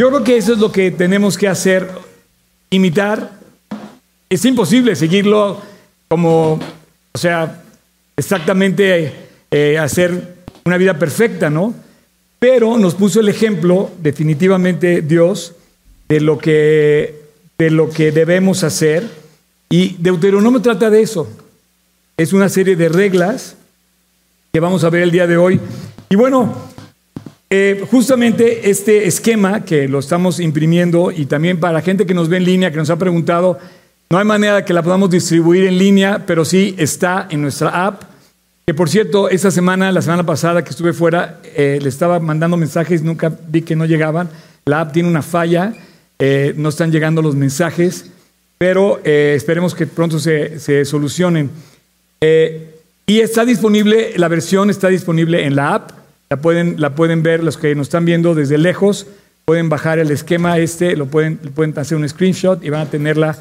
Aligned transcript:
Yo 0.00 0.08
creo 0.08 0.24
que 0.24 0.38
eso 0.38 0.54
es 0.54 0.58
lo 0.58 0.72
que 0.72 0.90
tenemos 0.90 1.36
que 1.36 1.46
hacer, 1.46 1.86
imitar. 2.70 3.32
Es 4.30 4.42
imposible 4.46 4.96
seguirlo 4.96 5.60
como, 6.08 6.58
o 7.12 7.18
sea, 7.18 7.62
exactamente 8.16 9.12
eh, 9.50 9.76
hacer 9.76 10.36
una 10.64 10.78
vida 10.78 10.98
perfecta, 10.98 11.50
¿no? 11.50 11.74
Pero 12.38 12.78
nos 12.78 12.94
puso 12.94 13.20
el 13.20 13.28
ejemplo, 13.28 13.90
definitivamente 14.00 15.02
Dios, 15.02 15.52
de 16.08 16.20
lo 16.22 16.38
que, 16.38 17.20
de 17.58 17.70
lo 17.70 17.90
que 17.90 18.10
debemos 18.10 18.64
hacer. 18.64 19.06
Y 19.68 19.96
Deuteronomio 19.98 20.62
trata 20.62 20.88
de 20.88 21.02
eso. 21.02 21.28
Es 22.16 22.32
una 22.32 22.48
serie 22.48 22.74
de 22.74 22.88
reglas 22.88 23.54
que 24.50 24.60
vamos 24.60 24.82
a 24.82 24.88
ver 24.88 25.02
el 25.02 25.10
día 25.10 25.26
de 25.26 25.36
hoy. 25.36 25.60
Y 26.08 26.16
bueno, 26.16 26.69
eh, 27.52 27.84
justamente 27.90 28.70
este 28.70 29.08
esquema 29.08 29.64
que 29.64 29.88
lo 29.88 29.98
estamos 29.98 30.38
imprimiendo 30.38 31.10
y 31.10 31.26
también 31.26 31.58
para 31.58 31.72
la 31.72 31.82
gente 31.82 32.06
que 32.06 32.14
nos 32.14 32.28
ve 32.28 32.36
en 32.36 32.44
línea, 32.44 32.70
que 32.70 32.76
nos 32.76 32.90
ha 32.90 32.96
preguntado, 32.96 33.58
no 34.08 34.18
hay 34.18 34.24
manera 34.24 34.64
que 34.64 34.72
la 34.72 34.84
podamos 34.84 35.10
distribuir 35.10 35.64
en 35.64 35.76
línea, 35.76 36.22
pero 36.26 36.44
sí 36.44 36.76
está 36.78 37.26
en 37.28 37.42
nuestra 37.42 37.86
app. 37.86 38.04
Que 38.64 38.72
por 38.72 38.88
cierto, 38.88 39.28
esta 39.28 39.50
semana, 39.50 39.90
la 39.90 40.00
semana 40.00 40.24
pasada 40.24 40.62
que 40.62 40.70
estuve 40.70 40.92
fuera, 40.92 41.40
eh, 41.56 41.80
le 41.82 41.88
estaba 41.88 42.20
mandando 42.20 42.56
mensajes, 42.56 43.02
nunca 43.02 43.32
vi 43.48 43.62
que 43.62 43.74
no 43.74 43.84
llegaban. 43.84 44.28
La 44.64 44.82
app 44.82 44.92
tiene 44.92 45.08
una 45.08 45.22
falla, 45.22 45.74
eh, 46.20 46.54
no 46.56 46.68
están 46.68 46.92
llegando 46.92 47.20
los 47.20 47.34
mensajes, 47.34 48.12
pero 48.58 49.00
esperemos 49.04 49.74
que 49.74 49.88
pronto 49.88 50.20
se 50.20 50.84
solucionen. 50.84 51.50
y 53.06 53.18
está 53.20 53.44
disponible, 53.44 54.12
la 54.16 54.28
versión 54.28 54.70
está 54.70 54.86
disponible 54.86 55.44
en 55.44 55.56
la 55.56 55.74
app. 55.74 55.99
La 56.32 56.36
pueden, 56.36 56.80
la 56.80 56.94
pueden 56.94 57.24
ver 57.24 57.42
los 57.42 57.56
que 57.56 57.74
nos 57.74 57.88
están 57.88 58.04
viendo 58.04 58.36
desde 58.36 58.56
lejos, 58.56 59.08
pueden 59.44 59.68
bajar 59.68 59.98
el 59.98 60.12
esquema 60.12 60.58
este, 60.58 60.94
lo 60.94 61.06
pueden, 61.06 61.38
pueden 61.38 61.76
hacer 61.76 61.98
un 61.98 62.08
screenshot 62.08 62.62
y 62.64 62.70
van 62.70 62.82
a 62.82 62.88
tenerla 62.88 63.36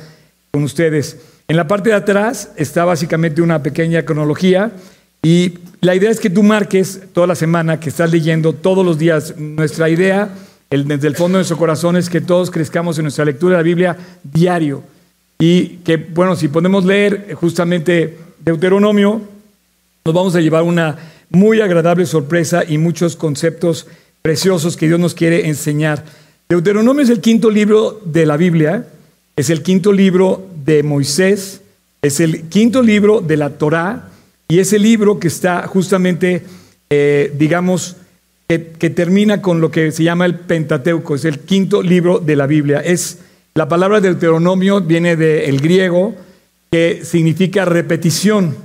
con 0.49 0.63
ustedes. 0.63 1.17
En 1.47 1.55
la 1.55 1.67
parte 1.67 1.89
de 1.89 1.95
atrás 1.95 2.49
está 2.55 2.85
básicamente 2.85 3.43
una 3.43 3.61
pequeña 3.61 4.01
cronología 4.01 4.71
y 5.21 5.59
la 5.81 5.93
idea 5.93 6.09
es 6.09 6.19
que 6.19 6.31
tú 6.31 6.41
marques 6.41 7.01
toda 7.13 7.27
la 7.27 7.35
semana 7.35 7.79
que 7.79 7.89
estás 7.89 8.11
leyendo 8.11 8.53
todos 8.53 8.83
los 8.83 8.97
días. 8.97 9.35
Nuestra 9.37 9.87
idea 9.87 10.29
desde 10.71 11.07
el 11.07 11.15
fondo 11.15 11.37
de 11.37 11.41
nuestro 11.41 11.57
corazón 11.57 11.95
es 11.95 12.09
que 12.09 12.21
todos 12.21 12.49
crezcamos 12.49 12.97
en 12.97 13.03
nuestra 13.03 13.23
lectura 13.23 13.51
de 13.51 13.57
la 13.59 13.63
Biblia 13.63 13.97
diario. 14.23 14.81
Y 15.37 15.77
que, 15.85 15.97
bueno, 15.97 16.35
si 16.35 16.47
podemos 16.47 16.85
leer 16.85 17.35
justamente 17.35 18.17
Deuteronomio, 18.39 19.21
nos 20.05 20.15
vamos 20.15 20.35
a 20.35 20.41
llevar 20.41 20.63
una 20.63 20.97
muy 21.29 21.61
agradable 21.61 22.05
sorpresa 22.05 22.63
y 22.67 22.77
muchos 22.77 23.15
conceptos 23.15 23.87
preciosos 24.21 24.77
que 24.77 24.87
Dios 24.87 24.99
nos 24.99 25.13
quiere 25.13 25.47
enseñar. 25.47 26.03
Deuteronomio 26.49 27.03
es 27.03 27.09
el 27.09 27.21
quinto 27.21 27.49
libro 27.49 28.01
de 28.05 28.25
la 28.25 28.37
Biblia, 28.37 28.87
es 29.35 29.49
el 29.49 29.61
quinto 29.61 29.91
libro 29.91 30.47
de 30.65 30.83
Moisés, 30.83 31.61
es 32.01 32.19
el 32.19 32.43
quinto 32.49 32.81
libro 32.81 33.21
de 33.21 33.37
la 33.37 33.51
Torá 33.51 34.09
y 34.47 34.59
es 34.59 34.73
el 34.73 34.81
libro 34.81 35.19
que 35.19 35.27
está 35.27 35.67
justamente, 35.67 36.43
eh, 36.89 37.33
digamos, 37.37 37.97
que, 38.47 38.89
termina 38.89 39.43
con 39.43 39.61
lo 39.61 39.69
que 39.69 39.91
se 39.91 40.03
llama 40.03 40.25
el 40.25 40.39
Pentateuco, 40.39 41.13
es 41.13 41.25
el 41.25 41.39
quinto 41.39 41.83
libro 41.83 42.17
de 42.17 42.35
la 42.35 42.47
Biblia. 42.47 42.79
Es 42.79 43.19
la 43.53 43.69
palabra 43.69 44.01
Deuteronomio 44.01 44.81
viene 44.81 45.15
del 45.15 45.61
griego 45.61 46.15
que 46.71 47.01
significa 47.03 47.65
repetición. 47.65 48.55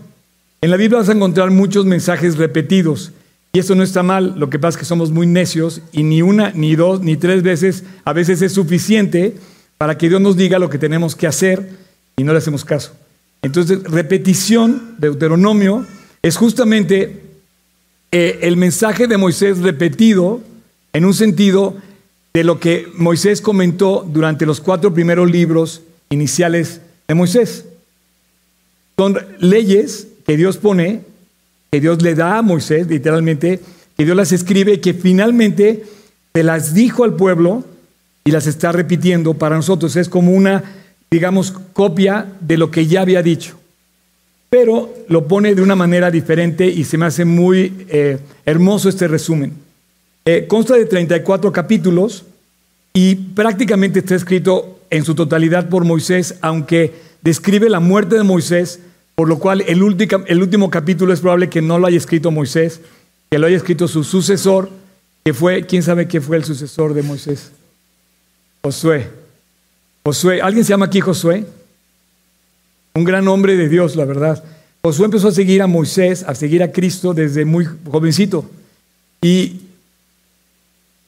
En 0.64 0.70
la 0.70 0.78
Biblia 0.78 1.00
vas 1.00 1.10
a 1.10 1.12
encontrar 1.12 1.50
muchos 1.50 1.84
mensajes 1.84 2.38
repetidos. 2.38 3.12
Y 3.52 3.58
eso 3.58 3.74
no 3.74 3.82
está 3.82 4.02
mal, 4.02 4.32
lo 4.38 4.48
que 4.48 4.58
pasa 4.58 4.78
es 4.78 4.80
que 4.80 4.86
somos 4.86 5.10
muy 5.10 5.26
necios 5.26 5.82
y 5.92 6.04
ni 6.04 6.22
una, 6.22 6.52
ni 6.52 6.74
dos, 6.74 7.02
ni 7.02 7.18
tres 7.18 7.42
veces 7.42 7.84
a 8.06 8.14
veces 8.14 8.40
es 8.40 8.52
suficiente 8.52 9.36
para 9.76 9.98
que 9.98 10.08
Dios 10.08 10.22
nos 10.22 10.38
diga 10.38 10.58
lo 10.58 10.70
que 10.70 10.78
tenemos 10.78 11.16
que 11.16 11.26
hacer 11.26 11.68
y 12.16 12.24
no 12.24 12.32
le 12.32 12.38
hacemos 12.38 12.64
caso. 12.64 12.92
Entonces, 13.42 13.82
repetición, 13.82 14.94
Deuteronomio, 14.96 15.84
es 16.22 16.38
justamente 16.38 17.20
eh, 18.10 18.38
el 18.40 18.56
mensaje 18.56 19.06
de 19.06 19.18
Moisés 19.18 19.58
repetido 19.58 20.40
en 20.94 21.04
un 21.04 21.12
sentido 21.12 21.76
de 22.32 22.42
lo 22.42 22.58
que 22.58 22.88
Moisés 22.94 23.42
comentó 23.42 24.08
durante 24.10 24.46
los 24.46 24.62
cuatro 24.62 24.94
primeros 24.94 25.30
libros 25.30 25.82
iniciales 26.08 26.80
de 27.06 27.14
Moisés. 27.14 27.66
Son 28.96 29.18
leyes 29.40 30.08
que 30.26 30.36
Dios 30.36 30.56
pone, 30.56 31.02
que 31.70 31.80
Dios 31.80 32.02
le 32.02 32.14
da 32.14 32.38
a 32.38 32.42
Moisés, 32.42 32.86
literalmente, 32.86 33.60
que 33.96 34.04
Dios 34.04 34.16
las 34.16 34.32
escribe 34.32 34.80
que 34.80 34.94
finalmente 34.94 35.84
se 36.34 36.42
las 36.42 36.74
dijo 36.74 37.04
al 37.04 37.14
pueblo 37.14 37.64
y 38.24 38.30
las 38.30 38.46
está 38.46 38.72
repitiendo 38.72 39.34
para 39.34 39.56
nosotros. 39.56 39.96
Es 39.96 40.08
como 40.08 40.32
una, 40.32 40.64
digamos, 41.10 41.52
copia 41.72 42.26
de 42.40 42.56
lo 42.56 42.70
que 42.70 42.86
ya 42.86 43.02
había 43.02 43.22
dicho. 43.22 43.56
Pero 44.50 44.94
lo 45.08 45.26
pone 45.26 45.54
de 45.54 45.62
una 45.62 45.76
manera 45.76 46.10
diferente 46.10 46.66
y 46.66 46.84
se 46.84 46.96
me 46.96 47.06
hace 47.06 47.24
muy 47.24 47.86
eh, 47.88 48.18
hermoso 48.46 48.88
este 48.88 49.08
resumen. 49.08 49.52
Eh, 50.24 50.46
consta 50.48 50.74
de 50.74 50.86
34 50.86 51.52
capítulos 51.52 52.24
y 52.94 53.16
prácticamente 53.16 53.98
está 53.98 54.14
escrito 54.14 54.78
en 54.90 55.04
su 55.04 55.14
totalidad 55.14 55.68
por 55.68 55.84
Moisés, 55.84 56.36
aunque 56.40 56.94
describe 57.22 57.68
la 57.68 57.80
muerte 57.80 58.14
de 58.16 58.22
Moisés 58.22 58.80
por 59.14 59.28
lo 59.28 59.38
cual 59.38 59.62
el, 59.66 59.82
último 59.82 60.70
capítulo 60.70 61.12
es 61.12 61.20
probable 61.20 61.48
que 61.48 61.62
no 61.62 61.78
lo 61.78 61.86
haya 61.86 61.96
escrito 61.96 62.30
Moisés, 62.30 62.80
que 63.30 63.38
lo 63.38 63.46
haya 63.46 63.56
escrito 63.56 63.86
su 63.86 64.02
sucesor, 64.02 64.70
que 65.24 65.32
fue, 65.32 65.66
¿quién 65.66 65.82
sabe 65.82 66.08
qué 66.08 66.20
fue 66.20 66.36
el 66.36 66.44
sucesor 66.44 66.94
de 66.94 67.02
Moisés? 67.02 67.52
Josué. 68.62 69.08
Josué, 70.04 70.42
¿alguien 70.42 70.64
se 70.64 70.70
llama 70.70 70.86
aquí 70.86 71.00
Josué? 71.00 71.46
Un 72.94 73.04
gran 73.04 73.26
hombre 73.28 73.56
de 73.56 73.68
Dios, 73.68 73.96
la 73.96 74.04
verdad. 74.04 74.42
Josué 74.82 75.06
empezó 75.06 75.28
a 75.28 75.32
seguir 75.32 75.62
a 75.62 75.66
Moisés, 75.66 76.24
a 76.24 76.34
seguir 76.34 76.62
a 76.62 76.72
Cristo 76.72 77.14
desde 77.14 77.44
muy 77.44 77.66
jovencito. 77.90 78.50
Y 79.22 79.62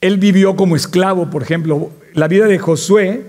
él 0.01 0.17
vivió 0.17 0.55
como 0.55 0.75
esclavo, 0.75 1.29
por 1.29 1.43
ejemplo. 1.43 1.91
La 2.13 2.27
vida 2.27 2.47
de 2.47 2.57
Josué 2.57 3.25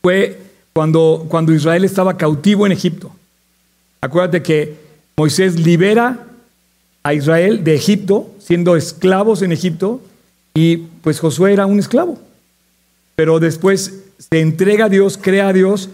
fue 0.00 0.38
cuando, 0.72 1.26
cuando 1.28 1.52
Israel 1.52 1.84
estaba 1.84 2.16
cautivo 2.16 2.66
en 2.66 2.72
Egipto. 2.72 3.12
Acuérdate 4.04 4.42
que 4.42 4.74
Moisés 5.16 5.58
libera 5.58 6.26
a 7.04 7.14
Israel 7.14 7.64
de 7.64 7.74
Egipto, 7.74 8.30
siendo 8.38 8.76
esclavos 8.76 9.40
en 9.40 9.50
Egipto, 9.50 10.02
y 10.52 10.76
pues 11.00 11.20
Josué 11.20 11.54
era 11.54 11.64
un 11.64 11.78
esclavo. 11.78 12.18
Pero 13.16 13.40
después 13.40 13.94
se 14.18 14.40
entrega 14.40 14.84
a 14.84 14.88
Dios, 14.90 15.18
crea 15.18 15.48
a 15.48 15.52
Dios, 15.54 15.88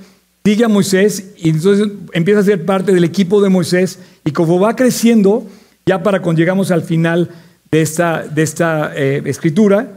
sigue 0.45 0.65
a 0.65 0.69
Moisés 0.69 1.35
y 1.37 1.51
entonces 1.51 1.87
empieza 2.13 2.41
a 2.41 2.43
ser 2.43 2.65
parte 2.65 2.93
del 2.93 3.05
equipo 3.05 3.41
de 3.41 3.49
Moisés 3.49 4.01
y 4.25 4.33
como 4.33 4.59
va 4.59 4.75
creciendo, 4.75 5.47
ya 5.87 6.03
para 6.03 6.21
cuando 6.21 6.41
llegamos 6.41 6.73
al 6.73 6.83
final 6.83 7.31
de 7.71 7.81
esta, 7.81 8.25
de 8.25 8.43
esta 8.43 8.93
eh, 8.97 9.23
escritura, 9.25 9.89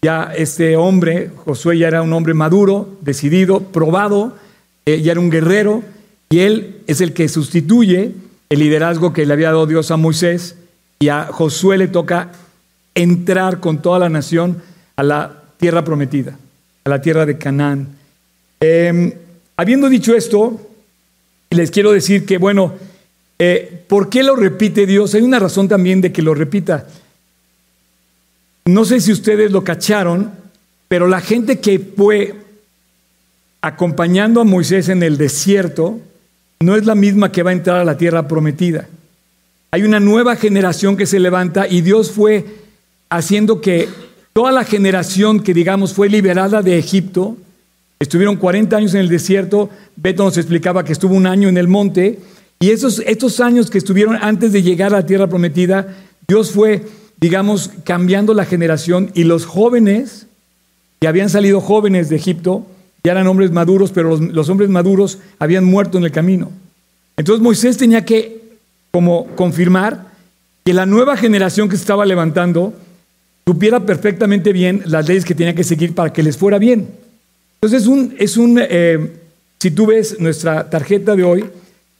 ya 0.00 0.32
este 0.34 0.74
hombre, 0.78 1.30
Josué 1.44 1.76
ya 1.76 1.88
era 1.88 2.00
un 2.00 2.14
hombre 2.14 2.32
maduro, 2.32 2.96
decidido, 3.02 3.60
probado, 3.60 4.38
eh, 4.86 5.02
ya 5.02 5.12
era 5.12 5.20
un 5.20 5.28
guerrero, 5.28 5.82
y 6.30 6.40
él 6.40 6.82
es 6.86 7.00
el 7.00 7.12
que 7.12 7.28
sustituye 7.28 8.12
el 8.50 8.58
liderazgo 8.58 9.12
que 9.12 9.26
le 9.26 9.32
había 9.32 9.48
dado 9.48 9.66
Dios 9.66 9.90
a 9.90 9.96
Moisés 9.96 10.56
y 10.98 11.08
a 11.08 11.26
Josué 11.26 11.78
le 11.78 11.88
toca 11.88 12.32
entrar 12.94 13.60
con 13.60 13.80
toda 13.80 13.98
la 13.98 14.08
nación 14.08 14.62
a 14.96 15.02
la 15.02 15.42
tierra 15.58 15.84
prometida, 15.84 16.38
a 16.84 16.90
la 16.90 17.00
tierra 17.00 17.24
de 17.26 17.38
Canaán. 17.38 17.88
Em, 18.60 19.12
habiendo 19.56 19.88
dicho 19.88 20.14
esto, 20.14 20.60
les 21.50 21.70
quiero 21.70 21.92
decir 21.92 22.26
que, 22.26 22.38
bueno, 22.38 22.74
eh, 23.38 23.84
¿por 23.86 24.08
qué 24.08 24.22
lo 24.22 24.34
repite 24.34 24.86
Dios? 24.86 25.14
Hay 25.14 25.22
una 25.22 25.38
razón 25.38 25.68
también 25.68 26.00
de 26.00 26.12
que 26.12 26.22
lo 26.22 26.34
repita. 26.34 26.86
No 28.66 28.84
sé 28.84 29.00
si 29.00 29.12
ustedes 29.12 29.52
lo 29.52 29.64
cacharon, 29.64 30.32
pero 30.88 31.06
la 31.06 31.20
gente 31.20 31.60
que 31.60 31.78
fue 31.78 32.34
acompañando 33.60 34.40
a 34.40 34.44
Moisés 34.44 34.88
en 34.88 35.02
el 35.02 35.16
desierto, 35.16 36.00
no 36.60 36.76
es 36.76 36.86
la 36.86 36.94
misma 36.94 37.30
que 37.30 37.42
va 37.42 37.50
a 37.50 37.54
entrar 37.54 37.76
a 37.78 37.84
la 37.84 37.96
tierra 37.96 38.26
prometida. 38.26 38.88
Hay 39.70 39.82
una 39.82 40.00
nueva 40.00 40.36
generación 40.36 40.96
que 40.96 41.06
se 41.06 41.20
levanta 41.20 41.68
y 41.68 41.82
Dios 41.82 42.10
fue 42.10 42.44
haciendo 43.10 43.60
que 43.60 43.88
toda 44.32 44.50
la 44.52 44.64
generación 44.64 45.40
que 45.40 45.54
digamos 45.54 45.94
fue 45.94 46.08
liberada 46.08 46.62
de 46.62 46.78
Egipto, 46.78 47.36
estuvieron 47.98 48.36
40 48.36 48.76
años 48.76 48.94
en 48.94 49.00
el 49.00 49.08
desierto, 49.08 49.70
Beto 49.96 50.24
nos 50.24 50.36
explicaba 50.36 50.84
que 50.84 50.92
estuvo 50.92 51.14
un 51.14 51.26
año 51.26 51.48
en 51.48 51.58
el 51.58 51.68
monte, 51.68 52.18
y 52.60 52.70
esos, 52.70 53.00
estos 53.00 53.40
años 53.40 53.70
que 53.70 53.78
estuvieron 53.78 54.16
antes 54.20 54.52
de 54.52 54.62
llegar 54.62 54.92
a 54.92 54.98
la 54.98 55.06
tierra 55.06 55.28
prometida, 55.28 55.96
Dios 56.26 56.50
fue, 56.50 56.86
digamos, 57.18 57.70
cambiando 57.84 58.34
la 58.34 58.44
generación 58.44 59.10
y 59.14 59.24
los 59.24 59.46
jóvenes, 59.46 60.26
que 61.00 61.08
habían 61.08 61.30
salido 61.30 61.60
jóvenes 61.60 62.08
de 62.08 62.16
Egipto, 62.16 62.66
ya 63.08 63.12
eran 63.12 63.26
hombres 63.26 63.50
maduros, 63.50 63.90
pero 63.90 64.18
los, 64.18 64.48
hombres 64.50 64.68
maduros 64.68 65.18
habían 65.38 65.64
muerto 65.64 65.96
en 65.96 66.04
el 66.04 66.12
camino. 66.12 66.52
Entonces 67.16 67.42
Moisés 67.42 67.78
tenía 67.78 68.04
que 68.04 68.42
como 68.90 69.28
confirmar 69.28 70.08
que 70.62 70.74
la 70.74 70.84
nueva 70.84 71.16
generación 71.16 71.70
que 71.70 71.76
se 71.76 71.84
estaba 71.84 72.04
levantando 72.04 72.74
supiera 73.46 73.80
perfectamente 73.86 74.52
bien 74.52 74.82
las 74.84 75.08
leyes 75.08 75.24
que 75.24 75.34
tenía 75.34 75.54
que 75.54 75.64
seguir 75.64 75.94
para 75.94 76.12
que 76.12 76.22
les 76.22 76.36
fuera 76.36 76.58
bien. 76.58 76.86
Entonces, 77.62 77.80
es 77.80 77.88
un, 77.88 78.14
es 78.18 78.36
un 78.36 78.60
eh, 78.60 79.10
si 79.58 79.70
tú 79.70 79.86
ves 79.86 80.20
nuestra 80.20 80.68
tarjeta 80.68 81.16
de 81.16 81.24
hoy, 81.24 81.46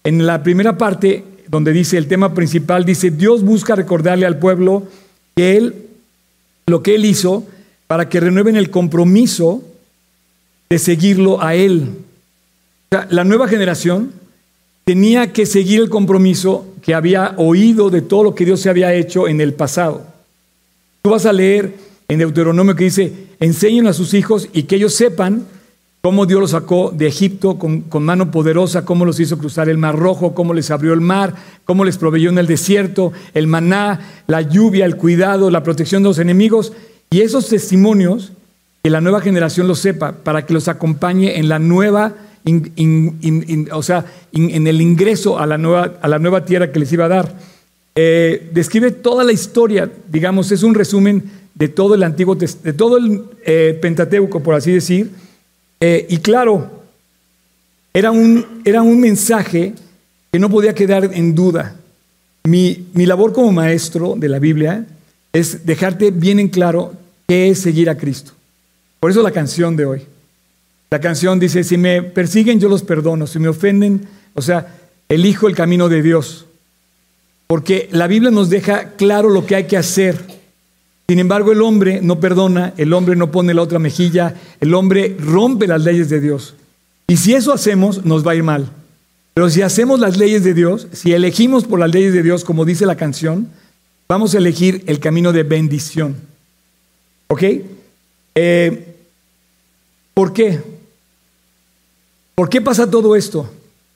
en 0.04 0.26
la 0.26 0.42
primera 0.42 0.76
parte, 0.76 1.24
donde 1.48 1.72
dice 1.72 1.96
el 1.96 2.06
tema 2.06 2.34
principal, 2.34 2.84
dice, 2.84 3.10
Dios 3.10 3.42
busca 3.42 3.76
recordarle 3.76 4.26
al 4.26 4.38
pueblo 4.38 4.86
que 5.34 5.56
Él, 5.56 5.74
lo 6.66 6.82
que 6.82 6.96
Él 6.96 7.06
hizo, 7.06 7.46
para 7.86 8.10
que 8.10 8.20
renueven 8.20 8.56
el 8.56 8.68
compromiso 8.68 9.64
de 10.70 10.78
seguirlo 10.78 11.42
a 11.42 11.54
Él. 11.54 11.88
la 12.90 13.24
nueva 13.24 13.48
generación 13.48 14.12
tenía 14.84 15.32
que 15.32 15.44
seguir 15.44 15.80
el 15.80 15.90
compromiso 15.90 16.66
que 16.82 16.94
había 16.94 17.34
oído 17.36 17.90
de 17.90 18.00
todo 18.00 18.24
lo 18.24 18.34
que 18.34 18.46
Dios 18.46 18.60
se 18.60 18.70
había 18.70 18.94
hecho 18.94 19.28
en 19.28 19.40
el 19.40 19.52
pasado. 19.52 20.06
Tú 21.02 21.10
vas 21.10 21.26
a 21.26 21.32
leer 21.32 21.74
en 22.08 22.18
Deuteronomio 22.18 22.74
que 22.74 22.84
dice, 22.84 23.12
enseñen 23.40 23.86
a 23.86 23.92
sus 23.92 24.14
hijos 24.14 24.48
y 24.54 24.62
que 24.62 24.76
ellos 24.76 24.94
sepan 24.94 25.46
cómo 26.00 26.24
Dios 26.24 26.40
los 26.40 26.52
sacó 26.52 26.90
de 26.90 27.06
Egipto 27.06 27.58
con, 27.58 27.82
con, 27.82 28.02
mano 28.02 28.30
poderosa, 28.30 28.86
cómo 28.86 29.04
los 29.04 29.20
hizo 29.20 29.36
cruzar 29.36 29.68
el 29.68 29.76
mar 29.76 29.94
rojo, 29.94 30.34
cómo 30.34 30.54
les 30.54 30.70
abrió 30.70 30.94
el 30.94 31.02
mar, 31.02 31.34
cómo 31.66 31.84
les 31.84 31.98
proveyó 31.98 32.30
en 32.30 32.38
el 32.38 32.46
desierto, 32.46 33.12
el 33.34 33.46
maná, 33.46 34.22
la 34.26 34.40
lluvia, 34.40 34.86
el 34.86 34.96
cuidado, 34.96 35.50
la 35.50 35.62
protección 35.62 36.02
de 36.02 36.08
los 36.08 36.18
enemigos. 36.18 36.72
Y 37.10 37.20
esos 37.20 37.48
testimonios, 37.48 38.32
que 38.88 38.92
la 38.92 39.02
nueva 39.02 39.20
generación 39.20 39.68
los 39.68 39.80
sepa, 39.80 40.12
para 40.12 40.46
que 40.46 40.54
los 40.54 40.66
acompañe 40.66 41.36
en 41.36 41.50
la 41.50 41.58
nueva 41.58 42.14
o 43.72 43.82
sea, 43.82 44.06
en 44.32 44.66
el 44.66 44.80
ingreso 44.80 45.38
a 45.38 45.44
la, 45.44 45.58
nueva, 45.58 45.98
a 46.00 46.08
la 46.08 46.18
nueva 46.18 46.46
tierra 46.46 46.72
que 46.72 46.78
les 46.78 46.90
iba 46.90 47.04
a 47.04 47.08
dar. 47.08 47.34
Eh, 47.94 48.48
describe 48.54 48.90
toda 48.92 49.24
la 49.24 49.32
historia, 49.32 49.90
digamos, 50.10 50.50
es 50.52 50.62
un 50.62 50.74
resumen 50.74 51.22
de 51.54 51.68
todo 51.68 51.96
el 51.96 52.02
Antiguo 52.02 52.34
de 52.34 52.72
todo 52.72 52.96
el 52.96 53.24
eh, 53.44 53.78
Pentateuco, 53.78 54.42
por 54.42 54.54
así 54.54 54.72
decir. 54.72 55.10
Eh, 55.80 56.06
y 56.08 56.16
claro, 56.16 56.70
era 57.92 58.10
un, 58.10 58.62
era 58.64 58.80
un 58.80 58.98
mensaje 58.98 59.74
que 60.32 60.38
no 60.38 60.48
podía 60.48 60.74
quedar 60.74 61.10
en 61.12 61.34
duda. 61.34 61.76
Mi, 62.44 62.86
mi 62.94 63.04
labor 63.04 63.34
como 63.34 63.52
maestro 63.52 64.14
de 64.16 64.30
la 64.30 64.38
Biblia 64.38 64.86
es 65.34 65.66
dejarte 65.66 66.10
bien 66.10 66.40
en 66.40 66.48
claro 66.48 66.94
qué 67.26 67.50
es 67.50 67.58
seguir 67.58 67.90
a 67.90 67.98
Cristo. 67.98 68.37
Por 69.00 69.10
eso 69.10 69.22
la 69.22 69.30
canción 69.30 69.76
de 69.76 69.84
hoy. 69.84 70.02
La 70.90 71.00
canción 71.00 71.38
dice, 71.38 71.64
si 71.64 71.76
me 71.76 72.02
persiguen 72.02 72.60
yo 72.60 72.68
los 72.68 72.82
perdono, 72.82 73.26
si 73.26 73.38
me 73.38 73.48
ofenden, 73.48 74.08
o 74.34 74.42
sea, 74.42 74.74
elijo 75.08 75.48
el 75.48 75.54
camino 75.54 75.88
de 75.88 76.02
Dios. 76.02 76.46
Porque 77.46 77.88
la 77.92 78.06
Biblia 78.06 78.30
nos 78.30 78.50
deja 78.50 78.92
claro 78.96 79.30
lo 79.30 79.46
que 79.46 79.54
hay 79.54 79.64
que 79.64 79.76
hacer. 79.76 80.16
Sin 81.08 81.18
embargo, 81.18 81.52
el 81.52 81.62
hombre 81.62 82.00
no 82.02 82.20
perdona, 82.20 82.74
el 82.76 82.92
hombre 82.92 83.16
no 83.16 83.30
pone 83.30 83.54
la 83.54 83.62
otra 83.62 83.78
mejilla, 83.78 84.34
el 84.60 84.74
hombre 84.74 85.16
rompe 85.18 85.66
las 85.66 85.82
leyes 85.82 86.08
de 86.08 86.20
Dios. 86.20 86.54
Y 87.06 87.16
si 87.16 87.34
eso 87.34 87.52
hacemos, 87.52 88.04
nos 88.04 88.26
va 88.26 88.32
a 88.32 88.36
ir 88.36 88.42
mal. 88.42 88.70
Pero 89.34 89.48
si 89.50 89.62
hacemos 89.62 90.00
las 90.00 90.18
leyes 90.18 90.42
de 90.42 90.52
Dios, 90.52 90.88
si 90.92 91.12
elegimos 91.12 91.64
por 91.64 91.78
las 91.78 91.90
leyes 91.90 92.12
de 92.12 92.22
Dios, 92.22 92.44
como 92.44 92.64
dice 92.64 92.86
la 92.86 92.96
canción, 92.96 93.48
vamos 94.08 94.34
a 94.34 94.38
elegir 94.38 94.82
el 94.86 95.00
camino 95.00 95.32
de 95.32 95.44
bendición. 95.44 96.16
¿Ok? 97.28 97.42
Eh, 98.34 98.87
¿Por 100.18 100.32
qué? 100.32 100.60
¿Por 102.34 102.48
qué 102.48 102.60
pasa 102.60 102.90
todo 102.90 103.14
esto? 103.14 103.48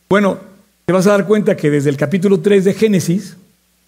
Bueno, 0.08 0.38
te 0.86 0.92
vas 0.92 1.08
a 1.08 1.10
dar 1.10 1.26
cuenta 1.26 1.56
que 1.56 1.68
desde 1.68 1.90
el 1.90 1.96
capítulo 1.96 2.38
3 2.38 2.64
de 2.64 2.74
Génesis, 2.74 3.36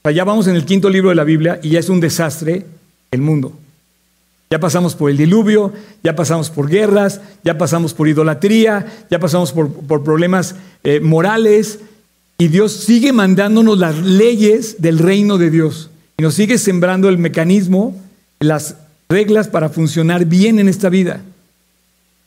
allá 0.02 0.24
vamos 0.24 0.48
en 0.48 0.56
el 0.56 0.64
quinto 0.64 0.90
libro 0.90 1.10
de 1.10 1.14
la 1.14 1.22
Biblia 1.22 1.60
y 1.62 1.68
ya 1.68 1.78
es 1.78 1.88
un 1.88 2.00
desastre 2.00 2.66
el 3.12 3.20
mundo. 3.20 3.52
Ya 4.50 4.58
pasamos 4.58 4.96
por 4.96 5.12
el 5.12 5.16
diluvio, 5.16 5.72
ya 6.02 6.16
pasamos 6.16 6.50
por 6.50 6.68
guerras, 6.68 7.20
ya 7.44 7.56
pasamos 7.56 7.94
por 7.94 8.08
idolatría, 8.08 8.84
ya 9.08 9.20
pasamos 9.20 9.52
por, 9.52 10.02
problemas 10.02 10.56
eh, 10.82 10.98
morales 10.98 11.78
y 12.36 12.48
Dios 12.48 12.72
sigue 12.72 13.12
mandándonos 13.12 13.78
las 13.78 13.96
leyes 13.98 14.82
del 14.82 14.98
reino 14.98 15.38
de 15.38 15.50
Dios 15.50 15.88
y 16.18 16.24
nos 16.24 16.34
sigue 16.34 16.58
sembrando 16.58 17.08
el 17.08 17.16
mecanismo, 17.16 17.94
las 18.40 18.74
reglas 19.08 19.46
para 19.46 19.68
funcionar 19.68 20.24
bien 20.24 20.58
en 20.58 20.68
esta 20.68 20.88
vida. 20.88 21.22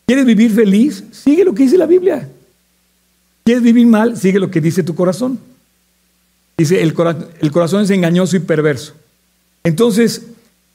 ¿Quieres 0.08 0.26
vivir 0.26 0.52
feliz? 0.52 1.04
Sigue 1.12 1.44
lo 1.44 1.54
que 1.54 1.64
dice 1.64 1.78
la 1.78 1.86
Biblia. 1.86 2.30
¿Quieres 3.44 3.62
vivir 3.62 3.86
mal? 3.86 4.16
Sigue 4.16 4.40
lo 4.40 4.50
que 4.50 4.62
dice 4.62 4.82
tu 4.82 4.96
corazón. 4.96 5.38
Dice, 6.58 6.82
el, 6.82 6.94
corazón 6.94 7.84
es 7.84 7.90
engañoso 7.90 8.38
y 8.38 8.40
perverso. 8.40 8.94
Entonces, 9.66 10.28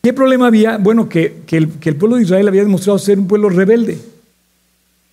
¿qué 0.02 0.12
problema 0.12 0.48
había? 0.48 0.76
Bueno, 0.76 1.08
que, 1.08 1.42
el, 1.50 1.96
pueblo 1.96 2.16
de 2.16 2.24
Israel 2.24 2.46
había 2.46 2.62
demostrado 2.62 2.98
ser 2.98 3.18
un 3.18 3.26
pueblo 3.26 3.48
rebelde. 3.48 3.98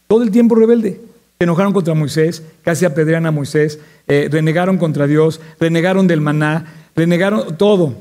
Todo 0.08 0.24
el 0.24 0.32
tiempo 0.32 0.54
rebelde. 0.54 1.00
Se 1.38 1.46
enojaron 1.46 1.72
contra 1.72 1.94
Moisés, 1.94 2.44
casi 2.62 2.84
apedrean 2.84 3.26
a 3.26 3.32
Moisés, 3.32 3.80
eh, 4.10 4.28
renegaron 4.30 4.78
contra 4.78 5.08
Dios, 5.08 5.40
renegaron 5.62 6.08
del 6.08 6.20
maná, 6.20 6.66
renegaron 6.94 7.58
todo. 7.58 7.96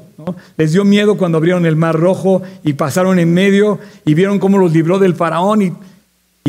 Les 0.56 0.72
dio 0.72 0.84
miedo 0.84 1.16
cuando 1.16 1.38
abrieron 1.38 1.64
el 1.64 1.76
mar 1.76 1.94
rojo 1.94 2.42
y 2.64 2.72
pasaron 2.72 3.20
en 3.20 3.32
medio 3.32 3.78
y 4.04 4.14
vieron 4.14 4.40
cómo 4.40 4.58
los 4.58 4.72
libró 4.72 4.98
del 4.98 5.14
faraón 5.14 5.62
y 5.62 5.72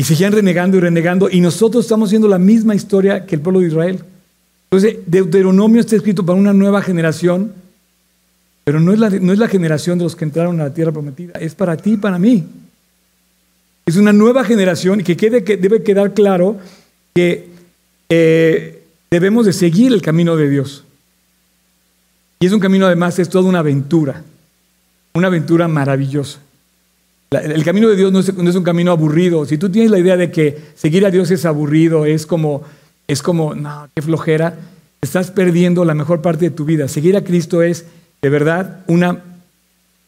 y 0.00 0.02
seguían 0.02 0.32
renegando 0.32 0.78
y 0.78 0.80
renegando. 0.80 1.28
Y 1.28 1.42
nosotros 1.42 1.84
estamos 1.84 2.08
haciendo 2.08 2.26
la 2.26 2.38
misma 2.38 2.74
historia 2.74 3.26
que 3.26 3.34
el 3.34 3.42
pueblo 3.42 3.60
de 3.60 3.66
Israel. 3.66 4.02
Entonces, 4.70 4.96
Deuteronomio 5.04 5.78
está 5.78 5.94
escrito 5.94 6.24
para 6.24 6.38
una 6.38 6.54
nueva 6.54 6.80
generación, 6.80 7.52
pero 8.64 8.80
no 8.80 8.94
es, 8.94 8.98
la, 8.98 9.10
no 9.10 9.30
es 9.30 9.38
la 9.38 9.46
generación 9.46 9.98
de 9.98 10.04
los 10.04 10.16
que 10.16 10.24
entraron 10.24 10.58
a 10.58 10.64
la 10.64 10.72
tierra 10.72 10.90
prometida, 10.90 11.38
es 11.38 11.54
para 11.54 11.76
ti 11.76 11.92
y 11.92 11.96
para 11.98 12.18
mí. 12.18 12.46
Es 13.84 13.96
una 13.96 14.14
nueva 14.14 14.42
generación 14.42 15.00
y 15.00 15.04
que, 15.04 15.18
quede, 15.18 15.44
que 15.44 15.58
debe 15.58 15.82
quedar 15.82 16.14
claro 16.14 16.56
que 17.14 17.50
eh, 18.08 18.82
debemos 19.10 19.44
de 19.44 19.52
seguir 19.52 19.92
el 19.92 20.00
camino 20.00 20.34
de 20.34 20.48
Dios. 20.48 20.82
Y 22.38 22.46
es 22.46 22.52
un 22.54 22.60
camino 22.60 22.86
además, 22.86 23.18
es 23.18 23.28
toda 23.28 23.46
una 23.46 23.58
aventura, 23.58 24.24
una 25.12 25.26
aventura 25.26 25.68
maravillosa. 25.68 26.38
El 27.30 27.62
camino 27.62 27.88
de 27.88 27.94
Dios 27.94 28.12
no 28.12 28.18
es, 28.18 28.56
un 28.56 28.64
camino 28.64 28.90
aburrido. 28.90 29.46
Si 29.46 29.56
tú 29.56 29.70
tienes 29.70 29.92
la 29.92 30.00
idea 30.00 30.16
de 30.16 30.32
que 30.32 30.58
seguir 30.74 31.06
a 31.06 31.12
Dios 31.12 31.30
es 31.30 31.44
aburrido, 31.44 32.04
es 32.04 32.26
como, 32.26 32.62
es 33.06 33.22
como, 33.22 33.54
no, 33.54 33.88
qué 33.94 34.02
flojera, 34.02 34.58
estás 35.00 35.30
perdiendo 35.30 35.84
la 35.84 35.94
mejor 35.94 36.22
parte 36.22 36.46
de 36.46 36.50
tu 36.50 36.64
vida. 36.64 36.88
Seguir 36.88 37.16
a 37.16 37.22
Cristo 37.22 37.62
es, 37.62 37.86
de 38.20 38.28
verdad, 38.28 38.80
una, 38.88 39.22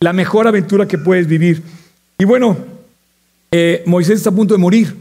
la 0.01 0.13
mejor 0.13 0.49
aventura 0.49 0.89
que 0.89 0.99
puedes 0.99 1.29
vivir. 1.29 1.63
Y 2.19 2.25
bueno, 2.25 2.57
eh, 3.53 3.85
Moisés 3.87 4.17
está 4.17 4.31
a 4.31 4.35
punto 4.35 4.55
de 4.55 4.59
morir. 4.59 4.97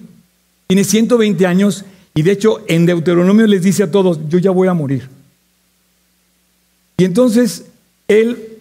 Tiene 0.68 0.84
120 0.84 1.48
años 1.48 1.86
y 2.14 2.22
de 2.22 2.34
hecho 2.34 2.64
en 2.68 2.86
Deuteronomio 2.86 3.48
les 3.48 3.64
dice 3.64 3.82
a 3.82 3.92
todos, 3.92 4.20
yo 4.30 4.38
ya 4.38 4.52
voy 4.52 4.68
a 4.68 4.74
morir. 4.76 5.10
Y 6.98 7.06
entonces 7.06 7.66
él 8.08 8.60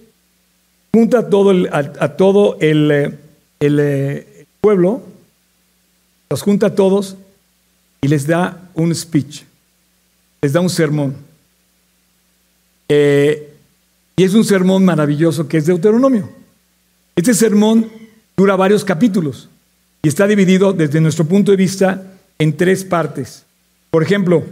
junta 0.93 1.29
todo 1.29 1.52
a, 1.71 2.17
todo 2.17 2.57
el... 2.61 3.19
Eh, 3.62 3.67
eh, 3.67 4.26
el 4.40 4.47
pueblo 4.61 5.02
los 6.31 6.43
junta 6.43 6.69
a 6.69 6.75
todos 6.75 7.17
y 8.00 8.09
les 8.09 8.26
da 8.26 8.71
un 8.75 8.95
speech, 8.95 9.43
les 10.40 10.52
da 10.52 10.61
un 10.61 10.71
sermón. 10.71 11.14
Eh, 12.88 13.52
y 14.17 14.25
es 14.25 14.35
un 14.35 14.45
sermón 14.45 14.85
maravilloso 14.85 15.47
que 15.47 15.59
es 15.59 15.67
Deuteronomio. 15.67 16.31
Este 17.17 17.35
sermón 17.35 17.90
dura 18.37 18.57
varios 18.57 18.85
capítulos 18.85 19.50
y 20.02 20.09
está 20.09 20.26
dividido 20.26 20.73
desde 20.73 21.00
nuestro 21.00 21.26
punto 21.26 21.50
de 21.50 21.57
vista 21.57 22.02
en 22.38 22.57
tres 22.57 22.85
partes. 22.85 23.45
Por 23.90 24.02
ejemplo, 24.02 24.45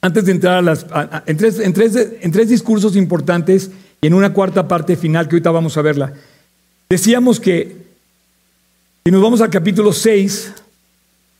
antes 0.00 0.24
de 0.24 0.32
entrar 0.32 0.56
a 0.56 0.62
las, 0.62 0.86
en, 1.26 1.36
tres, 1.36 1.60
en 1.60 2.32
tres 2.32 2.48
discursos 2.48 2.96
importantes 2.96 3.70
y 4.00 4.08
en 4.08 4.14
una 4.14 4.32
cuarta 4.32 4.66
parte 4.66 4.96
final 4.96 5.28
que 5.28 5.36
ahorita 5.36 5.50
vamos 5.50 5.76
a 5.76 5.82
verla, 5.82 6.14
decíamos 6.88 7.38
que 7.38 7.85
y 9.06 9.10
nos 9.12 9.22
vamos 9.22 9.40
al 9.40 9.50
capítulo 9.50 9.92
6, 9.92 10.52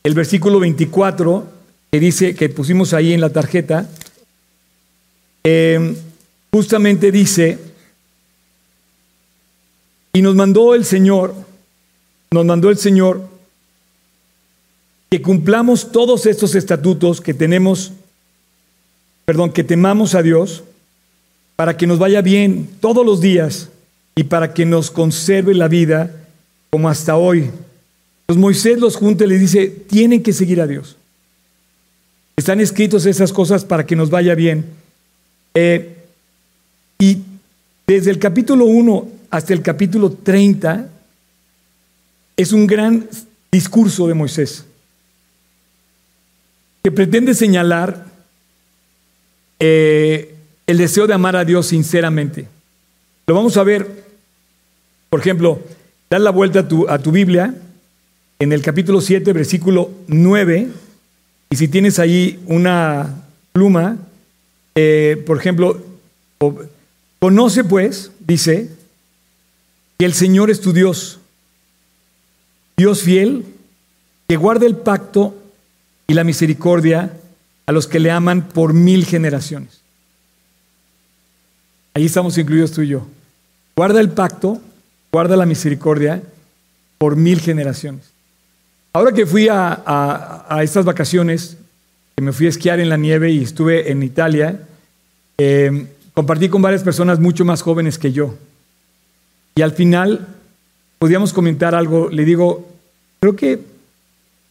el 0.04 0.14
versículo 0.14 0.60
24, 0.60 1.48
que 1.90 1.98
dice, 1.98 2.36
que 2.36 2.48
pusimos 2.48 2.94
ahí 2.94 3.12
en 3.12 3.20
la 3.20 3.30
tarjeta, 3.30 3.90
em, 5.42 5.96
justamente 6.52 7.10
dice, 7.10 7.58
y 10.12 10.22
nos 10.22 10.36
mandó 10.36 10.76
el 10.76 10.84
Señor, 10.84 11.34
nos 12.30 12.44
mandó 12.44 12.70
el 12.70 12.78
Señor 12.78 13.28
que 15.10 15.20
cumplamos 15.20 15.90
todos 15.90 16.26
estos 16.26 16.54
estatutos 16.54 17.20
que 17.20 17.34
tenemos, 17.34 17.90
perdón, 19.24 19.52
que 19.52 19.64
temamos 19.64 20.14
a 20.14 20.22
Dios, 20.22 20.62
para 21.56 21.76
que 21.76 21.88
nos 21.88 21.98
vaya 21.98 22.22
bien 22.22 22.70
todos 22.78 23.04
los 23.04 23.20
días 23.20 23.70
y 24.14 24.22
para 24.22 24.54
que 24.54 24.64
nos 24.64 24.92
conserve 24.92 25.52
la 25.52 25.66
vida 25.66 26.25
como 26.76 26.90
hasta 26.90 27.16
hoy. 27.16 27.38
Entonces 27.38 28.38
Moisés 28.38 28.78
los 28.78 28.96
junta 28.96 29.24
y 29.24 29.28
les 29.28 29.40
dice, 29.40 29.68
tienen 29.68 30.22
que 30.22 30.34
seguir 30.34 30.60
a 30.60 30.66
Dios. 30.66 30.98
Están 32.36 32.60
escritos 32.60 33.06
esas 33.06 33.32
cosas 33.32 33.64
para 33.64 33.86
que 33.86 33.96
nos 33.96 34.10
vaya 34.10 34.34
bien. 34.34 34.66
Eh, 35.54 35.96
y 36.98 37.22
desde 37.86 38.10
el 38.10 38.18
capítulo 38.18 38.66
1 38.66 39.08
hasta 39.30 39.54
el 39.54 39.62
capítulo 39.62 40.10
30 40.10 40.90
es 42.36 42.52
un 42.52 42.66
gran 42.66 43.08
discurso 43.50 44.06
de 44.06 44.12
Moisés 44.12 44.66
que 46.84 46.92
pretende 46.92 47.32
señalar 47.32 48.04
eh, 49.60 50.34
el 50.66 50.76
deseo 50.76 51.06
de 51.06 51.14
amar 51.14 51.36
a 51.36 51.44
Dios 51.46 51.68
sinceramente. 51.68 52.46
Lo 53.26 53.34
vamos 53.34 53.56
a 53.56 53.62
ver, 53.62 54.04
por 55.08 55.20
ejemplo, 55.20 55.62
dar 56.10 56.20
la 56.20 56.30
vuelta 56.30 56.60
a 56.60 56.68
tu, 56.68 56.88
a 56.88 56.98
tu 56.98 57.10
Biblia 57.10 57.54
en 58.38 58.52
el 58.52 58.62
capítulo 58.62 59.00
7, 59.00 59.32
versículo 59.32 59.90
9, 60.08 60.68
y 61.50 61.56
si 61.56 61.68
tienes 61.68 61.98
ahí 61.98 62.42
una 62.46 63.24
pluma, 63.52 63.96
eh, 64.74 65.22
por 65.26 65.38
ejemplo, 65.38 65.80
conoce 67.18 67.64
pues, 67.64 68.12
dice, 68.20 68.70
que 69.98 70.04
el 70.04 70.12
Señor 70.12 70.50
es 70.50 70.60
tu 70.60 70.72
Dios, 70.72 71.18
Dios 72.76 73.02
fiel, 73.02 73.46
que 74.28 74.36
guarda 74.36 74.66
el 74.66 74.76
pacto 74.76 75.34
y 76.06 76.14
la 76.14 76.24
misericordia 76.24 77.16
a 77.64 77.72
los 77.72 77.86
que 77.86 78.00
le 78.00 78.10
aman 78.10 78.48
por 78.48 78.74
mil 78.74 79.06
generaciones. 79.06 79.80
Ahí 81.94 82.04
estamos 82.04 82.36
incluidos 82.36 82.72
tú 82.72 82.82
y 82.82 82.88
yo. 82.88 83.06
Guarda 83.74 84.00
el 84.00 84.10
pacto, 84.10 84.60
guarda 85.16 85.34
la 85.34 85.46
misericordia 85.46 86.22
por 86.98 87.16
mil 87.16 87.40
generaciones. 87.40 88.10
Ahora 88.92 89.12
que 89.12 89.24
fui 89.24 89.48
a, 89.50 90.58
estas 90.60 90.84
vacaciones, 90.84 91.56
que 92.14 92.22
me 92.22 92.32
fui 92.32 92.44
a 92.44 92.50
esquiar 92.50 92.80
en 92.80 92.90
la 92.90 92.98
nieve 92.98 93.30
y 93.30 93.42
estuve 93.42 93.90
en 93.90 94.02
Italia, 94.02 94.60
eh, 95.38 95.86
compartí 96.12 96.50
con 96.50 96.60
varias 96.60 96.82
personas 96.82 97.18
mucho 97.18 97.46
más 97.46 97.62
jóvenes 97.62 97.98
que 97.98 98.12
yo. 98.12 98.34
Y 99.54 99.62
al 99.62 99.72
final 99.72 100.28
podíamos 100.98 101.32
comentar 101.32 101.74
algo, 101.74 102.10
le 102.10 102.26
digo, 102.26 102.68
creo 103.18 103.36
que 103.36 103.60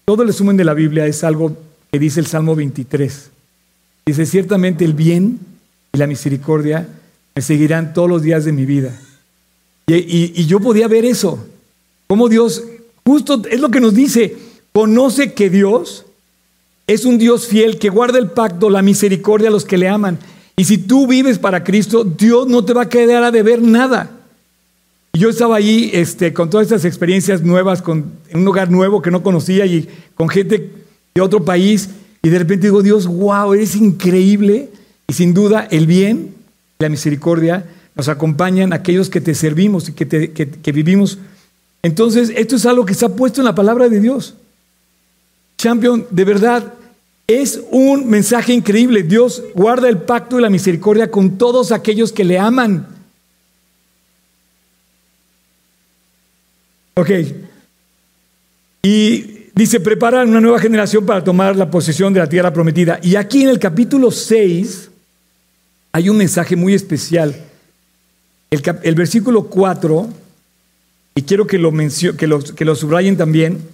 todo 0.03 0.23
el 0.23 0.29
resumen 0.29 0.57
de 0.57 0.63
la 0.63 0.73
Biblia 0.73 1.05
es 1.05 1.23
algo 1.23 1.55
que 1.91 1.99
dice 1.99 2.19
el 2.19 2.25
Salmo 2.25 2.55
23. 2.55 3.29
Dice, 4.07 4.25
ciertamente 4.25 4.83
el 4.83 4.95
bien 4.95 5.37
y 5.93 5.99
la 5.99 6.07
misericordia 6.07 6.89
me 7.35 7.43
seguirán 7.43 7.93
todos 7.93 8.09
los 8.09 8.23
días 8.23 8.45
de 8.45 8.51
mi 8.51 8.65
vida. 8.65 8.99
Y, 9.87 10.41
y 10.41 10.45
yo 10.45 10.59
podía 10.59 10.87
ver 10.87 11.05
eso, 11.05 11.45
cómo 12.07 12.27
Dios, 12.27 12.63
justo 13.05 13.41
es 13.49 13.59
lo 13.59 13.69
que 13.69 13.79
nos 13.79 13.93
dice, 13.93 14.35
conoce 14.73 15.33
que 15.33 15.49
Dios 15.49 16.05
es 16.87 17.05
un 17.05 17.17
Dios 17.17 17.47
fiel 17.47 17.79
que 17.79 17.89
guarda 17.89 18.19
el 18.19 18.29
pacto, 18.29 18.69
la 18.69 18.81
misericordia 18.81 19.49
a 19.49 19.51
los 19.51 19.65
que 19.65 19.77
le 19.77 19.87
aman. 19.87 20.19
Y 20.55 20.65
si 20.65 20.77
tú 20.77 21.07
vives 21.07 21.39
para 21.39 21.63
Cristo, 21.63 22.03
Dios 22.03 22.47
no 22.47 22.63
te 22.63 22.73
va 22.73 22.83
a 22.83 22.89
quedar 22.89 23.23
a 23.23 23.31
deber 23.31 23.61
nada. 23.61 24.11
Yo 25.13 25.29
estaba 25.29 25.55
allí 25.55 25.89
este, 25.93 26.33
con 26.33 26.49
todas 26.49 26.65
estas 26.65 26.85
experiencias 26.85 27.41
nuevas, 27.41 27.81
con, 27.81 28.05
en 28.29 28.39
un 28.39 28.45
lugar 28.45 28.69
nuevo 28.69 29.01
que 29.01 29.11
no 29.11 29.23
conocía 29.23 29.65
y 29.65 29.87
con 30.13 30.29
gente 30.29 30.71
de 31.13 31.21
otro 31.21 31.43
país. 31.43 31.89
Y 32.21 32.29
de 32.29 32.39
repente 32.39 32.67
digo, 32.67 32.83
Dios, 32.83 33.07
wow, 33.07 33.53
eres 33.53 33.75
increíble. 33.75 34.69
Y 35.07 35.13
sin 35.13 35.33
duda 35.33 35.67
el 35.71 35.87
bien, 35.87 36.35
la 36.79 36.89
misericordia 36.89 37.65
nos 37.95 38.09
acompañan 38.09 38.73
aquellos 38.73 39.09
que 39.09 39.21
te 39.21 39.33
servimos 39.35 39.89
y 39.89 39.93
que, 39.93 40.31
que 40.31 40.71
vivimos. 40.71 41.17
Entonces, 41.81 42.31
esto 42.35 42.55
es 42.55 42.65
algo 42.65 42.85
que 42.85 42.93
está 42.93 43.09
puesto 43.09 43.41
en 43.41 43.45
la 43.45 43.55
palabra 43.55 43.87
de 43.89 43.99
Dios. 43.99 44.35
Champion, 45.57 46.05
de 46.09 46.25
verdad, 46.25 46.73
es 47.27 47.61
un 47.71 48.07
mensaje 48.07 48.53
increíble. 48.53 49.03
Dios 49.03 49.43
guarda 49.55 49.89
el 49.89 49.99
pacto 49.99 50.37
y 50.37 50.41
la 50.41 50.49
misericordia 50.49 51.09
con 51.09 51.37
todos 51.37 51.71
aquellos 51.71 52.11
que 52.11 52.23
le 52.23 52.37
aman. 52.37 52.87
Ok. 56.95 57.09
Y 58.83 59.49
dice, 59.55 59.79
prepara 59.79 60.23
una 60.23 60.39
nueva 60.39 60.59
generación 60.59 61.05
para 61.05 61.23
tomar 61.23 61.55
la 61.55 61.69
posesión 61.69 62.13
de 62.13 62.19
la 62.19 62.29
tierra 62.29 62.53
prometida. 62.53 62.99
Y 63.01 63.15
aquí 63.15 63.43
en 63.43 63.49
el 63.49 63.59
capítulo 63.59 64.11
6 64.11 64.91
hay 65.91 66.09
un 66.09 66.17
mensaje 66.17 66.55
muy 66.55 66.73
especial. 66.73 67.35
El, 68.51 68.95
versículo 68.95 69.43
4, 69.43 70.09
y 71.15 71.21
quiero 71.23 71.47
que 71.47 71.57
lo, 71.57 71.71
que 71.73 72.65
lo, 72.65 72.75
subrayen 72.75 73.17
también. 73.17 73.67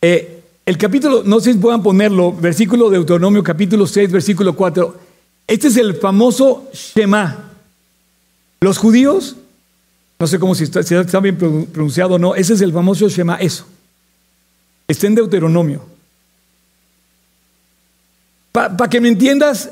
Eh, 0.00 0.42
el 0.64 0.78
capítulo, 0.78 1.22
no 1.24 1.40
sé 1.40 1.52
si 1.52 1.58
puedan 1.58 1.82
ponerlo, 1.82 2.32
versículo 2.32 2.88
de 2.88 2.96
Deuteronomio, 2.96 3.42
capítulo 3.42 3.86
6, 3.86 4.10
versículo 4.10 4.56
4. 4.56 5.00
Este 5.46 5.68
es 5.68 5.76
el 5.76 5.94
famoso 5.96 6.68
Shema. 6.72 7.52
Los 8.60 8.78
judíos, 8.78 9.36
no 10.18 10.26
sé 10.26 10.38
cómo 10.38 10.54
si 10.54 10.64
está, 10.64 11.20
bien 11.20 11.36
pronunciado 11.36 12.14
o 12.14 12.18
no, 12.18 12.34
ese 12.34 12.54
es 12.54 12.60
el 12.62 12.72
famoso 12.72 13.08
Shema, 13.08 13.36
eso. 13.36 13.66
Está 14.88 15.06
en 15.06 15.14
Deuteronomio. 15.16 15.84
Para 18.52 18.88
que 18.88 19.00
me 19.00 19.08
entiendas, 19.08 19.70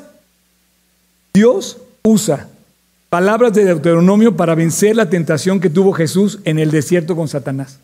Dios 1.32 1.78
usa 2.02 2.48
palabras 3.14 3.52
de 3.52 3.64
Deuteronomio 3.64 4.36
para 4.36 4.56
vencer 4.56 4.96
la 4.96 5.08
tentación 5.08 5.60
que 5.60 5.70
tuvo 5.70 5.92
Jesús 5.92 6.40
en 6.44 6.58
el 6.58 6.72
desierto 6.72 7.14
con 7.14 7.28
Satanás. 7.28 7.78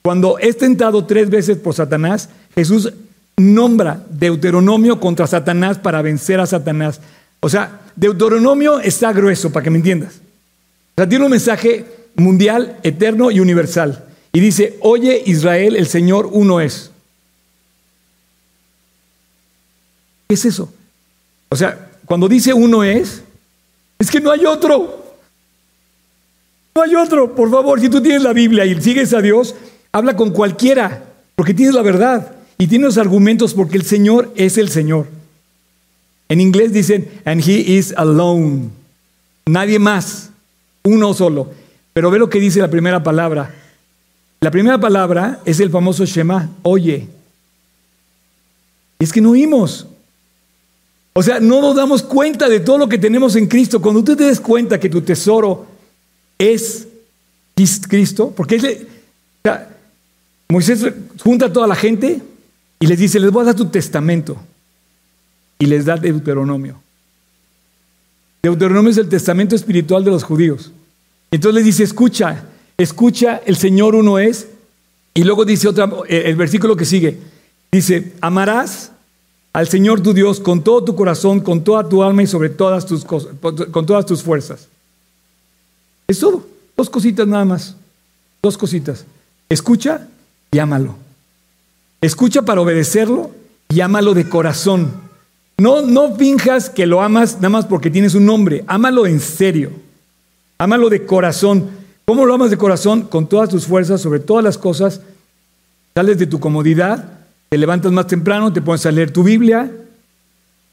Cuando 0.00 0.38
es 0.38 0.56
tentado 0.56 1.04
tres 1.04 1.28
veces 1.28 1.58
por 1.58 1.74
Satanás, 1.74 2.30
Jesús 2.54 2.94
nombra 3.36 4.02
Deuteronomio 4.08 4.98
contra 5.00 5.26
Satanás 5.26 5.76
para 5.76 6.00
vencer 6.00 6.40
a 6.40 6.46
Satanás. 6.46 6.98
O 7.40 7.50
sea, 7.50 7.82
Deuteronomio 7.94 8.80
está 8.80 9.12
grueso, 9.12 9.52
para 9.52 9.64
que 9.64 9.68
me 9.68 9.76
entiendas. 9.76 10.14
O 10.14 11.02
sea, 11.02 11.06
tiene 11.06 11.26
un 11.26 11.30
mensaje 11.30 11.84
mundial, 12.14 12.78
eterno 12.84 13.30
y 13.30 13.38
universal. 13.38 14.02
Y 14.32 14.40
dice, 14.40 14.78
oye 14.80 15.22
Israel, 15.26 15.76
el 15.76 15.88
Señor 15.88 16.30
uno 16.32 16.58
es. 16.62 16.90
¿Qué 20.26 20.36
es 20.36 20.44
eso? 20.46 20.72
O 21.50 21.56
sea, 21.56 21.90
cuando 22.06 22.28
dice 22.28 22.54
uno 22.54 22.82
es, 22.82 23.24
es 24.02 24.10
que 24.10 24.20
no 24.20 24.30
hay 24.30 24.44
otro. 24.44 25.02
No 26.74 26.82
hay 26.82 26.94
otro. 26.94 27.34
Por 27.34 27.50
favor, 27.50 27.80
si 27.80 27.88
tú 27.88 28.00
tienes 28.00 28.22
la 28.22 28.32
Biblia 28.32 28.64
y 28.64 28.80
sigues 28.80 29.12
a 29.14 29.20
Dios, 29.20 29.54
Habla 29.92 30.16
con 30.16 30.30
cualquiera, 30.30 31.04
porque 31.36 31.52
tienes 31.52 31.74
la 31.74 31.82
verdad 31.82 32.32
y 32.56 32.66
tienes 32.66 32.86
los 32.86 32.98
argumentos 32.98 33.52
porque 33.52 33.76
el 33.76 33.84
Señor 33.84 34.32
es 34.36 34.56
el 34.56 34.70
Señor. 34.70 35.06
En 36.30 36.40
inglés 36.40 36.72
dicen, 36.72 37.10
and 37.26 37.46
he 37.46 37.76
is 37.76 37.92
alone. 37.98 38.70
Nadie 39.44 39.78
más, 39.78 40.30
uno 40.82 41.12
solo. 41.12 41.50
Pero 41.92 42.10
ve 42.10 42.18
lo 42.18 42.30
que 42.30 42.40
dice 42.40 42.60
la 42.60 42.70
primera 42.70 43.02
palabra. 43.02 43.54
La 44.40 44.50
primera 44.50 44.80
palabra 44.80 45.40
es 45.44 45.60
el 45.60 45.68
famoso 45.68 46.06
Shema, 46.06 46.48
oye. 46.62 47.06
Es 48.98 49.12
que 49.12 49.20
no 49.20 49.32
oímos. 49.32 49.86
O 51.14 51.22
sea, 51.22 51.40
no 51.40 51.60
nos 51.60 51.76
damos 51.76 52.02
cuenta 52.02 52.48
de 52.48 52.60
todo 52.60 52.78
lo 52.78 52.88
que 52.88 52.98
tenemos 52.98 53.36
en 53.36 53.46
Cristo. 53.46 53.82
Cuando 53.82 54.02
tú 54.02 54.16
te 54.16 54.24
des 54.24 54.40
cuenta 54.40 54.80
que 54.80 54.88
tu 54.88 55.02
tesoro 55.02 55.66
es 56.38 56.86
Cristo, 57.88 58.32
porque 58.34 58.56
es, 58.56 58.78
Moisés 60.48 60.84
junta 61.22 61.46
a 61.46 61.52
toda 61.52 61.66
la 61.66 61.74
gente 61.74 62.20
y 62.80 62.86
les 62.86 62.98
dice, 62.98 63.20
les 63.20 63.30
voy 63.30 63.42
a 63.42 63.46
dar 63.46 63.54
tu 63.54 63.66
testamento. 63.66 64.36
Y 65.58 65.66
les 65.66 65.84
da 65.84 65.96
Deuteronomio. 65.96 66.80
Deuteronomio 68.42 68.90
es 68.90 68.98
el 68.98 69.08
testamento 69.08 69.54
espiritual 69.54 70.04
de 70.04 70.10
los 70.10 70.24
judíos. 70.24 70.72
Entonces 71.30 71.54
les 71.54 71.64
dice, 71.64 71.84
escucha, 71.84 72.44
escucha, 72.76 73.40
el 73.46 73.56
Señor 73.56 73.94
uno 73.94 74.18
es. 74.18 74.48
Y 75.14 75.24
luego 75.24 75.44
dice 75.44 75.68
otra, 75.68 75.90
eh, 76.08 76.24
el 76.26 76.36
versículo 76.36 76.74
que 76.74 76.84
sigue, 76.84 77.18
dice, 77.70 78.14
amarás 78.20 78.91
al 79.52 79.68
Señor 79.68 80.00
tu 80.00 80.14
Dios 80.14 80.40
con 80.40 80.62
todo 80.62 80.82
tu 80.82 80.94
corazón, 80.94 81.40
con 81.40 81.62
toda 81.62 81.88
tu 81.88 82.02
alma 82.02 82.22
y 82.22 82.26
sobre 82.26 82.48
todas 82.48 82.86
tus 82.86 83.04
cosas, 83.04 83.32
con 83.70 83.86
todas 83.86 84.06
tus 84.06 84.22
fuerzas. 84.22 84.68
Es 86.08 86.20
todo, 86.20 86.46
dos 86.76 86.88
cositas 86.88 87.26
nada 87.26 87.44
más, 87.44 87.76
dos 88.42 88.56
cositas. 88.56 89.04
Escucha 89.48 90.08
y 90.50 90.58
ámalo. 90.58 90.96
Escucha 92.00 92.42
para 92.42 92.60
obedecerlo 92.60 93.30
y 93.68 93.80
ámalo 93.80 94.14
de 94.14 94.28
corazón. 94.28 94.90
No, 95.58 95.82
no 95.82 96.16
finjas 96.16 96.70
que 96.70 96.86
lo 96.86 97.02
amas 97.02 97.36
nada 97.36 97.50
más 97.50 97.66
porque 97.66 97.90
tienes 97.90 98.14
un 98.14 98.26
nombre. 98.26 98.64
Ámalo 98.66 99.06
en 99.06 99.20
serio. 99.20 99.70
Ámalo 100.58 100.88
de 100.88 101.04
corazón. 101.04 101.70
¿Cómo 102.04 102.26
lo 102.26 102.34
amas 102.34 102.50
de 102.50 102.56
corazón? 102.56 103.02
Con 103.02 103.28
todas 103.28 103.48
tus 103.48 103.66
fuerzas, 103.66 104.00
sobre 104.00 104.20
todas 104.20 104.42
las 104.42 104.58
cosas. 104.58 105.00
Sales 105.94 106.18
de 106.18 106.26
tu 106.26 106.40
comodidad, 106.40 107.20
te 107.52 107.58
levantas 107.58 107.92
más 107.92 108.06
temprano, 108.06 108.50
te 108.50 108.62
pones 108.62 108.86
a 108.86 108.90
leer 108.90 109.10
tu 109.10 109.22
Biblia, 109.22 109.70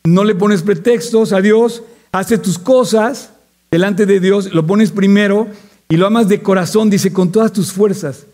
no 0.05 0.23
le 0.23 0.33
pones 0.33 0.61
pretextos 0.61 1.33
a 1.33 1.41
Dios, 1.41 1.83
haces 2.13 2.41
tus 2.41 2.57
cosas 2.57 3.31
delante 3.69 4.05
de 4.05 4.21
Dios, 4.21 4.53
lo 4.53 4.65
pones 4.65 4.91
primero 4.91 5.49
y 5.89 5.97
lo 5.97 6.07
amas 6.07 6.29
de 6.29 6.41
corazón, 6.41 6.89
dice, 6.89 7.11
con 7.11 7.33
todas 7.33 7.51
tus 7.51 7.73
fuerzas. 7.73 8.27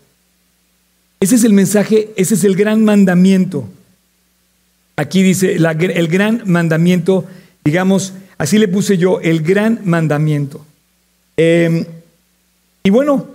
Ese 1.18 1.34
es 1.34 1.42
el 1.42 1.54
mensaje, 1.54 2.12
ese 2.14 2.34
es 2.34 2.44
el 2.44 2.54
gran 2.54 2.84
mandamiento. 2.84 3.68
Aquí 4.94 5.24
dice 5.24 5.56
el 5.56 6.06
gran 6.06 6.42
mandamiento, 6.46 7.24
digamos, 7.64 8.12
así 8.38 8.60
le 8.60 8.68
puse 8.68 8.96
yo, 8.96 9.18
el 9.22 9.42
gran 9.42 9.80
mandamiento. 9.82 10.64
Em, 11.36 11.84
y 12.84 12.90
bueno, 12.90 13.26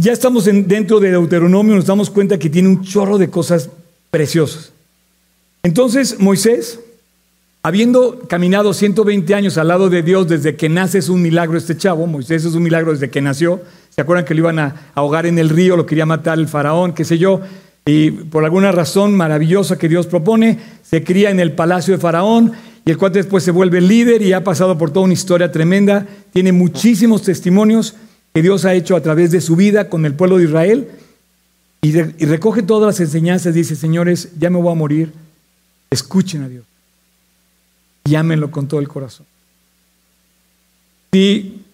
ya 0.00 0.12
estamos 0.12 0.44
dentro 0.44 1.00
de 1.00 1.10
Deuteronomio, 1.10 1.74
nos 1.74 1.86
damos 1.86 2.10
cuenta 2.10 2.38
que 2.38 2.50
tiene 2.50 2.68
un 2.68 2.82
chorro 2.82 3.18
de 3.18 3.30
cosas 3.30 3.70
preciosas. 4.10 4.72
Entonces 5.62 6.20
Moisés, 6.20 6.80
habiendo 7.62 8.20
caminado 8.28 8.72
120 8.72 9.34
años 9.34 9.58
al 9.58 9.68
lado 9.68 9.90
de 9.90 10.02
Dios 10.02 10.28
desde 10.28 10.56
que 10.56 10.68
nace, 10.68 10.98
es 10.98 11.08
un 11.08 11.22
milagro 11.22 11.58
este 11.58 11.76
chavo, 11.76 12.06
Moisés 12.06 12.44
es 12.44 12.54
un 12.54 12.62
milagro 12.62 12.92
desde 12.92 13.10
que 13.10 13.20
nació, 13.20 13.60
¿se 13.90 14.00
acuerdan 14.00 14.24
que 14.24 14.34
lo 14.34 14.40
iban 14.40 14.58
a 14.58 14.92
ahogar 14.94 15.26
en 15.26 15.38
el 15.38 15.48
río, 15.48 15.76
lo 15.76 15.86
quería 15.86 16.06
matar 16.06 16.38
el 16.38 16.48
faraón, 16.48 16.92
qué 16.92 17.04
sé 17.04 17.18
yo? 17.18 17.40
Y 17.84 18.10
por 18.10 18.44
alguna 18.44 18.70
razón 18.70 19.16
maravillosa 19.16 19.78
que 19.78 19.88
Dios 19.88 20.06
propone, 20.06 20.58
se 20.82 21.02
cría 21.02 21.30
en 21.30 21.40
el 21.40 21.52
palacio 21.52 21.94
de 21.94 22.00
faraón 22.00 22.52
y 22.84 22.90
el 22.90 22.98
cual 22.98 23.12
después 23.12 23.42
se 23.42 23.50
vuelve 23.50 23.80
líder 23.80 24.22
y 24.22 24.32
ha 24.32 24.44
pasado 24.44 24.76
por 24.76 24.90
toda 24.90 25.04
una 25.06 25.14
historia 25.14 25.50
tremenda, 25.50 26.06
tiene 26.32 26.52
muchísimos 26.52 27.22
testimonios 27.22 27.96
que 28.38 28.42
Dios 28.42 28.64
ha 28.64 28.74
hecho 28.74 28.94
a 28.94 29.00
través 29.00 29.32
de 29.32 29.40
su 29.40 29.56
vida 29.56 29.88
con 29.88 30.06
el 30.06 30.14
pueblo 30.14 30.38
de 30.38 30.44
Israel 30.44 30.88
y, 31.82 31.90
recoge 31.90 32.62
todas 32.62 32.86
las 32.86 33.00
enseñanzas, 33.00 33.52
dice, 33.52 33.74
señores, 33.74 34.28
ya 34.38 34.48
me 34.48 34.60
voy 34.60 34.70
a 34.70 34.76
morir, 34.76 35.12
escuchen 35.90 36.44
a 36.44 36.48
Dios, 36.48 36.64
llámenlo 38.04 38.52
con 38.52 38.68
todo 38.68 38.78
el 38.78 38.86
corazón. 38.86 39.26
Si 41.12 41.64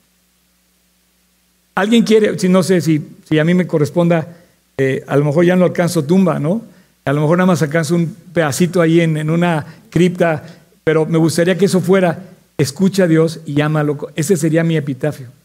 alguien 1.75 2.03
quiere, 2.03 2.39
si 2.39 2.49
no 2.49 2.63
sé 2.63 2.81
si, 2.81 3.05
a 3.39 3.45
mí 3.45 3.53
me 3.53 3.67
corresponda, 3.67 4.27
eh, 4.79 5.05
a 5.07 5.19
lo 5.19 5.27
mejor 5.27 5.45
ya 5.45 5.57
no 5.57 5.67
alcanzo 5.67 6.05
tumba, 6.05 6.39
¿no? 6.39 6.63
A 7.05 7.13
lo 7.13 7.21
mejor 7.21 7.37
nada 7.37 7.49
más 7.49 7.61
alcanzo 7.61 7.95
un 7.95 8.17
pedacito 8.33 8.81
ahí 8.81 9.03
en, 9.03 9.19
en 9.19 9.29
una 9.29 9.67
cripta, 9.91 10.47
pero 10.83 11.05
me 11.05 11.19
gustaría 11.19 11.59
que 11.59 11.67
eso 11.67 11.83
fuera, 11.83 12.25
escucha 12.57 13.05
a 13.05 13.07
Dios 13.07 13.41
y 13.45 13.53
llámalo. 13.53 14.09
Ese 14.17 14.39
sería 14.39 14.65
mi 14.65 14.79
epitafio. 14.79 15.44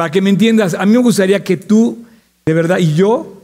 Para 0.00 0.10
que 0.10 0.22
me 0.22 0.30
entiendas, 0.30 0.72
a 0.72 0.86
mí 0.86 0.92
me 0.92 0.98
gustaría 1.02 1.44
que 1.44 1.58
tú, 1.58 1.98
de 2.46 2.54
verdad, 2.54 2.78
y 2.78 2.94
yo 2.94 3.42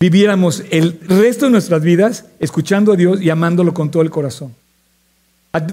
viviéramos 0.00 0.64
el 0.70 0.98
resto 1.06 1.44
de 1.44 1.52
nuestras 1.52 1.80
vidas 1.80 2.24
escuchando 2.40 2.92
a 2.92 2.96
Dios 2.96 3.22
y 3.22 3.30
amándolo 3.30 3.72
con 3.72 3.88
todo 3.88 4.02
el 4.02 4.10
corazón. 4.10 4.52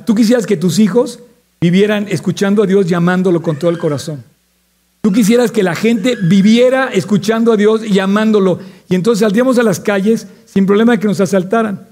Tú 0.05 0.13
quisieras 0.13 0.45
que 0.45 0.55
tus 0.55 0.77
hijos 0.77 1.17
vivieran 1.59 2.05
escuchando 2.09 2.61
a 2.61 2.67
Dios 2.67 2.91
y 2.91 2.93
amándolo 2.93 3.41
con 3.41 3.57
todo 3.57 3.71
el 3.71 3.79
corazón. 3.79 4.23
Tú 5.01 5.11
quisieras 5.11 5.49
que 5.49 5.63
la 5.63 5.73
gente 5.73 6.15
viviera 6.15 6.89
escuchando 6.93 7.51
a 7.51 7.57
Dios 7.57 7.83
y 7.83 7.97
amándolo. 7.97 8.59
Y 8.87 8.93
entonces 8.93 9.21
saldríamos 9.21 9.57
a 9.57 9.63
las 9.63 9.79
calles 9.79 10.27
sin 10.45 10.67
problema 10.67 10.91
de 10.91 10.99
que 10.99 11.07
nos 11.07 11.21
asaltaran. 11.21 11.87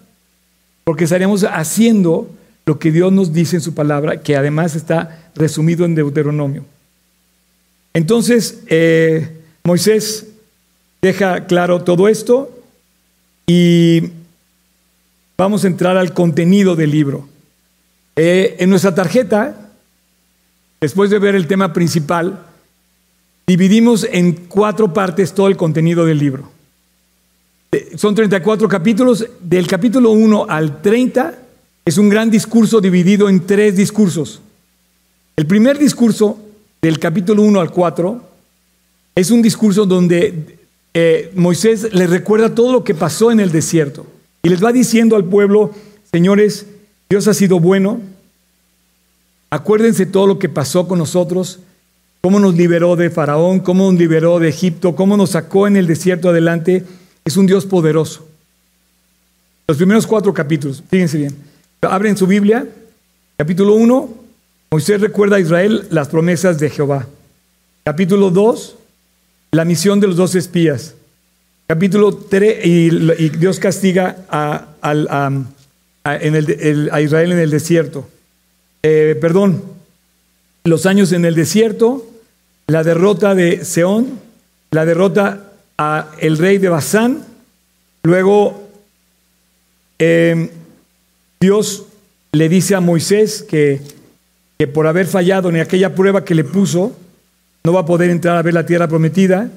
Porque 0.83 1.05
estaríamos 1.05 1.43
haciendo 1.43 2.29
lo 2.67 2.77
que 2.77 2.91
Dios 2.91 3.11
nos 3.11 3.33
dice 3.33 3.55
en 3.55 3.63
su 3.63 3.73
palabra, 3.73 4.21
que 4.21 4.37
además 4.37 4.75
está 4.75 5.31
resumido 5.33 5.85
en 5.85 5.95
Deuteronomio. 5.95 6.65
Entonces, 7.97 8.59
eh, 8.67 9.27
Moisés 9.63 10.27
deja 11.01 11.47
claro 11.47 11.83
todo 11.83 12.07
esto 12.07 12.55
y 13.47 14.03
vamos 15.35 15.63
a 15.63 15.67
entrar 15.67 15.97
al 15.97 16.13
contenido 16.13 16.75
del 16.75 16.91
libro. 16.91 17.27
Eh, 18.15 18.57
en 18.59 18.69
nuestra 18.69 18.93
tarjeta, 18.93 19.71
después 20.79 21.09
de 21.09 21.17
ver 21.17 21.33
el 21.33 21.47
tema 21.47 21.73
principal, 21.73 22.45
dividimos 23.47 24.07
en 24.11 24.45
cuatro 24.47 24.93
partes 24.93 25.33
todo 25.33 25.47
el 25.47 25.57
contenido 25.57 26.05
del 26.05 26.19
libro. 26.19 26.51
Eh, 27.71 27.93
son 27.95 28.13
34 28.13 28.67
capítulos, 28.67 29.25
del 29.41 29.65
capítulo 29.65 30.11
1 30.11 30.45
al 30.47 30.83
30 30.83 31.33
es 31.83 31.97
un 31.97 32.09
gran 32.09 32.29
discurso 32.29 32.79
dividido 32.79 33.27
en 33.27 33.47
tres 33.47 33.75
discursos. 33.75 34.39
El 35.35 35.47
primer 35.47 35.79
discurso 35.79 36.43
del 36.81 36.99
capítulo 36.99 37.43
1 37.43 37.59
al 37.59 37.71
4, 37.71 38.21
es 39.15 39.31
un 39.31 39.41
discurso 39.41 39.85
donde 39.85 40.59
eh, 40.93 41.31
Moisés 41.35 41.93
les 41.93 42.09
recuerda 42.09 42.53
todo 42.53 42.71
lo 42.71 42.83
que 42.83 42.93
pasó 42.93 43.31
en 43.31 43.39
el 43.39 43.51
desierto 43.51 44.05
y 44.43 44.49
les 44.49 44.63
va 44.63 44.71
diciendo 44.71 45.15
al 45.15 45.25
pueblo, 45.25 45.71
señores, 46.11 46.67
Dios 47.09 47.27
ha 47.27 47.33
sido 47.33 47.59
bueno, 47.59 47.99
acuérdense 49.49 50.05
todo 50.05 50.27
lo 50.27 50.39
que 50.39 50.49
pasó 50.49 50.87
con 50.87 50.99
nosotros, 50.99 51.59
cómo 52.21 52.39
nos 52.39 52.55
liberó 52.55 52.95
de 52.95 53.09
Faraón, 53.09 53.59
cómo 53.59 53.91
nos 53.91 53.99
liberó 53.99 54.39
de 54.39 54.49
Egipto, 54.49 54.95
cómo 54.95 55.17
nos 55.17 55.31
sacó 55.31 55.67
en 55.67 55.77
el 55.77 55.87
desierto 55.87 56.29
adelante, 56.29 56.83
es 57.25 57.37
un 57.37 57.45
Dios 57.45 57.65
poderoso. 57.65 58.27
Los 59.67 59.77
primeros 59.77 60.07
cuatro 60.07 60.33
capítulos, 60.33 60.83
fíjense 60.89 61.17
bien, 61.17 61.35
abren 61.81 62.15
su 62.15 62.27
Biblia, 62.27 62.67
capítulo 63.35 63.73
1, 63.75 64.09
Moisés 64.69 64.99
recuerda 64.99 65.37
a 65.37 65.39
Israel 65.39 65.87
las 65.91 66.09
promesas 66.09 66.59
de 66.59 66.69
Jehová. 66.69 67.07
Capítulo 67.85 68.31
2, 68.31 68.75
la 69.51 69.63
misión 69.63 70.01
de 70.01 70.07
los 70.07 70.17
dos 70.17 70.35
espías. 70.35 70.93
Capítulo 71.67 72.13
3, 72.13 72.65
y, 72.65 72.89
Dios 73.29 73.59
castiga 73.59 74.25
a, 74.29 74.67
Israel 77.01 77.31
en 77.31 77.39
el 77.39 77.49
desierto. 77.49 78.09
Eh, 78.83 79.17
perdón, 79.21 79.63
los 80.65 80.85
años 80.85 81.13
en 81.13 81.23
el 81.23 81.35
desierto, 81.35 82.05
la 82.67 82.83
derrota 82.83 83.35
de 83.35 83.63
Seón, 83.63 84.19
la 84.71 84.85
derrota 84.85 85.53
a 85.77 86.11
el 86.19 86.37
rey 86.37 86.57
de 86.57 86.67
Basán, 86.67 87.23
luego 88.03 88.67
eh, 89.97 90.49
Dios 91.39 91.85
le 92.33 92.49
dice 92.49 92.75
a 92.75 92.81
Moisés 92.81 93.43
que 93.43 93.96
que 94.57 94.67
por 94.67 94.87
haber 94.87 95.05
fallado 95.05 95.49
en 95.49 95.59
aquella 95.59 95.93
prueba 95.93 96.25
que 96.25 96.35
le 96.35 96.43
puso, 96.43 96.95
no 97.63 97.73
va 97.73 97.81
a 97.81 97.85
poder 97.85 98.09
entrar 98.09 98.37
a 98.37 98.41
ver 98.41 98.53
la 98.53 98.65
tierra 98.65 98.87
prometida. 98.87 99.49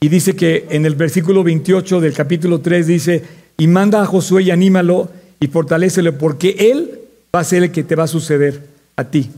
Y 0.00 0.08
dice 0.08 0.36
que 0.36 0.66
en 0.70 0.84
el 0.84 0.94
versículo 0.94 1.44
28 1.44 2.00
del 2.00 2.12
capítulo 2.12 2.60
3 2.60 2.86
dice, 2.86 3.22
y 3.56 3.66
manda 3.66 4.02
a 4.02 4.06
Josué 4.06 4.42
y 4.42 4.50
anímalo 4.50 5.08
y 5.40 5.46
fortalecelo, 5.46 6.18
porque 6.18 6.56
él 6.58 6.98
va 7.34 7.40
a 7.40 7.44
ser 7.44 7.62
el 7.62 7.70
que 7.70 7.84
te 7.84 7.94
va 7.94 8.04
a 8.04 8.08
suceder 8.08 8.60
a 8.96 9.04
ti. 9.04 9.30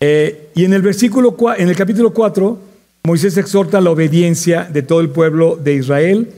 Eh, 0.00 0.50
y 0.54 0.64
en 0.64 0.74
el 0.74 0.82
versículo, 0.82 1.36
en 1.56 1.68
el 1.68 1.76
capítulo 1.76 2.12
4, 2.12 2.58
Moisés 3.04 3.36
exhorta 3.36 3.80
la 3.80 3.90
obediencia 3.90 4.64
de 4.64 4.82
todo 4.82 5.00
el 5.00 5.10
pueblo 5.10 5.56
de 5.56 5.74
Israel, 5.74 6.28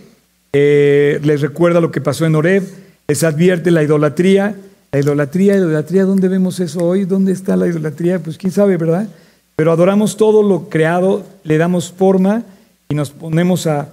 eh, 0.53 1.21
les 1.23 1.41
recuerda 1.41 1.81
lo 1.81 1.91
que 1.91 2.01
pasó 2.01 2.27
en 2.27 2.35
Horeb, 2.35 2.63
les 3.09 3.25
advierte 3.25 3.71
la 3.71 3.83
idolatría, 3.83 4.55
la 4.93 5.01
idolatría, 5.01 5.55
la 5.55 5.59
idolatría, 5.61 6.05
¿dónde 6.05 6.29
vemos 6.29 6.61
eso 6.61 6.85
hoy? 6.85 7.05
¿Dónde 7.05 7.33
está 7.33 7.57
la 7.57 7.67
idolatría? 7.67 8.19
Pues 8.19 8.39
quién 8.39 8.53
sabe, 8.53 8.77
¿verdad? 8.77 9.09
Pero 9.57 9.73
adoramos 9.73 10.17
todo 10.17 10.43
lo 10.43 10.69
creado, 10.69 11.25
le 11.45 11.59
damos 11.59 11.91
forma 11.91 12.45
y 12.89 12.95
nos 12.95 13.11
ponemos 13.11 13.67
a, 13.67 13.89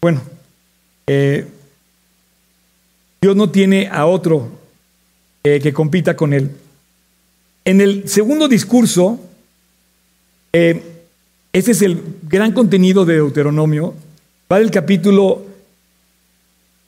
bueno, 0.00 0.22
eh, 1.06 1.46
Dios 3.20 3.34
no 3.34 3.50
tiene 3.50 3.88
a 3.88 4.06
otro 4.06 4.48
eh, 5.42 5.60
que 5.60 5.72
compita 5.72 6.16
con 6.16 6.32
él. 6.32 6.50
En 7.64 7.80
el 7.80 8.08
segundo 8.08 8.48
discurso, 8.48 9.18
eh, 10.52 10.82
ese 11.52 11.72
es 11.72 11.82
el 11.82 12.00
gran 12.22 12.52
contenido 12.52 13.04
de 13.04 13.14
Deuteronomio, 13.14 13.94
va 14.50 14.58
del 14.58 14.70
capítulo, 14.70 15.44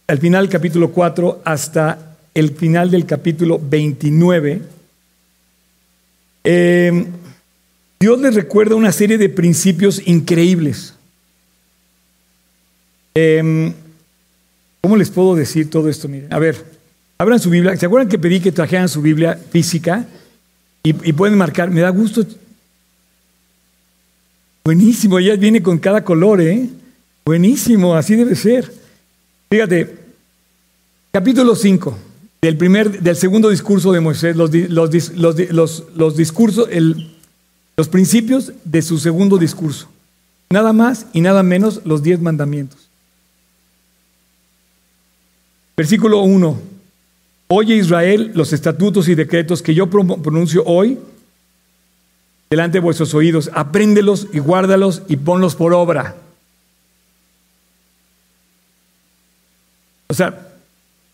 al 0.07 0.19
final 0.19 0.45
del 0.45 0.53
capítulo 0.53 0.91
4 0.91 1.43
hasta 1.45 2.10
el 2.41 2.51
final 2.57 2.91
del 2.91 3.07
capítulo 3.07 3.61
29, 3.63 4.63
eh, 6.43 7.07
Dios 8.01 8.21
les 8.21 8.35
recuerda 8.35 8.75
una 8.75 8.93
serie 8.93 9.19
de 9.19 9.29
principios 9.29 10.01
increíbles. 10.07 10.95
Eh, 13.15 13.73
¿Cómo 14.81 14.97
les 14.97 15.11
puedo 15.11 15.37
decir 15.37 15.69
todo 15.69 15.91
esto? 15.91 16.09
Miren, 16.09 16.33
a 16.33 16.39
ver, 16.39 16.65
abran 17.19 17.39
su 17.39 17.51
Biblia. 17.51 17.77
¿Se 17.77 17.85
acuerdan 17.85 18.09
que 18.09 18.19
pedí 18.19 18.41
que 18.41 18.53
trajeran 18.53 18.89
su 18.89 19.03
Biblia 19.03 19.39
física? 19.51 20.07
Y, 20.83 20.91
y 21.09 21.13
pueden 21.13 21.37
marcar, 21.37 21.71
me 21.71 21.83
da 21.83 21.91
gusto. 21.91 22.25
Buenísimo, 24.65 25.19
ella 25.19 25.37
viene 25.37 25.63
con 25.63 25.79
cada 25.79 26.03
color, 26.03 26.41
¿eh? 26.41 26.71
Buenísimo, 27.27 27.95
así 27.95 28.17
debe 28.17 28.35
ser. 28.35 28.73
Fíjate, 29.51 29.95
capítulo 31.13 31.55
5 31.55 32.10
del, 32.41 32.57
primer, 32.57 33.01
del 33.01 33.17
segundo 33.17 33.51
discurso 33.51 33.93
de 33.93 34.01
Moisés, 34.01 34.35
los, 34.37 34.51
los, 35.15 36.17
discursos, 36.17 36.69
los 37.77 37.89
principios 37.89 38.53
de 38.65 38.83
su 38.83 38.99
segundo 38.99 39.37
discurso. 39.37 39.89
Nada 40.51 40.73
más 40.73 41.07
y 41.13 41.21
nada 41.21 41.43
menos 41.43 41.83
los 41.85 42.03
diez 42.03 42.21
mandamientos. 42.21 42.89
Versículo 45.77 46.21
1. 46.23 46.61
Oye 47.49 47.77
Israel 47.77 48.33
los 48.35 48.53
estatutos 48.53 49.09
y 49.09 49.15
decretos 49.15 49.63
que 49.63 49.75
yo 49.75 49.89
pronuncio 49.89 50.63
hoy 50.67 50.99
delante 52.49 52.79
de 52.79 52.83
vuestros 52.83 53.15
oídos. 53.15 53.51
Apréndelos 53.55 54.29
y 54.33 54.41
guárdalos 54.41 55.03
y 55.09 55.17
ponlos 55.17 55.55
por 55.55 55.73
obra. 55.73 56.17
O 60.09 60.15
sea, 60.15 60.50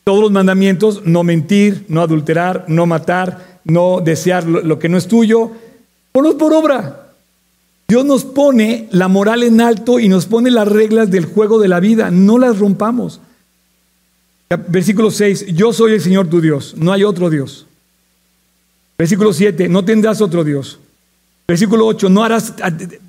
todos 0.07 0.21
los 0.21 0.31
mandamientos, 0.31 1.03
no 1.05 1.25
mentir, 1.25 1.85
no 1.89 2.01
adulterar, 2.01 2.67
no 2.69 2.87
matar, 2.87 3.61
no 3.65 4.01
desear 4.01 4.47
lo, 4.47 4.79
que 4.79 4.89
no 4.89 4.97
es 4.97 5.09
tuyo. 5.09 5.51
Ponlos 6.13 6.37
por 6.37 6.53
obra. 6.53 7.11
Dios 7.89 8.05
nos 8.05 8.25
pone 8.25 8.87
la 8.93 9.09
moral 9.09 9.43
en 9.43 9.61
alto 9.61 9.99
y 9.99 10.09
nos 10.09 10.27
pone 10.27 10.53
las 10.53 10.69
reglas 10.69 11.11
del 11.11 11.25
juego 11.25 11.59
de 11.59 11.67
la 11.67 11.81
vida. 11.81 12.13
No 12.13 12.39
las 12.39 12.61
rompamos. 12.61 13.21
Versículo 14.69 15.11
6, 15.11 15.47
yo 15.49 15.73
soy 15.73 15.95
el 15.95 16.01
Señor 16.01 16.29
tu 16.29 16.41
Dios, 16.41 16.75
no 16.77 16.93
hay 16.93 17.03
otro 17.03 17.29
Dios. 17.29 17.67
Versículo 18.97 19.33
7, 19.33 19.69
no 19.69 19.85
tendrás 19.85 20.21
otro 20.21 20.45
Dios. 20.45 20.79
Versículo 21.49 21.85
8, 21.85 22.09
no 22.11 22.23
harás, 22.23 22.55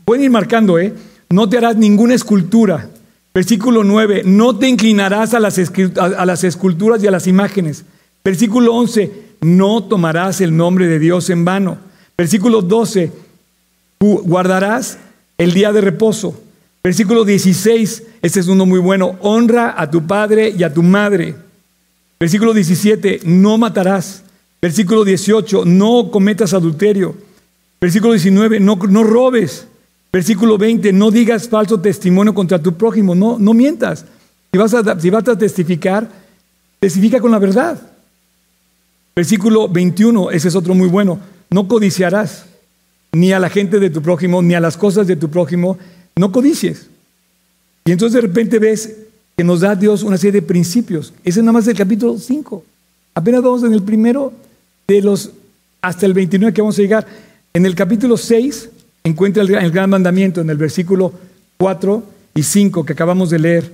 pueden 0.03 0.23
ir 0.23 0.31
marcando, 0.31 0.79
¿eh? 0.79 0.95
No 1.29 1.47
te 1.47 1.59
harás 1.59 1.77
ninguna 1.77 2.15
escultura. 2.15 2.89
Versículo 3.37 3.83
9, 3.83 4.23
no 4.25 4.57
te 4.57 4.67
inclinarás 4.67 5.35
a 5.35 5.39
las, 5.39 5.59
esculturas 5.59 7.03
y 7.03 7.05
a 7.05 7.11
las 7.11 7.27
imágenes. 7.27 7.85
Versículo 8.25 8.73
11, 8.73 9.11
no 9.41 9.83
tomarás 9.83 10.41
el 10.41 10.57
nombre 10.57 10.87
de 10.87 10.97
Dios 10.97 11.29
en 11.29 11.45
vano. 11.45 11.77
Versículo 12.17 12.63
12, 12.63 13.11
guardarás 13.99 14.97
el 15.37 15.53
día 15.53 15.71
de 15.71 15.81
reposo. 15.81 16.41
Versículo 16.83 17.25
16, 17.25 18.03
este 18.23 18.39
es 18.39 18.47
uno 18.47 18.65
muy 18.65 18.79
bueno, 18.79 19.19
honra 19.21 19.75
a 19.77 19.91
tu 19.91 20.07
padre 20.07 20.51
y 20.57 20.63
a 20.63 20.73
tu 20.73 20.81
madre. 20.81 21.35
Versículo 22.19 22.55
17, 22.55 23.19
no 23.25 23.59
matarás. 23.59 24.23
Versículo 24.59 25.05
18, 25.05 25.63
no 25.63 26.09
cometas 26.09 26.55
adulterio. 26.55 27.15
Versículo 27.79 28.13
19, 28.13 28.59
no, 28.61 28.77
no 28.77 29.03
robes. 29.03 29.67
Versículo 30.17 30.57
20, 30.57 30.93
no 30.93 31.11
digas 31.11 31.47
falso 31.47 31.79
testimonio 31.79 32.33
contra 32.33 32.57
tu 32.57 32.73
prójimo, 32.73 33.13
no, 33.13 33.37
no 33.37 33.53
mientas. 33.53 34.03
Si 34.51 34.57
vas, 34.57 34.73
a, 34.73 34.99
si 34.99 35.11
vas 35.11 35.27
a 35.27 35.37
testificar, 35.37 36.09
testifica 36.79 37.19
con 37.19 37.29
la 37.29 37.37
verdad. 37.37 37.79
Versículo 39.15 39.69
21, 39.69 40.31
ese 40.31 40.47
es 40.47 40.55
otro 40.55 40.73
muy 40.73 40.87
bueno, 40.87 41.19
no 41.51 41.67
codiciarás 41.67 42.45
ni 43.11 43.31
a 43.31 43.37
la 43.37 43.51
gente 43.51 43.79
de 43.79 43.91
tu 43.91 44.01
prójimo, 44.01 44.41
ni 44.41 44.55
a 44.55 44.59
las 44.59 44.75
cosas 44.75 45.05
de 45.05 45.17
tu 45.17 45.29
prójimo, 45.29 45.77
no 46.15 46.31
codicies. 46.31 46.87
Y 47.85 47.91
entonces 47.91 48.15
de 48.15 48.27
repente 48.27 48.57
ves 48.57 48.95
que 49.37 49.43
nos 49.43 49.59
da 49.59 49.75
Dios 49.75 50.01
una 50.01 50.17
serie 50.17 50.41
de 50.41 50.47
principios. 50.47 51.13
Ese 51.23 51.41
es 51.41 51.43
nada 51.43 51.53
más 51.53 51.67
el 51.67 51.77
capítulo 51.77 52.17
5. 52.17 52.63
Apenas 53.13 53.43
vamos 53.43 53.61
en 53.61 53.73
el 53.73 53.83
primero 53.83 54.33
de 54.87 54.99
los 54.99 55.29
hasta 55.79 56.07
el 56.07 56.15
29 56.15 56.55
que 56.55 56.61
vamos 56.61 56.79
a 56.79 56.81
llegar. 56.81 57.05
En 57.53 57.67
el 57.67 57.75
capítulo 57.75 58.17
6 58.17 58.69
encuentra 59.03 59.43
el, 59.43 59.71
gran 59.71 59.89
mandamiento 59.89 60.41
en 60.41 60.49
el 60.49 60.57
versículo 60.57 61.13
4 61.57 62.03
y 62.35 62.43
5 62.43 62.85
que 62.85 62.93
acabamos 62.93 63.29
de 63.29 63.39
leer. 63.39 63.71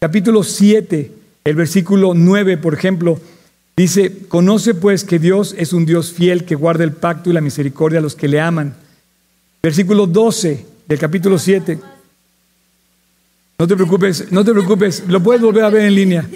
Capítulo 0.00 0.42
7, 0.42 1.12
el 1.44 1.56
versículo 1.56 2.12
9, 2.14 2.56
por 2.58 2.74
ejemplo, 2.74 3.20
dice, 3.76 4.26
conoce 4.28 4.74
pues 4.74 5.04
que 5.04 5.18
Dios 5.18 5.54
es 5.58 5.72
un 5.72 5.86
Dios 5.86 6.12
fiel 6.12 6.44
que 6.44 6.54
guarda 6.54 6.84
el 6.84 6.92
pacto 6.92 7.30
y 7.30 7.32
la 7.32 7.40
misericordia 7.40 8.00
a 8.00 8.02
los 8.02 8.14
que 8.14 8.28
le 8.28 8.40
aman. 8.40 8.74
Versículo 9.62 10.06
12 10.06 10.66
del 10.88 10.98
capítulo 10.98 11.38
7. 11.38 11.78
No 13.58 13.68
te 13.68 13.76
preocupes, 13.76 14.32
no 14.32 14.44
te 14.44 14.52
preocupes, 14.52 15.04
lo 15.06 15.22
puedes 15.22 15.40
volver 15.40 15.64
a 15.64 15.70
ver 15.70 15.82
en 15.82 15.94
línea. 15.94 16.28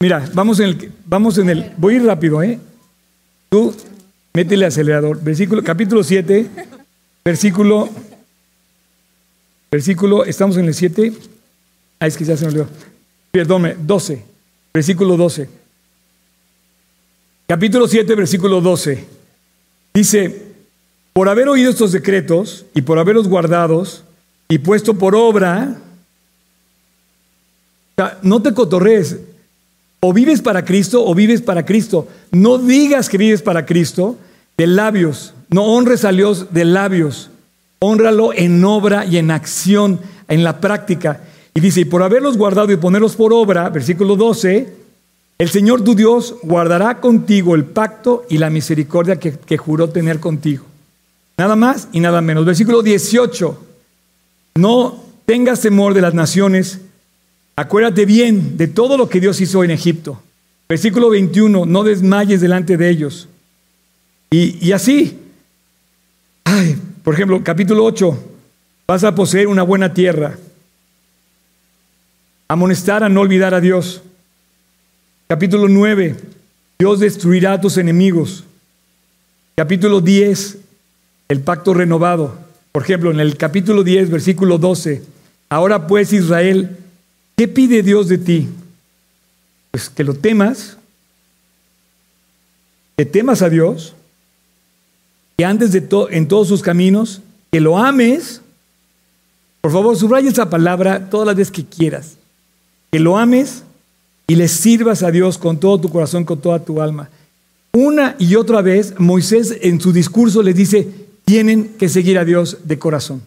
Mira, 0.00 0.26
vamos 0.32 0.58
en 0.60 0.70
el, 0.70 0.92
vamos 1.04 1.36
en 1.36 1.50
el, 1.50 1.72
voy 1.76 1.94
a 1.94 1.96
ir 1.98 2.04
rápido, 2.06 2.42
¿eh? 2.42 2.58
Tú 3.50 3.74
métele 4.32 4.66
acelerador. 4.66 5.20
Versículo, 5.22 5.62
capítulo 5.62 6.02
7, 6.02 6.48
versículo, 7.24 7.88
versículo, 9.70 10.24
estamos 10.24 10.56
en 10.56 10.66
el 10.66 10.74
7. 10.74 11.12
Ah, 12.00 12.06
es 12.06 12.16
que 12.16 12.24
ya 12.24 12.36
se 12.36 12.44
me 12.44 12.50
olvidó. 12.52 12.68
Perdónme, 13.30 13.76
12, 13.78 14.24
versículo 14.72 15.16
12. 15.16 15.48
Capítulo 17.46 17.88
7, 17.88 18.14
versículo 18.14 18.60
12. 18.60 19.04
Dice, 19.92 20.42
por 21.12 21.28
haber 21.28 21.48
oído 21.48 21.70
estos 21.70 21.92
decretos 21.92 22.64
y 22.74 22.82
por 22.82 22.98
haberlos 22.98 23.28
guardados 23.28 24.04
y 24.48 24.58
puesto 24.58 24.94
por 24.94 25.14
obra, 25.14 25.76
no 28.22 28.40
te 28.40 28.54
cotorrees. 28.54 29.18
O 30.00 30.12
vives 30.14 30.40
para 30.40 30.64
Cristo 30.64 31.04
o 31.04 31.14
vives 31.14 31.42
para 31.42 31.64
Cristo. 31.64 32.08
No 32.32 32.58
digas 32.58 33.08
que 33.08 33.18
vives 33.18 33.42
para 33.42 33.66
Cristo 33.66 34.16
de 34.56 34.66
labios. 34.66 35.34
No 35.50 35.64
honres 35.64 36.04
a 36.04 36.12
Dios 36.12 36.52
de 36.52 36.64
labios. 36.64 37.30
Honralo 37.80 38.32
en 38.32 38.64
obra 38.64 39.04
y 39.04 39.18
en 39.18 39.30
acción, 39.30 40.00
en 40.28 40.42
la 40.42 40.60
práctica. 40.60 41.20
Y 41.54 41.60
dice, 41.60 41.80
y 41.80 41.84
por 41.84 42.02
haberlos 42.02 42.36
guardado 42.36 42.72
y 42.72 42.76
ponerlos 42.76 43.16
por 43.16 43.32
obra, 43.32 43.68
versículo 43.68 44.16
12, 44.16 44.72
el 45.38 45.48
Señor 45.48 45.82
tu 45.82 45.94
Dios 45.94 46.36
guardará 46.42 47.00
contigo 47.00 47.54
el 47.54 47.64
pacto 47.64 48.24
y 48.28 48.38
la 48.38 48.50
misericordia 48.50 49.16
que, 49.16 49.32
que 49.32 49.56
juró 49.56 49.88
tener 49.88 50.20
contigo. 50.20 50.64
Nada 51.36 51.56
más 51.56 51.88
y 51.92 52.00
nada 52.00 52.20
menos. 52.20 52.44
Versículo 52.44 52.82
18. 52.82 53.58
No 54.56 55.02
tengas 55.24 55.60
temor 55.60 55.94
de 55.94 56.02
las 56.02 56.12
naciones. 56.12 56.80
Acuérdate 57.60 58.06
bien 58.06 58.56
de 58.56 58.68
todo 58.68 58.96
lo 58.96 59.10
que 59.10 59.20
Dios 59.20 59.38
hizo 59.42 59.62
en 59.62 59.70
Egipto. 59.70 60.18
Versículo 60.66 61.10
21. 61.10 61.66
No 61.66 61.84
desmayes 61.84 62.40
delante 62.40 62.78
de 62.78 62.88
ellos. 62.88 63.28
Y, 64.30 64.72
así. 64.72 65.18
Ay, 66.44 66.78
por 67.04 67.12
ejemplo, 67.12 67.44
capítulo 67.44 67.84
8. 67.84 68.18
Vas 68.88 69.04
a 69.04 69.14
poseer 69.14 69.46
una 69.46 69.62
buena 69.62 69.92
tierra. 69.92 70.38
Amonestar 72.48 73.04
a 73.04 73.10
no 73.10 73.20
olvidar 73.20 73.52
a 73.52 73.60
Dios. 73.60 74.00
Capítulo 75.28 75.68
9. 75.68 76.16
Dios 76.78 76.98
destruirá 76.98 77.52
a 77.52 77.60
tus 77.60 77.76
enemigos. 77.76 78.44
Capítulo 79.54 80.00
10 80.00 80.56
el 81.28 81.40
pacto 81.42 81.74
renovado. 81.74 82.38
Por 82.72 82.84
ejemplo, 82.84 83.10
en 83.10 83.20
el 83.20 83.36
capítulo 83.36 83.84
10, 83.84 84.08
versículo 84.08 84.56
12, 84.56 85.02
ahora 85.50 85.86
pues 85.86 86.14
Israel, 86.14 86.78
¿qué 87.40 87.48
pide 87.48 87.82
Dios 87.82 88.06
de 88.06 88.18
ti? 88.18 88.48
Pues 89.70 89.88
que 89.88 90.04
lo 90.04 90.12
temas, 90.12 90.76
que 92.98 93.06
temas 93.06 93.40
a 93.40 93.48
Dios, 93.48 93.94
que 95.38 95.46
andes 95.46 95.72
de 95.72 95.88
en 96.10 96.28
todos 96.28 96.48
sus 96.48 96.60
caminos, 96.60 97.22
que 97.50 97.62
lo 97.62 97.78
ames. 97.78 98.42
Por 99.62 99.72
favor, 99.72 99.96
subraya 99.96 100.28
esa 100.28 100.50
palabra 100.50 101.08
todas 101.08 101.28
las 101.28 101.34
veces 101.34 101.50
que 101.50 101.64
quieras. 101.64 102.18
Que 102.92 103.00
lo 103.00 103.16
ames 103.16 103.62
y 104.26 104.34
le 104.34 104.46
sirvas 104.46 105.02
a 105.02 105.10
Dios 105.10 105.38
con 105.38 105.58
todo 105.58 105.80
tu 105.80 105.88
corazón, 105.88 106.26
con 106.26 106.42
toda 106.42 106.62
tu 106.62 106.82
alma. 106.82 107.08
Una 107.72 108.16
y 108.18 108.34
otra 108.34 108.60
vez, 108.60 108.92
Moisés 108.98 109.56
en 109.62 109.80
su 109.80 109.94
discurso 109.94 110.42
les 110.42 110.56
dice, 110.56 110.86
tienen 111.24 111.70
que 111.78 111.88
seguir 111.88 112.18
a 112.18 112.26
Dios 112.26 112.58
de 112.64 112.78
corazón. 112.78 113.22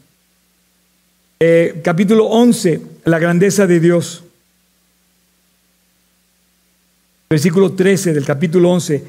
Eh, 1.39 1.81
capítulo 1.83 2.25
11, 2.27 2.92
la 3.05 3.19
grandeza 3.19 3.67
de 3.67 3.79
Dios. 3.79 4.23
Versículo 7.29 7.73
13 7.73 8.13
del 8.13 8.25
capítulo 8.25 8.71
11. 8.71 9.03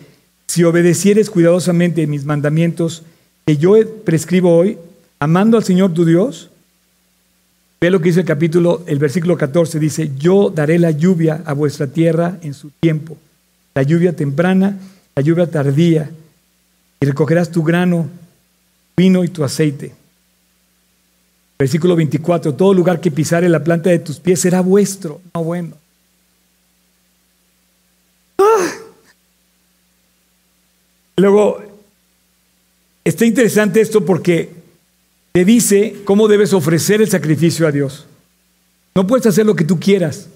Si 0.49 0.65
obedecieres 0.65 1.31
cuidadosamente 1.31 2.07
mis 2.07 2.25
mandamientos 2.25 3.03
que 3.47 3.57
yo 3.57 3.75
prescribo 4.05 4.57
hoy, 4.57 4.79
amando 5.21 5.57
al 5.57 5.65
Señor 5.65 5.93
tu 5.93 6.05
Dios, 6.05 6.51
ve 7.81 7.91
lo 7.91 8.01
que 8.01 8.09
dice 8.09 8.21
el 8.21 8.27
capítulo, 8.27 8.83
el 8.87 8.99
versículo 8.99 9.37
14, 9.37 9.79
dice, 9.79 10.11
yo 10.19 10.51
daré 10.51 10.79
la 10.79 10.91
lluvia 10.91 11.43
a 11.45 11.53
vuestra 11.53 11.87
tierra 11.87 12.39
en 12.43 12.55
su 12.55 12.71
tiempo, 12.81 13.17
la 13.75 13.83
lluvia 13.83 14.17
temprana, 14.17 14.79
la 15.15 15.23
lluvia 15.23 15.51
tardía, 15.51 16.11
y 17.01 17.07
recogerás 17.07 17.51
tu 17.51 17.63
grano 17.63 18.09
vino 18.97 19.25
y 19.25 19.29
tu 19.29 19.45
aceite. 19.45 19.93
Versículo 21.59 21.97
24, 21.97 22.55
todo 22.55 22.75
lugar 22.75 23.01
que 23.01 23.11
pisare 23.11 23.49
la 23.49 23.63
planta 23.63 23.91
de 23.91 23.99
tus 23.99 24.19
pies 24.19 24.41
será 24.41 24.61
vuestro. 24.61 25.21
No 25.35 25.45
bueno. 25.45 25.77
¡Ah! 28.39 28.73
Luego, 31.17 31.63
está 33.05 33.25
interesante 33.25 33.81
esto 33.81 34.05
porque 34.05 34.51
te 35.33 35.45
dice 35.45 35.97
cómo 36.05 36.27
debes 36.27 36.53
ofrecer 36.53 37.01
el 37.01 37.09
sacrificio 37.09 37.67
a 37.67 37.73
Dios. 37.73 38.07
No 38.95 39.07
puedes 39.07 39.27
hacer 39.27 39.47
lo 39.47 39.55
que 39.55 39.65
tú 39.65 39.79
quieras. 39.79 40.29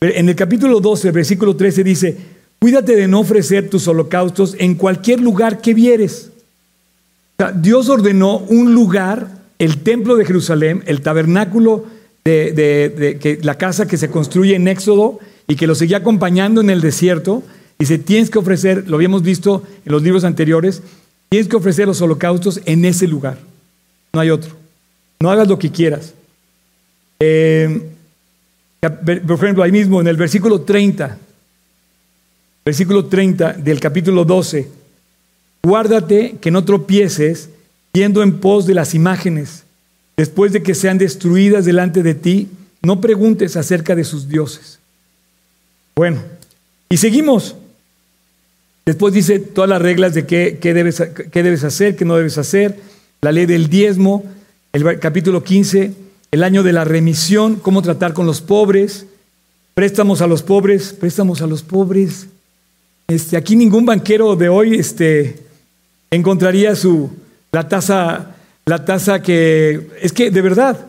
En 0.00 0.28
el 0.28 0.36
capítulo 0.36 0.80
12, 0.80 1.10
versículo 1.10 1.56
13 1.56 1.84
dice, 1.84 2.16
cuídate 2.58 2.96
de 2.96 3.08
no 3.08 3.20
ofrecer 3.20 3.68
tus 3.68 3.86
holocaustos 3.88 4.54
en 4.58 4.76
cualquier 4.76 5.20
lugar 5.20 5.60
que 5.60 5.74
vieres 5.74 6.30
Dios 7.54 7.88
ordenó 7.88 8.38
un 8.38 8.74
lugar, 8.74 9.26
el 9.60 9.82
templo 9.82 10.16
de 10.16 10.24
Jerusalén, 10.24 10.82
el 10.86 11.02
tabernáculo 11.02 11.84
de, 12.24 13.38
la 13.42 13.58
casa 13.58 13.86
que 13.86 13.98
se 13.98 14.10
construye 14.10 14.56
en 14.56 14.66
Éxodo 14.66 15.20
y 15.46 15.54
que 15.54 15.66
lo 15.66 15.74
seguía 15.74 15.98
acompañando 15.98 16.62
en 16.62 16.70
el 16.70 16.80
desierto. 16.80 17.42
Dice, 17.78 17.98
tienes 17.98 18.30
que 18.30 18.38
ofrecer, 18.38 18.88
lo 18.88 18.96
habíamos 18.96 19.22
visto 19.22 19.62
en 19.84 19.92
los 19.92 20.02
libros 20.02 20.24
anteriores, 20.24 20.82
tienes 21.28 21.46
que 21.46 21.56
ofrecer 21.56 21.86
los 21.86 22.00
holocaustos 22.00 22.62
en 22.64 22.86
ese 22.86 23.06
lugar. 23.06 23.38
No 24.14 24.20
hay 24.20 24.30
otro. 24.30 24.56
No 25.20 25.30
hagas 25.30 25.46
lo 25.46 25.58
que 25.58 25.70
quieras. 25.70 26.14
Eh, 27.20 27.82
por 28.80 29.36
ejemplo, 29.36 29.62
ahí 29.62 29.72
mismo 29.72 30.00
en 30.00 30.08
el 30.08 30.16
versículo 30.16 30.62
30, 30.62 31.18
versículo 32.64 33.04
30 33.04 33.52
del 33.54 33.78
capítulo 33.78 34.24
12. 34.24 34.68
Guárdate 35.62 36.36
que 36.40 36.50
no 36.50 36.64
tropieces 36.64 37.50
yendo 37.92 38.22
en 38.22 38.38
pos 38.40 38.66
de 38.66 38.74
las 38.74 38.94
imágenes. 38.94 39.64
Después 40.16 40.52
de 40.52 40.62
que 40.62 40.74
sean 40.74 40.98
destruidas 40.98 41.64
delante 41.64 42.02
de 42.02 42.14
ti, 42.14 42.48
no 42.82 43.00
preguntes 43.00 43.56
acerca 43.56 43.94
de 43.94 44.04
sus 44.04 44.28
dioses. 44.28 44.78
Bueno, 45.96 46.22
y 46.88 46.96
seguimos. 46.96 47.56
Después 48.86 49.14
dice 49.14 49.38
todas 49.38 49.70
las 49.70 49.82
reglas 49.82 50.14
de 50.14 50.26
qué, 50.26 50.58
debes, 50.62 51.02
qué 51.30 51.42
debes 51.42 51.64
hacer, 51.64 51.96
qué 51.96 52.04
no 52.04 52.16
debes 52.16 52.38
hacer, 52.38 52.78
la 53.20 53.32
ley 53.32 53.46
del 53.46 53.68
diezmo, 53.68 54.24
el 54.72 54.98
capítulo 54.98 55.44
15, 55.44 55.92
el 56.32 56.42
año 56.42 56.62
de 56.62 56.72
la 56.72 56.84
remisión, 56.84 57.56
cómo 57.56 57.82
tratar 57.82 58.14
con 58.14 58.26
los 58.26 58.40
pobres, 58.40 59.06
préstamos 59.74 60.22
a 60.22 60.26
los 60.26 60.42
pobres, 60.42 60.92
préstamos 60.92 61.42
a 61.42 61.46
los 61.46 61.62
pobres. 61.62 62.26
Este, 63.08 63.36
aquí 63.36 63.56
ningún 63.56 63.84
banquero 63.84 64.36
de 64.36 64.48
hoy 64.48 64.74
este, 64.74 65.38
encontraría 66.10 66.74
su, 66.74 67.10
la 67.52 67.68
tasa, 67.68 68.36
la 68.66 68.84
tasa 68.84 69.22
que, 69.22 69.90
es 70.00 70.12
que 70.12 70.30
de 70.30 70.40
verdad, 70.40 70.86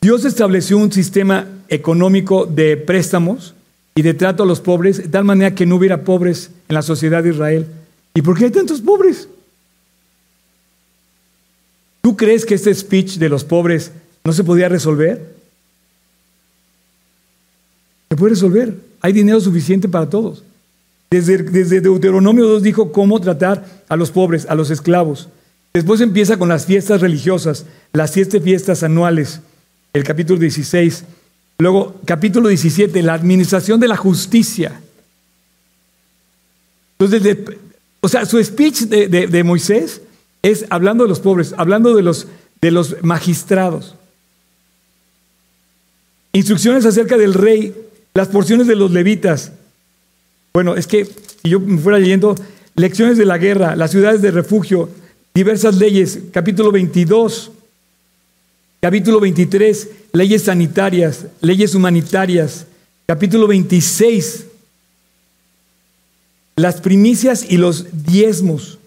Dios 0.00 0.24
estableció 0.24 0.78
un 0.78 0.92
sistema 0.92 1.46
económico 1.68 2.46
de 2.46 2.76
préstamos 2.76 3.54
y 3.94 4.02
de 4.02 4.14
trato 4.14 4.42
a 4.42 4.46
los 4.46 4.60
pobres, 4.60 4.98
de 4.98 5.08
tal 5.08 5.24
manera 5.24 5.54
que 5.54 5.66
no 5.66 5.76
hubiera 5.76 6.04
pobres 6.04 6.50
en 6.68 6.74
la 6.74 6.82
sociedad 6.82 7.22
de 7.22 7.30
Israel. 7.30 7.66
¿Y 8.14 8.22
por 8.22 8.38
qué 8.38 8.44
hay 8.44 8.50
tantos 8.50 8.80
pobres? 8.80 9.28
¿Tú 12.02 12.16
crees 12.16 12.46
que 12.46 12.54
este 12.54 12.72
speech 12.72 13.16
de 13.16 13.28
los 13.28 13.42
pobres 13.42 13.90
no 14.24 14.32
se 14.32 14.44
podía 14.44 14.68
resolver? 14.68 15.34
Se 18.10 18.16
puede 18.16 18.34
resolver. 18.34 18.74
Hay 19.00 19.12
dinero 19.12 19.40
suficiente 19.40 19.88
para 19.88 20.08
todos. 20.08 20.44
Desde, 21.10 21.38
desde 21.38 21.80
Deuteronomio 21.80 22.46
2 22.46 22.62
dijo 22.62 22.92
cómo 22.92 23.20
tratar 23.20 23.64
a 23.88 23.96
los 23.96 24.10
pobres, 24.10 24.46
a 24.48 24.54
los 24.54 24.70
esclavos. 24.70 25.28
Después 25.76 26.00
empieza 26.00 26.38
con 26.38 26.48
las 26.48 26.64
fiestas 26.64 27.02
religiosas, 27.02 27.66
las 27.92 28.10
siete 28.10 28.40
fiestas 28.40 28.82
anuales, 28.82 29.40
el 29.92 30.04
capítulo 30.04 30.40
16 30.40 31.04
Luego, 31.58 31.98
capítulo 32.06 32.48
17, 32.48 33.02
la 33.02 33.12
administración 33.12 33.78
de 33.78 33.88
la 33.88 33.96
justicia. 33.96 34.80
Entonces, 36.98 37.38
o 38.00 38.08
sea, 38.08 38.24
su 38.24 38.42
speech 38.42 38.84
de, 38.84 39.44
Moisés 39.44 40.00
es 40.42 40.66
hablando 40.70 41.04
de 41.04 41.08
los 41.08 41.20
pobres, 41.20 41.54
hablando 41.56 41.94
de 41.94 42.02
los, 42.02 42.26
de 42.60 42.70
los 42.70 43.02
magistrados. 43.02 43.96
Instrucciones 46.32 46.84
acerca 46.84 47.16
del 47.18 47.32
rey, 47.32 47.74
las 48.14 48.28
porciones 48.28 48.66
de 48.66 48.76
los 48.76 48.90
levitas. 48.92 49.52
Bueno, 50.52 50.74
es 50.74 50.86
que 50.86 51.04
si 51.04 51.50
yo 51.50 51.60
me 51.60 51.78
fuera 51.78 51.98
leyendo, 51.98 52.34
lecciones 52.76 53.16
de 53.16 53.26
la 53.26 53.38
guerra, 53.38 53.76
las 53.76 53.90
ciudades 53.90 54.20
de 54.20 54.30
refugio, 54.30 54.90
diversas 55.36 55.76
leyes, 55.76 56.18
capítulo 56.32 56.72
22, 56.72 57.50
capítulo 58.80 59.20
23, 59.20 59.88
leyes 60.14 60.42
sanitarias, 60.44 61.26
leyes 61.42 61.74
humanitarias. 61.74 62.66
Capítulo 63.04 63.46
26, 63.46 64.46
las 66.56 66.80
primicias 66.80 67.46
y 67.48 67.58
los 67.58 67.86
diezmos. 68.04 68.78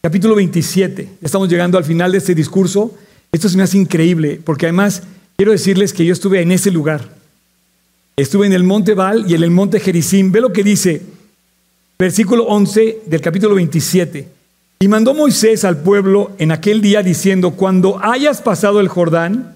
Capítulo 0.00 0.36
27, 0.36 1.08
estamos 1.20 1.50
llegando 1.50 1.76
al 1.76 1.84
final 1.84 2.12
de 2.12 2.18
este 2.18 2.34
discurso. 2.34 2.96
Esto 3.32 3.48
se 3.48 3.56
me 3.56 3.64
hace 3.64 3.76
increíble, 3.76 4.40
porque 4.42 4.66
además 4.66 5.02
quiero 5.36 5.52
decirles 5.52 5.92
que 5.92 6.06
yo 6.06 6.12
estuve 6.12 6.40
en 6.40 6.52
ese 6.52 6.70
lugar. 6.70 7.14
Estuve 8.16 8.46
en 8.46 8.52
el 8.52 8.62
monte 8.62 8.94
Val 8.94 9.26
y 9.28 9.34
en 9.34 9.42
el 9.42 9.50
monte 9.50 9.80
Jericim. 9.80 10.30
Ve 10.30 10.40
lo 10.40 10.52
que 10.52 10.62
dice, 10.62 11.02
versículo 11.98 12.44
11 12.44 13.00
del 13.04 13.20
capítulo 13.20 13.56
27. 13.56 14.33
Y 14.84 14.88
mandó 14.88 15.14
Moisés 15.14 15.64
al 15.64 15.78
pueblo 15.78 16.32
en 16.36 16.52
aquel 16.52 16.82
día 16.82 17.02
diciendo, 17.02 17.52
cuando 17.52 17.98
hayas 18.04 18.42
pasado 18.42 18.80
el 18.80 18.88
Jordán, 18.88 19.54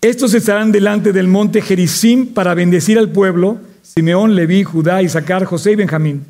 estos 0.00 0.32
estarán 0.32 0.72
delante 0.72 1.12
del 1.12 1.28
monte 1.28 1.60
Jericim 1.60 2.32
para 2.32 2.54
bendecir 2.54 2.98
al 2.98 3.10
pueblo, 3.10 3.58
Simeón, 3.82 4.34
Leví, 4.34 4.64
Judá, 4.64 5.02
Isaacar, 5.02 5.44
José 5.44 5.72
y 5.72 5.76
Benjamín. 5.76 6.24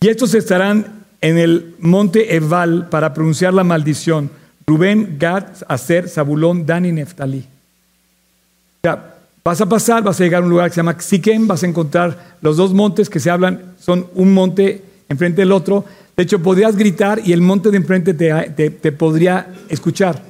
Y 0.00 0.06
estos 0.06 0.32
estarán 0.34 1.06
en 1.20 1.38
el 1.38 1.74
monte 1.80 2.36
Ebal 2.36 2.88
para 2.88 3.12
pronunciar 3.12 3.52
la 3.52 3.64
maldición, 3.64 4.30
Rubén, 4.68 5.16
Gad, 5.18 5.46
Aser, 5.66 6.08
Zabulón, 6.08 6.66
Dan 6.66 6.86
y 6.86 6.92
Neftalí. 6.92 7.40
O 7.40 8.80
sea, 8.84 9.16
vas 9.42 9.60
a 9.60 9.68
pasar, 9.68 10.04
vas 10.04 10.20
a 10.20 10.22
llegar 10.22 10.42
a 10.42 10.44
un 10.44 10.50
lugar 10.50 10.68
que 10.68 10.74
se 10.74 10.78
llama 10.82 11.00
Siquem, 11.00 11.48
vas 11.48 11.64
a 11.64 11.66
encontrar 11.66 12.36
los 12.42 12.56
dos 12.56 12.72
montes 12.72 13.10
que 13.10 13.18
se 13.18 13.28
hablan, 13.28 13.74
son 13.80 14.06
un 14.14 14.32
monte 14.32 14.84
enfrente 15.10 15.42
del 15.42 15.52
otro. 15.52 15.84
De 16.16 16.22
hecho, 16.22 16.42
podrías 16.42 16.76
gritar 16.76 17.20
y 17.22 17.32
el 17.32 17.42
monte 17.42 17.70
de 17.70 17.76
enfrente 17.76 18.14
te, 18.14 18.92
podría 18.92 19.54
escuchar. 19.68 20.22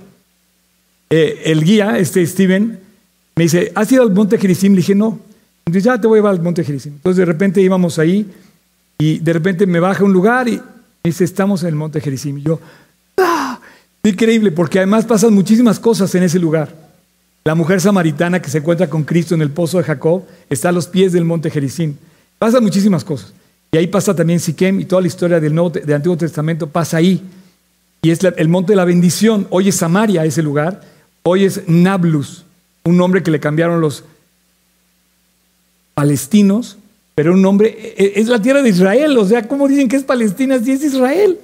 Eh, 1.11 1.43
el 1.47 1.63
guía, 1.63 1.99
este 1.99 2.27
Steven, 2.27 2.81
me 3.37 3.45
dice, 3.45 3.71
¿has 3.75 3.91
ido 3.93 4.03
al 4.03 4.11
monte 4.11 4.39
Gerizim? 4.39 4.73
Le 4.73 4.79
dije, 4.79 4.95
no. 4.95 5.21
Entonces, 5.67 5.85
ya 5.85 6.01
te 6.01 6.07
voy 6.07 6.17
a 6.17 6.21
llevar 6.21 6.35
al 6.35 6.43
monte 6.43 6.65
Gerizim. 6.65 6.95
Entonces, 6.95 7.19
de 7.19 7.25
repente 7.25 7.61
íbamos 7.61 7.99
ahí 7.99 8.27
y 8.99 9.19
de 9.19 9.33
repente 9.33 9.67
me 9.67 9.81
baja 9.81 10.03
a 10.03 10.05
un 10.05 10.13
lugar 10.13 10.49
y 10.49 10.57
me 10.57 10.63
dice, 11.05 11.25
estamos 11.25 11.63
en 11.63 11.69
el 11.69 11.75
monte 11.75 12.01
Gerizim. 12.01 12.39
Y 12.39 12.43
yo, 12.43 12.61
¡ah! 13.19 13.61
Increíble, 14.03 14.51
porque 14.51 14.79
además 14.79 15.05
pasan 15.05 15.35
muchísimas 15.35 15.79
cosas 15.79 16.15
en 16.15 16.23
ese 16.23 16.39
lugar. 16.39 16.75
La 17.45 17.55
mujer 17.55 17.81
samaritana 17.81 18.41
que 18.41 18.51
se 18.51 18.59
encuentra 18.59 18.89
con 18.89 19.05
Cristo 19.05 19.35
en 19.35 19.43
el 19.43 19.51
pozo 19.51 19.79
de 19.79 19.85
Jacob 19.85 20.25
está 20.49 20.71
a 20.71 20.73
los 20.73 20.87
pies 20.87 21.13
del 21.13 21.25
monte 21.25 21.51
Gerizim. 21.51 21.97
Pasan 22.39 22.63
muchísimas 22.63 23.05
cosas. 23.05 23.33
Y 23.73 23.79
ahí 23.79 23.87
pasa 23.87 24.15
también 24.15 24.41
Siquem 24.41 24.81
y 24.81 24.85
toda 24.85 25.03
la 25.03 25.09
historia 25.09 25.39
del, 25.39 25.55
Nuevo, 25.55 25.71
del 25.71 25.93
Antiguo 25.93 26.17
Testamento 26.17 26.67
pasa 26.67 26.97
ahí. 26.97 27.23
Y 28.03 28.11
es 28.11 28.21
el 28.25 28.49
monte 28.49 28.73
de 28.73 28.77
la 28.77 28.85
bendición. 28.85 29.47
Hoy 29.51 29.69
es 29.69 29.77
Samaria 29.77 30.25
ese 30.25 30.43
lugar. 30.43 30.81
Hoy 31.23 31.45
es 31.45 31.69
Nablus, 31.69 32.45
un 32.85 32.97
nombre 32.97 33.23
que 33.23 33.31
le 33.31 33.41
cambiaron 33.41 33.81
los 33.81 34.05
palestinos, 35.95 36.79
pero 37.15 37.35
un 37.35 37.43
nombre, 37.43 37.69
e, 37.69 38.05
e, 38.05 38.21
es 38.21 38.29
la 38.29 38.41
tierra 38.41 38.63
de 38.63 38.71
Israel. 38.71 39.17
O 39.19 39.27
sea, 39.27 39.47
¿cómo 39.47 39.69
dicen 39.69 39.89
que 39.89 39.97
es 39.97 40.03
Palestina 40.03 40.59
si 40.59 40.73
es 40.73 40.83
Israel? 40.83 41.39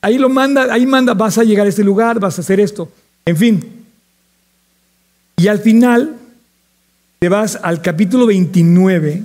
Ahí 0.00 0.18
lo 0.18 0.28
manda, 0.28 0.72
ahí 0.72 0.86
manda, 0.86 1.14
vas 1.14 1.36
a 1.36 1.44
llegar 1.44 1.66
a 1.66 1.68
este 1.68 1.84
lugar, 1.84 2.20
vas 2.20 2.38
a 2.38 2.42
hacer 2.42 2.60
esto. 2.60 2.88
En 3.24 3.36
fin. 3.36 3.84
Y 5.36 5.48
al 5.48 5.58
final 5.58 6.16
te 7.18 7.28
vas 7.28 7.58
al 7.60 7.82
capítulo 7.82 8.26
29 8.26 9.24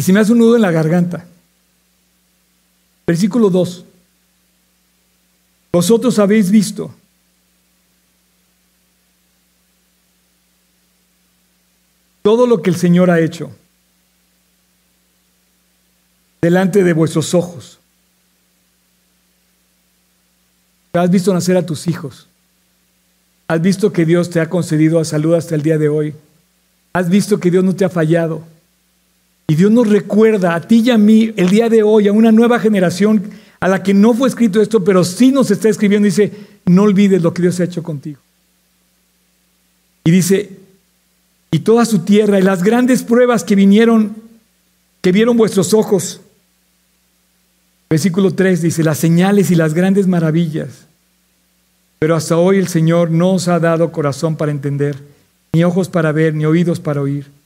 Y 0.00 0.02
se 0.02 0.14
me 0.14 0.20
hace 0.20 0.32
un 0.32 0.38
nudo 0.38 0.56
en 0.56 0.62
la 0.62 0.70
garganta. 0.70 1.26
Versículo 3.06 3.50
2. 3.50 3.84
Vosotros 5.74 6.18
habéis 6.18 6.50
visto 6.50 6.94
todo 12.22 12.46
lo 12.46 12.62
que 12.62 12.70
el 12.70 12.76
Señor 12.76 13.10
ha 13.10 13.20
hecho 13.20 13.52
delante 16.40 16.82
de 16.82 16.94
vuestros 16.94 17.34
ojos. 17.34 17.78
Has 20.94 21.10
visto 21.10 21.34
nacer 21.34 21.58
a 21.58 21.66
tus 21.66 21.86
hijos. 21.86 22.26
Has 23.48 23.60
visto 23.60 23.92
que 23.92 24.06
Dios 24.06 24.30
te 24.30 24.40
ha 24.40 24.48
concedido 24.48 24.98
a 24.98 25.04
salud 25.04 25.34
hasta 25.34 25.54
el 25.54 25.60
día 25.60 25.76
de 25.76 25.90
hoy. 25.90 26.14
Has 26.94 27.10
visto 27.10 27.38
que 27.38 27.50
Dios 27.50 27.62
no 27.62 27.76
te 27.76 27.84
ha 27.84 27.90
fallado. 27.90 28.42
Y 29.50 29.56
Dios 29.56 29.72
nos 29.72 29.88
recuerda 29.88 30.54
a 30.54 30.60
ti 30.60 30.80
y 30.84 30.90
a 30.90 30.96
mí 30.96 31.32
el 31.34 31.50
día 31.50 31.68
de 31.68 31.82
hoy, 31.82 32.06
a 32.06 32.12
una 32.12 32.30
nueva 32.30 32.60
generación 32.60 33.20
a 33.58 33.66
la 33.66 33.82
que 33.82 33.92
no 33.92 34.14
fue 34.14 34.28
escrito 34.28 34.62
esto, 34.62 34.84
pero 34.84 35.02
sí 35.02 35.32
nos 35.32 35.50
está 35.50 35.68
escribiendo. 35.68 36.06
Dice, 36.06 36.30
no 36.66 36.84
olvides 36.84 37.20
lo 37.20 37.34
que 37.34 37.42
Dios 37.42 37.58
ha 37.58 37.64
hecho 37.64 37.82
contigo. 37.82 38.20
Y 40.04 40.12
dice, 40.12 40.56
y 41.50 41.58
toda 41.58 41.84
su 41.84 42.04
tierra 42.04 42.38
y 42.38 42.44
las 42.44 42.62
grandes 42.62 43.02
pruebas 43.02 43.42
que 43.42 43.56
vinieron, 43.56 44.14
que 45.00 45.10
vieron 45.10 45.36
vuestros 45.36 45.74
ojos. 45.74 46.20
Versículo 47.90 48.32
3 48.32 48.62
dice, 48.62 48.84
las 48.84 48.98
señales 48.98 49.50
y 49.50 49.56
las 49.56 49.74
grandes 49.74 50.06
maravillas. 50.06 50.86
Pero 51.98 52.14
hasta 52.14 52.36
hoy 52.36 52.58
el 52.58 52.68
Señor 52.68 53.10
no 53.10 53.32
os 53.32 53.48
ha 53.48 53.58
dado 53.58 53.90
corazón 53.90 54.36
para 54.36 54.52
entender, 54.52 54.94
ni 55.52 55.64
ojos 55.64 55.88
para 55.88 56.12
ver, 56.12 56.36
ni 56.36 56.44
oídos 56.44 56.78
para 56.78 57.00
oír. 57.00 57.39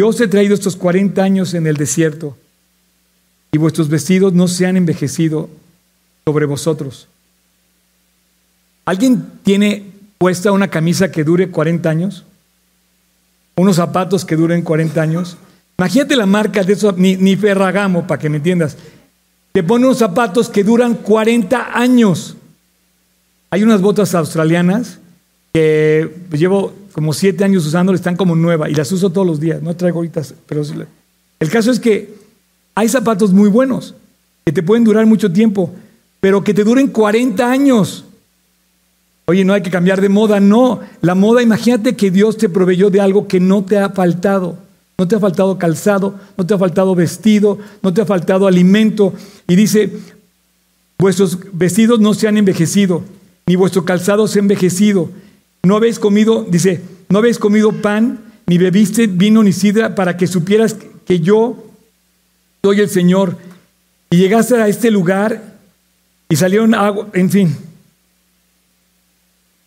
Yo 0.00 0.08
os 0.08 0.18
he 0.18 0.28
traído 0.28 0.54
estos 0.54 0.76
40 0.76 1.22
años 1.22 1.52
en 1.52 1.66
el 1.66 1.76
desierto 1.76 2.34
y 3.52 3.58
vuestros 3.58 3.90
vestidos 3.90 4.32
no 4.32 4.48
se 4.48 4.64
han 4.64 4.78
envejecido 4.78 5.50
sobre 6.24 6.46
vosotros. 6.46 7.06
¿Alguien 8.86 9.26
tiene 9.42 9.92
puesta 10.16 10.52
una 10.52 10.68
camisa 10.68 11.12
que 11.12 11.22
dure 11.22 11.50
40 11.50 11.90
años? 11.90 12.24
¿Unos 13.56 13.76
zapatos 13.76 14.24
que 14.24 14.36
duren 14.36 14.62
40 14.62 15.02
años? 15.02 15.36
Imagínate 15.76 16.16
la 16.16 16.24
marca 16.24 16.64
de 16.64 16.72
eso, 16.72 16.94
ni, 16.96 17.16
ni 17.16 17.36
Ferragamo, 17.36 18.06
para 18.06 18.18
que 18.18 18.30
me 18.30 18.38
entiendas. 18.38 18.78
Te 19.52 19.62
pone 19.62 19.84
unos 19.84 19.98
zapatos 19.98 20.48
que 20.48 20.64
duran 20.64 20.94
40 20.94 21.78
años. 21.78 22.36
Hay 23.50 23.62
unas 23.62 23.82
botas 23.82 24.14
australianas 24.14 24.98
que 25.52 26.10
llevo 26.32 26.72
como 26.92 27.12
7 27.12 27.44
años 27.44 27.66
usando, 27.66 27.92
están 27.92 28.16
como 28.16 28.36
nuevas 28.36 28.70
y 28.70 28.74
las 28.74 28.90
uso 28.92 29.10
todos 29.10 29.26
los 29.26 29.40
días. 29.40 29.62
No 29.62 29.74
traigo 29.76 29.98
ahorita, 29.98 30.22
pero 30.46 30.62
el 31.40 31.50
caso 31.50 31.70
es 31.70 31.80
que 31.80 32.14
hay 32.74 32.88
zapatos 32.88 33.32
muy 33.32 33.48
buenos 33.48 33.94
que 34.44 34.52
te 34.52 34.62
pueden 34.62 34.84
durar 34.84 35.06
mucho 35.06 35.30
tiempo, 35.30 35.70
pero 36.20 36.42
que 36.42 36.54
te 36.54 36.64
duren 36.64 36.88
40 36.88 37.50
años. 37.50 38.04
Oye, 39.26 39.44
no 39.44 39.52
hay 39.52 39.62
que 39.62 39.70
cambiar 39.70 40.00
de 40.00 40.08
moda, 40.08 40.40
no. 40.40 40.80
La 41.02 41.14
moda, 41.14 41.42
imagínate 41.42 41.94
que 41.94 42.10
Dios 42.10 42.36
te 42.36 42.48
proveyó 42.48 42.90
de 42.90 43.00
algo 43.00 43.28
que 43.28 43.38
no 43.38 43.64
te 43.64 43.78
ha 43.78 43.90
faltado. 43.90 44.58
No 44.98 45.08
te 45.08 45.16
ha 45.16 45.20
faltado 45.20 45.56
calzado, 45.56 46.18
no 46.36 46.44
te 46.44 46.52
ha 46.52 46.58
faltado 46.58 46.94
vestido, 46.94 47.58
no 47.82 47.94
te 47.94 48.02
ha 48.02 48.06
faltado 48.06 48.46
alimento. 48.46 49.14
Y 49.48 49.56
dice, 49.56 49.90
vuestros 50.98 51.38
vestidos 51.52 52.00
no 52.00 52.12
se 52.12 52.28
han 52.28 52.36
envejecido, 52.36 53.02
ni 53.46 53.56
vuestro 53.56 53.84
calzado 53.84 54.28
se 54.28 54.38
ha 54.38 54.42
envejecido. 54.42 55.08
No 55.62 55.76
habéis 55.76 55.98
comido, 55.98 56.46
dice, 56.48 56.80
no 57.08 57.18
habéis 57.18 57.38
comido 57.38 57.72
pan, 57.72 58.20
ni 58.46 58.58
bebiste 58.58 59.06
vino 59.06 59.42
ni 59.42 59.52
sidra, 59.52 59.94
para 59.94 60.16
que 60.16 60.26
supieras 60.26 60.76
que 61.06 61.20
yo 61.20 61.64
soy 62.62 62.80
el 62.80 62.88
Señor. 62.88 63.36
Y 64.10 64.16
llegaste 64.16 64.56
a 64.56 64.68
este 64.68 64.90
lugar 64.90 65.42
y 66.28 66.36
salieron 66.36 66.74
agua, 66.74 67.08
en 67.12 67.30
fin. 67.30 67.56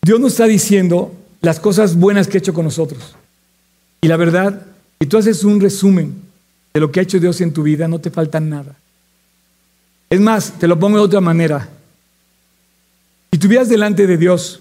Dios 0.02 0.20
nos 0.20 0.32
está 0.32 0.46
diciendo 0.46 1.14
las 1.40 1.60
cosas 1.60 1.96
buenas 1.96 2.28
que 2.28 2.38
ha 2.38 2.40
hecho 2.40 2.54
con 2.54 2.64
nosotros. 2.64 3.14
Y 4.02 4.08
la 4.08 4.16
verdad, 4.16 4.66
si 5.00 5.06
tú 5.06 5.16
haces 5.16 5.44
un 5.44 5.60
resumen 5.60 6.14
de 6.74 6.80
lo 6.80 6.90
que 6.90 7.00
ha 7.00 7.02
hecho 7.02 7.20
Dios 7.20 7.40
en 7.40 7.52
tu 7.52 7.62
vida, 7.62 7.88
no 7.88 8.00
te 8.00 8.10
falta 8.10 8.40
nada. 8.40 8.76
Es 10.10 10.20
más, 10.20 10.52
te 10.58 10.68
lo 10.68 10.78
pongo 10.78 10.98
de 10.98 11.04
otra 11.04 11.20
manera. 11.20 11.68
Si 13.32 13.38
tuvieras 13.38 13.68
delante 13.68 14.06
de 14.06 14.16
Dios 14.16 14.60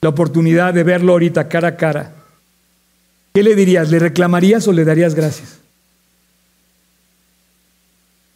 la 0.00 0.08
oportunidad 0.08 0.74
de 0.74 0.84
verlo 0.84 1.12
ahorita 1.12 1.48
cara 1.48 1.68
a 1.68 1.76
cara, 1.76 2.14
¿qué 3.34 3.42
le 3.42 3.54
dirías? 3.54 3.90
¿Le 3.90 3.98
reclamarías 3.98 4.68
o 4.68 4.72
le 4.72 4.84
darías 4.84 5.14
gracias? 5.14 5.58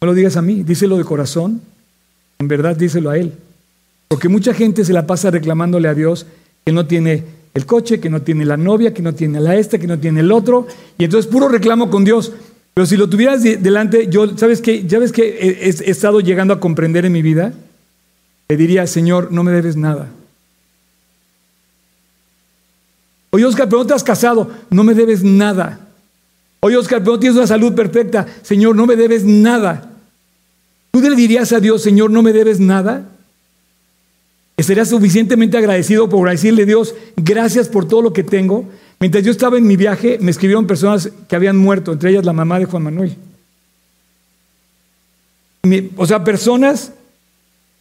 No 0.01 0.07
lo 0.07 0.13
digas 0.13 0.35
a 0.35 0.41
mí, 0.41 0.63
díselo 0.63 0.97
de 0.97 1.05
corazón. 1.05 1.61
En 2.39 2.49
verdad, 2.49 2.75
díselo 2.75 3.09
a 3.09 3.17
Él. 3.17 3.33
Porque 4.09 4.27
mucha 4.27 4.53
gente 4.53 4.83
se 4.83 4.91
la 4.91 5.07
pasa 5.07 5.31
reclamándole 5.31 5.87
a 5.87 5.93
Dios 5.93 6.25
que 6.65 6.73
no 6.73 6.85
tiene 6.85 7.23
el 7.53 7.65
coche, 7.65 7.99
que 7.99 8.09
no 8.09 8.21
tiene 8.21 8.45
la 8.45 8.57
novia, 8.57 8.93
que 8.93 9.01
no 9.01 9.13
tiene 9.13 9.39
la 9.39 9.55
esta, 9.55 9.77
que 9.77 9.87
no 9.87 9.99
tiene 9.99 10.19
el 10.19 10.31
otro, 10.31 10.67
y 10.97 11.05
entonces 11.05 11.31
puro 11.31 11.47
reclamo 11.47 11.89
con 11.89 12.03
Dios. 12.03 12.33
Pero 12.73 12.85
si 12.85 12.97
lo 12.97 13.07
tuvieras 13.07 13.43
delante, 13.43 14.07
yo, 14.09 14.37
¿sabes 14.37 14.61
qué? 14.61 14.85
¿Ya 14.85 14.99
ves 14.99 15.11
que 15.11 15.23
he, 15.23 15.67
he, 15.67 15.69
estado 15.69 16.19
llegando 16.19 16.53
a 16.53 16.59
comprender 16.59 17.05
en 17.05 17.11
mi 17.11 17.21
vida? 17.21 17.53
Le 18.49 18.57
diría, 18.57 18.87
Señor, 18.87 19.31
no 19.31 19.43
me 19.43 19.51
debes 19.51 19.77
nada. 19.77 20.09
Oye, 23.33 23.45
Oscar, 23.45 23.67
pero 23.67 23.79
no 23.79 23.87
te 23.87 23.95
has 23.95 24.03
casado, 24.03 24.51
no 24.69 24.83
me 24.83 24.93
debes 24.93 25.23
nada. 25.23 25.79
Oye, 26.59 26.77
Oscar, 26.77 26.99
pero 26.99 27.13
no 27.13 27.19
tienes 27.19 27.35
una 27.35 27.47
salud 27.47 27.73
perfecta, 27.73 28.27
Señor, 28.43 28.75
no 28.75 28.85
me 28.85 28.95
debes 28.95 29.25
nada. 29.25 29.89
¿Tú 30.91 31.01
le 31.01 31.15
dirías 31.15 31.51
a 31.51 31.59
Dios, 31.59 31.81
Señor, 31.81 32.11
no 32.11 32.21
me 32.21 32.31
debes 32.31 32.59
nada? 32.59 33.09
Estaría 34.55 34.85
suficientemente 34.85 35.57
agradecido 35.57 36.09
por 36.09 36.29
decirle 36.29 36.61
a 36.61 36.65
Dios, 36.67 36.93
gracias 37.15 37.69
por 37.69 37.87
todo 37.87 38.03
lo 38.03 38.13
que 38.13 38.23
tengo. 38.23 38.69
Mientras 38.99 39.23
yo 39.23 39.31
estaba 39.31 39.57
en 39.57 39.65
mi 39.65 39.77
viaje, 39.77 40.19
me 40.21 40.29
escribieron 40.29 40.67
personas 40.67 41.09
que 41.27 41.35
habían 41.35 41.57
muerto, 41.57 41.91
entre 41.91 42.11
ellas 42.11 42.25
la 42.25 42.33
mamá 42.33 42.59
de 42.59 42.65
Juan 42.65 42.83
Manuel. 42.83 43.17
O 45.97 46.05
sea, 46.05 46.23
personas, 46.23 46.91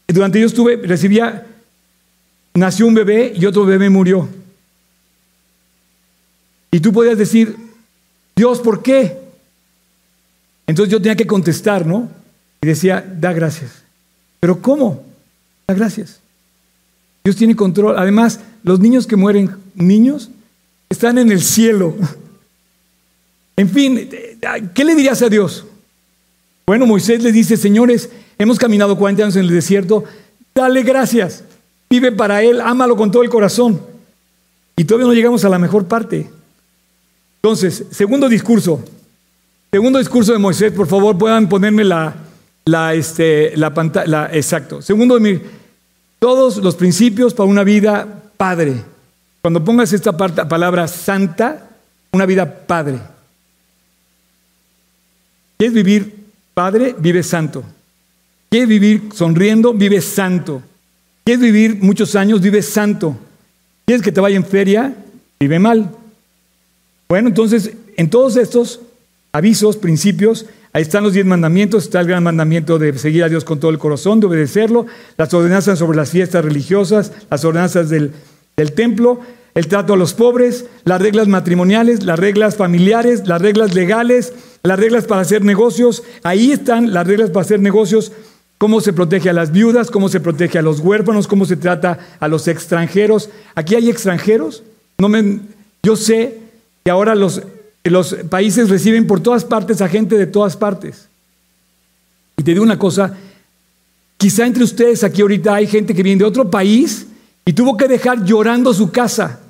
durante 0.08 0.40
yo 0.40 0.46
estuve, 0.46 0.76
recibía, 0.76 1.46
nació 2.54 2.86
un 2.86 2.94
bebé 2.94 3.34
y 3.36 3.44
otro 3.44 3.66
bebé 3.66 3.90
murió. 3.90 4.30
Y 6.72 6.80
tú 6.80 6.92
podías 6.92 7.18
decir, 7.18 7.54
Dios, 8.34 8.58
¿por 8.60 8.82
qué? 8.82 9.18
Entonces 10.66 10.90
yo 10.90 11.00
tenía 11.00 11.16
que 11.16 11.26
contestar, 11.26 11.86
¿no? 11.86 12.08
Y 12.62 12.66
decía, 12.66 13.04
da 13.20 13.32
gracias. 13.32 13.82
¿Pero 14.40 14.60
cómo? 14.60 15.04
Da 15.68 15.74
gracias. 15.74 16.18
Dios 17.22 17.36
tiene 17.36 17.54
control. 17.54 17.98
Además, 17.98 18.40
los 18.64 18.80
niños 18.80 19.06
que 19.06 19.16
mueren, 19.16 19.54
niños, 19.74 20.30
están 20.88 21.18
en 21.18 21.30
el 21.30 21.42
cielo. 21.42 21.94
En 23.54 23.68
fin, 23.68 24.08
¿qué 24.74 24.82
le 24.82 24.94
dirías 24.94 25.20
a 25.20 25.28
Dios? 25.28 25.66
Bueno, 26.66 26.86
Moisés 26.86 27.22
le 27.22 27.32
dice, 27.32 27.58
señores, 27.58 28.08
hemos 28.38 28.58
caminado 28.58 28.96
40 28.96 29.24
años 29.24 29.36
en 29.36 29.42
el 29.42 29.50
desierto, 29.50 30.04
dale 30.54 30.82
gracias, 30.82 31.44
vive 31.90 32.12
para 32.12 32.42
Él, 32.42 32.62
ámalo 32.62 32.96
con 32.96 33.10
todo 33.10 33.22
el 33.22 33.28
corazón. 33.28 33.78
Y 34.74 34.84
todavía 34.84 35.06
no 35.06 35.12
llegamos 35.12 35.44
a 35.44 35.50
la 35.50 35.58
mejor 35.58 35.86
parte. 35.86 36.30
Entonces, 37.42 37.86
segundo 37.90 38.28
discurso, 38.28 38.84
segundo 39.72 39.98
discurso 39.98 40.32
de 40.32 40.38
Moisés, 40.38 40.70
por 40.70 40.86
favor, 40.86 41.18
puedan 41.18 41.48
ponerme 41.48 41.82
la, 41.82 42.14
la, 42.64 42.94
este, 42.94 43.56
la 43.56 43.74
pantalla, 43.74 44.30
exacto. 44.32 44.80
Segundo, 44.80 45.18
todos 46.20 46.58
los 46.58 46.76
principios 46.76 47.34
para 47.34 47.48
una 47.48 47.64
vida 47.64 48.06
padre. 48.36 48.84
Cuando 49.40 49.64
pongas 49.64 49.92
esta 49.92 50.16
palabra 50.16 50.86
santa, 50.86 51.68
una 52.12 52.26
vida 52.26 52.64
padre. 52.64 53.00
¿Quieres 55.56 55.74
vivir 55.74 56.14
padre? 56.54 56.94
Vive 56.96 57.24
santo. 57.24 57.64
¿Quieres 58.50 58.68
vivir 58.68 59.08
sonriendo? 59.12 59.72
Vive 59.72 60.00
santo. 60.00 60.62
¿Quieres 61.24 61.42
vivir 61.42 61.82
muchos 61.82 62.14
años? 62.14 62.40
Vive 62.40 62.62
santo. 62.62 63.16
¿Quieres 63.84 64.04
que 64.04 64.12
te 64.12 64.20
vaya 64.20 64.36
en 64.36 64.46
feria? 64.46 64.94
Vive 65.40 65.58
mal. 65.58 66.01
Bueno, 67.12 67.28
entonces, 67.28 67.72
en 67.98 68.08
todos 68.08 68.38
estos 68.38 68.80
avisos, 69.32 69.76
principios, 69.76 70.46
Ahí 70.72 70.80
están 70.80 71.04
los 71.04 71.12
diez 71.12 71.26
mandamientos, 71.26 71.84
está 71.84 72.00
el 72.00 72.06
gran 72.06 72.22
mandamiento 72.22 72.78
de 72.78 72.98
seguir 72.98 73.22
a 73.22 73.28
Dios 73.28 73.44
con 73.44 73.60
todo 73.60 73.70
el 73.70 73.76
corazón, 73.76 74.18
de 74.18 74.28
obedecerlo, 74.28 74.86
las 75.18 75.34
ordenanzas 75.34 75.78
sobre 75.78 75.98
las 75.98 76.08
fiestas 76.08 76.42
religiosas, 76.42 77.12
las 77.30 77.44
ordenanzas 77.44 77.90
del, 77.90 78.14
templo, 78.74 79.20
el 79.54 79.66
trato 79.66 79.92
a 79.92 79.98
los 79.98 80.14
pobres, 80.14 80.64
las 80.84 81.02
reglas 81.02 81.28
matrimoniales, 81.28 82.02
las 82.02 82.18
reglas 82.18 82.56
familiares, 82.56 83.28
las 83.28 83.42
reglas 83.42 83.74
legales, 83.74 84.32
las 84.62 84.80
reglas 84.80 85.04
para 85.04 85.20
hacer 85.20 85.44
negocios. 85.44 86.04
Ahí 86.22 86.50
están 86.50 86.94
las 86.94 87.06
reglas 87.06 87.28
para 87.28 87.44
hacer 87.44 87.60
negocios, 87.60 88.10
cómo 88.56 88.80
se 88.80 88.94
protege 88.94 89.28
a 89.28 89.34
las 89.34 89.52
viudas, 89.52 89.90
cómo 89.90 90.08
se 90.08 90.20
protege 90.20 90.58
a 90.58 90.62
los 90.62 90.80
huérfanos, 90.80 91.28
cómo 91.28 91.44
se 91.44 91.56
trata 91.56 91.98
a 92.18 92.28
los 92.28 92.48
extranjeros. 92.48 93.28
Aquí 93.54 93.74
hay 93.74 93.90
extranjeros. 93.90 94.62
No 94.96 95.10
me, 95.10 95.40
yo 95.82 95.96
sé 95.96 96.41
que 96.84 96.90
ahora 96.90 97.14
los 97.14 97.42
los 97.90 98.14
países 98.30 98.68
reciben 98.68 99.06
por 99.06 99.20
todas 99.20 99.44
partes 99.44 99.80
a 99.80 99.88
gente 99.88 100.16
de 100.16 100.26
todas 100.26 100.56
partes. 100.56 101.08
Y 102.36 102.42
te 102.42 102.52
digo 102.52 102.62
una 102.62 102.78
cosa, 102.78 103.16
quizá 104.16 104.46
entre 104.46 104.64
ustedes 104.64 105.02
aquí 105.02 105.22
ahorita 105.22 105.54
hay 105.54 105.66
gente 105.66 105.94
que 105.94 106.02
viene 106.02 106.20
de 106.20 106.24
otro 106.24 106.50
país 106.50 107.06
y 107.44 107.52
tuvo 107.52 107.76
que 107.76 107.88
dejar 107.88 108.24
llorando 108.24 108.72
su 108.72 108.90
casa. 108.90 109.40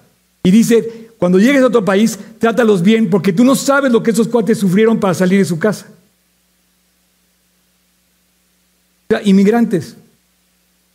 Y 0.42 0.51
dice, 0.51 1.11
cuando 1.18 1.38
llegues 1.38 1.62
a 1.62 1.66
otro 1.66 1.85
país, 1.85 2.18
trátalos 2.38 2.83
bien 2.83 3.11
porque 3.11 3.33
tú 3.33 3.45
no 3.45 3.55
sabes 3.55 3.92
lo 3.92 4.03
que 4.03 4.11
esos 4.11 4.29
cuates 4.29 4.59
sufrieron 4.59 4.99
para 4.99 5.14
salir 5.14 5.38
de 5.38 5.45
su 5.45 5.59
casa. 5.59 5.87
O 9.09 9.14
sea, 9.14 9.23
inmigrantes 9.25 9.95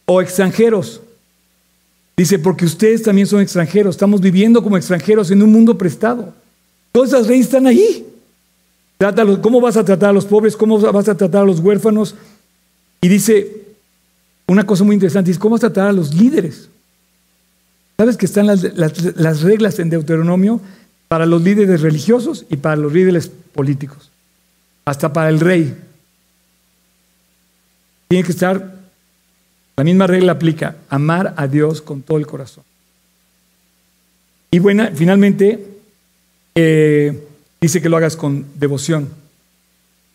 o 0.06 0.22
extranjeros. 0.22 1.02
Dice, 2.18 2.40
porque 2.40 2.66
ustedes 2.66 3.04
también 3.04 3.28
son 3.28 3.42
extranjeros, 3.42 3.96
estamos 3.96 4.20
viviendo 4.20 4.64
como 4.64 4.76
extranjeros 4.76 5.30
en 5.30 5.44
un 5.44 5.52
mundo 5.52 5.78
prestado. 5.78 6.34
Todas 6.92 7.10
esas 7.10 7.28
leyes 7.28 7.46
están 7.46 7.68
ahí. 7.68 8.08
Trátalo, 8.98 9.40
¿Cómo 9.40 9.62
vas 9.62 9.78
a 9.78 9.86
tratar 9.86 10.10
a 10.10 10.14
los 10.14 10.26
pobres? 10.26 10.58
¿Cómo 10.58 10.80
vas 10.80 11.08
a 11.08 11.16
tratar 11.16 11.44
a 11.44 11.46
los 11.46 11.60
huérfanos? 11.60 12.16
Y 13.02 13.08
dice 13.08 13.68
una 14.48 14.66
cosa 14.66 14.84
muy 14.84 14.96
interesante, 14.96 15.30
dice, 15.30 15.40
¿cómo 15.40 15.54
vas 15.56 15.64
a 15.64 15.72
tratar 15.72 15.90
a 15.90 15.94
los 15.94 16.16
líderes? 16.16 16.70
¿Sabes 17.98 18.18
que 18.18 18.26
están 18.26 18.48
las, 18.48 18.64
las 18.64 19.42
reglas 19.42 19.78
en 19.78 19.90
Deuteronomio 19.90 20.62
para 21.08 21.26
los 21.26 21.42
líderes 21.44 21.82
religiosos 21.82 22.46
y 22.50 22.58
para 22.58 22.78
los 22.78 22.94
líderes 22.94 23.30
políticos? 23.54 24.10
Hasta 24.86 25.14
para 25.14 25.30
el 25.30 25.40
rey. 25.40 25.78
Tiene 28.08 28.24
que 28.24 28.32
estar, 28.32 28.77
la 29.78 29.84
misma 29.84 30.08
regla 30.08 30.34
aplica, 30.34 30.76
amar 30.90 31.36
a 31.38 31.48
Dios 31.48 31.84
con 31.84 32.02
todo 32.02 32.18
el 32.18 32.26
corazón. 32.26 32.64
Y 34.50 34.58
bueno, 34.58 34.90
finalmente, 34.96 35.66
eh, 36.56 37.28
dice 37.62 37.80
que 37.80 37.88
lo 37.88 37.98
hagas 37.98 38.16
con 38.16 38.46
devoción, 38.56 39.08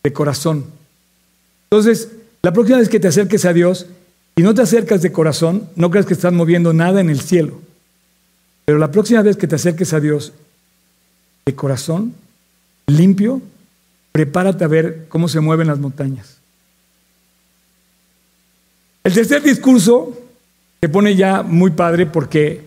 de 0.03 0.11
corazón. 0.11 0.65
Entonces, 1.71 2.09
la 2.41 2.51
próxima 2.51 2.79
vez 2.79 2.89
que 2.89 2.99
te 2.99 3.07
acerques 3.07 3.45
a 3.45 3.53
Dios 3.53 3.85
y 4.35 4.41
no 4.41 4.53
te 4.53 4.61
acercas 4.61 5.01
de 5.01 5.13
corazón, 5.13 5.69
no 5.77 5.89
creas 5.89 6.05
que 6.05 6.13
estás 6.13 6.33
moviendo 6.33 6.73
nada 6.73 6.99
en 6.99 7.09
el 7.09 7.21
cielo. 7.21 7.61
Pero 8.65 8.79
la 8.79 8.91
próxima 8.91 9.21
vez 9.21 9.37
que 9.37 9.47
te 9.47 9.55
acerques 9.55 9.93
a 9.93 10.01
Dios 10.01 10.33
de 11.45 11.55
corazón, 11.55 12.13
limpio, 12.87 13.41
prepárate 14.11 14.65
a 14.65 14.67
ver 14.67 15.05
cómo 15.07 15.29
se 15.29 15.39
mueven 15.39 15.67
las 15.67 15.79
montañas. 15.79 16.42
El 19.03 19.13
tercer 19.13 19.41
discurso 19.41 20.17
se 20.81 20.89
pone 20.89 21.15
ya 21.15 21.43
muy 21.43 21.71
padre 21.71 22.05
porque 22.05 22.61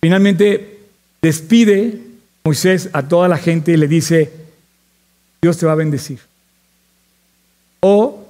finalmente 0.00 0.78
despide 1.20 2.00
Moisés 2.44 2.90
a 2.92 3.08
toda 3.08 3.26
la 3.28 3.38
gente 3.38 3.72
y 3.72 3.76
le 3.76 3.88
dice, 3.88 4.30
Dios 5.42 5.56
te 5.56 5.66
va 5.66 5.72
a 5.72 5.76
bendecir. 5.76 6.20
O 7.80 8.24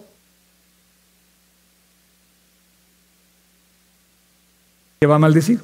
te 4.98 5.06
va 5.06 5.16
a 5.16 5.18
maldecir. 5.18 5.60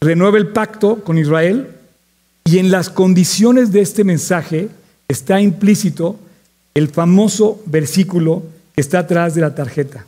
Renueva 0.00 0.38
el 0.38 0.48
pacto 0.48 1.04
con 1.04 1.18
Israel 1.18 1.68
y 2.44 2.58
en 2.58 2.70
las 2.70 2.90
condiciones 2.90 3.70
de 3.70 3.82
este 3.82 4.02
mensaje 4.02 4.70
está 5.08 5.40
implícito 5.40 6.18
el 6.74 6.88
famoso 6.88 7.62
versículo 7.66 8.42
que 8.74 8.80
está 8.80 9.00
atrás 9.00 9.34
de 9.34 9.40
la 9.40 9.54
tarjeta. 9.54 10.06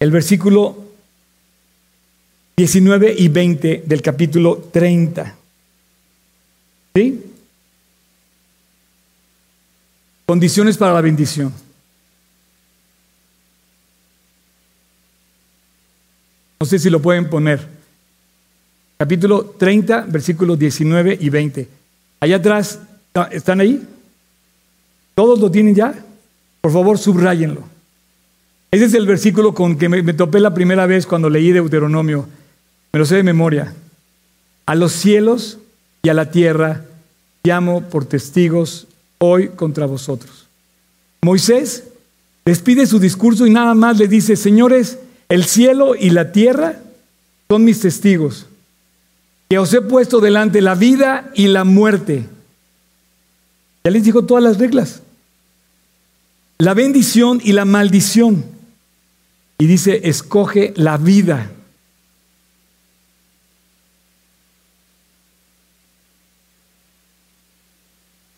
El 0.00 0.10
versículo 0.10 0.84
19 2.56 3.14
y 3.18 3.28
20 3.28 3.84
del 3.86 4.02
capítulo 4.02 4.68
30. 4.72 5.34
¿Sí? 6.94 7.24
Condiciones 10.26 10.76
para 10.76 10.94
la 10.94 11.00
bendición. 11.00 11.52
No 16.60 16.66
sé 16.66 16.78
si 16.78 16.88
lo 16.88 17.02
pueden 17.02 17.28
poner. 17.28 17.66
Capítulo 18.96 19.44
30, 19.58 20.06
versículos 20.08 20.58
19 20.58 21.18
y 21.20 21.28
20. 21.28 21.68
Allá 22.20 22.36
atrás, 22.36 22.80
¿están 23.32 23.60
ahí? 23.60 23.86
¿Todos 25.14 25.40
lo 25.40 25.50
tienen 25.50 25.74
ya? 25.74 25.94
Por 26.64 26.72
favor, 26.72 26.96
subrayenlo. 26.96 27.60
Ese 28.70 28.86
es 28.86 28.94
el 28.94 29.04
versículo 29.04 29.52
con 29.52 29.76
que 29.76 29.90
me, 29.90 30.14
topé 30.14 30.40
la 30.40 30.54
primera 30.54 30.86
vez 30.86 31.06
cuando 31.06 31.28
leí 31.28 31.52
Deuteronomio. 31.52 32.26
Me 32.90 32.98
lo 32.98 33.04
sé 33.04 33.16
de 33.16 33.22
memoria. 33.22 33.74
A 34.64 34.74
los 34.74 34.92
cielos 34.92 35.58
y 36.02 36.08
a 36.08 36.14
la 36.14 36.30
tierra 36.30 36.86
llamo 37.42 37.82
por 37.82 38.06
testigos 38.06 38.86
hoy 39.18 39.48
contra 39.48 39.84
vosotros. 39.84 40.46
Moisés 41.20 41.84
despide 42.46 42.86
su 42.86 42.98
discurso 42.98 43.46
y 43.46 43.50
nada 43.50 43.74
más 43.74 43.98
le 43.98 44.08
dice, 44.08 44.34
señores, 44.34 44.98
el 45.28 45.44
cielo 45.44 45.94
y 45.94 46.08
la 46.08 46.32
tierra 46.32 46.80
son 47.50 47.64
mis 47.64 47.80
testigos, 47.80 48.46
que 49.50 49.58
os 49.58 49.74
he 49.74 49.82
puesto 49.82 50.18
delante 50.18 50.62
la 50.62 50.76
vida 50.76 51.30
y 51.34 51.48
la 51.48 51.64
muerte. 51.64 52.24
Ya 53.84 53.90
les 53.90 54.02
dijo 54.02 54.24
todas 54.24 54.42
las 54.42 54.56
reglas. 54.56 55.02
La 56.58 56.74
bendición 56.74 57.40
y 57.42 57.52
la 57.52 57.64
maldición. 57.64 58.44
Y 59.58 59.66
dice, 59.66 60.00
escoge 60.04 60.72
la 60.76 60.96
vida. 60.96 61.50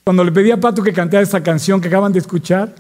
Cuando 0.05 0.23
le 0.23 0.31
pedí 0.31 0.51
a 0.53 0.61
Pato 0.61 0.83
que 0.83 0.93
cantara 0.93 1.23
esta 1.23 1.43
canción 1.43 1.81
que 1.81 1.89
acaban 1.89 2.12
de 2.12 2.21
escuchar, 2.21 2.75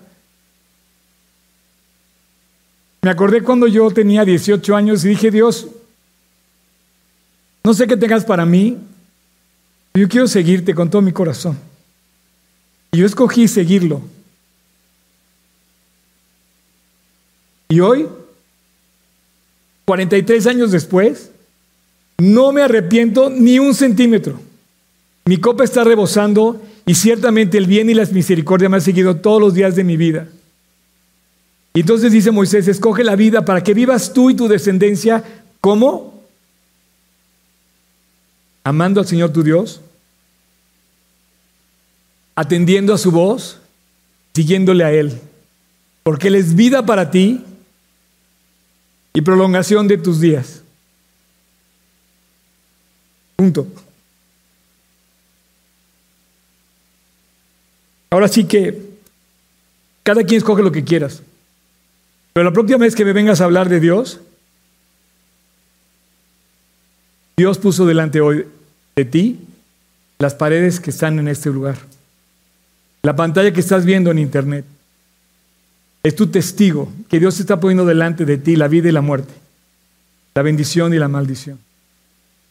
me 3.02 3.10
acordé 3.10 3.42
cuando 3.42 3.66
yo 3.66 3.90
tenía 3.90 4.24
18 4.24 4.76
años 4.76 5.04
y 5.04 5.08
dije, 5.08 5.30
Dios, 5.30 5.68
no 7.64 7.74
sé 7.74 7.86
qué 7.86 7.96
tengas 7.96 8.24
para 8.24 8.46
mí, 8.46 8.78
yo 9.94 10.08
quiero 10.08 10.28
seguirte 10.28 10.74
con 10.74 10.88
todo 10.88 11.02
mi 11.02 11.12
corazón. 11.12 11.58
Y 12.92 12.98
yo 12.98 13.06
escogí 13.06 13.48
seguirlo. 13.48 14.02
Y 17.68 17.80
hoy, 17.80 18.06
43 19.84 20.46
años 20.46 20.70
después, 20.70 21.30
no 22.18 22.52
me 22.52 22.62
arrepiento 22.62 23.30
ni 23.30 23.58
un 23.58 23.74
centímetro. 23.74 24.40
Mi 25.24 25.38
copa 25.38 25.64
está 25.64 25.84
rebosando 25.84 26.62
y 26.86 26.94
ciertamente 26.94 27.58
el 27.58 27.66
bien 27.66 27.90
y 27.90 27.94
las 27.94 28.12
misericordias 28.12 28.70
me 28.70 28.76
han 28.76 28.82
seguido 28.82 29.16
todos 29.16 29.40
los 29.40 29.54
días 29.54 29.74
de 29.74 29.84
mi 29.84 29.96
vida. 29.96 30.28
Y 31.74 31.80
entonces 31.80 32.12
dice 32.12 32.30
Moisés, 32.30 32.68
escoge 32.68 33.04
la 33.04 33.16
vida 33.16 33.44
para 33.44 33.62
que 33.62 33.74
vivas 33.74 34.12
tú 34.12 34.30
y 34.30 34.34
tu 34.34 34.48
descendencia 34.48 35.22
como 35.60 36.22
amando 38.66 39.00
al 39.00 39.06
Señor 39.06 39.32
tu 39.32 39.42
Dios, 39.42 39.80
atendiendo 42.34 42.94
a 42.94 42.98
su 42.98 43.12
voz, 43.12 43.60
siguiéndole 44.34 44.84
a 44.84 44.92
Él, 44.92 45.20
porque 46.02 46.28
Él 46.28 46.34
es 46.34 46.56
vida 46.56 46.84
para 46.84 47.10
ti 47.10 47.44
y 49.16 49.22
prolongación 49.22 49.88
de 49.88 49.96
tus 49.96 50.20
días. 50.20 50.62
Punto. 53.34 53.66
Ahora 58.10 58.28
sí 58.28 58.44
que 58.44 58.78
cada 60.02 60.22
quien 60.22 60.36
escoge 60.36 60.62
lo 60.62 60.70
que 60.70 60.84
quieras. 60.84 61.22
Pero 62.34 62.44
la 62.44 62.52
próxima 62.52 62.80
vez 62.80 62.94
que 62.94 63.06
me 63.06 63.14
vengas 63.14 63.40
a 63.40 63.44
hablar 63.44 63.70
de 63.70 63.80
Dios, 63.80 64.20
Dios 67.38 67.56
puso 67.56 67.86
delante 67.86 68.20
hoy 68.20 68.44
de 68.96 69.04
ti 69.06 69.40
las 70.18 70.34
paredes 70.34 70.78
que 70.78 70.90
están 70.90 71.18
en 71.18 71.28
este 71.28 71.48
lugar. 71.48 71.78
La 73.02 73.16
pantalla 73.16 73.50
que 73.50 73.60
estás 73.60 73.86
viendo 73.86 74.10
en 74.10 74.18
internet. 74.18 74.66
Es 76.06 76.14
tu 76.14 76.28
testigo 76.28 76.88
que 77.08 77.18
Dios 77.18 77.40
está 77.40 77.58
poniendo 77.58 77.84
delante 77.84 78.24
de 78.24 78.38
ti 78.38 78.54
la 78.54 78.68
vida 78.68 78.88
y 78.88 78.92
la 78.92 79.00
muerte, 79.00 79.34
la 80.36 80.42
bendición 80.42 80.94
y 80.94 80.98
la 80.98 81.08
maldición. 81.08 81.58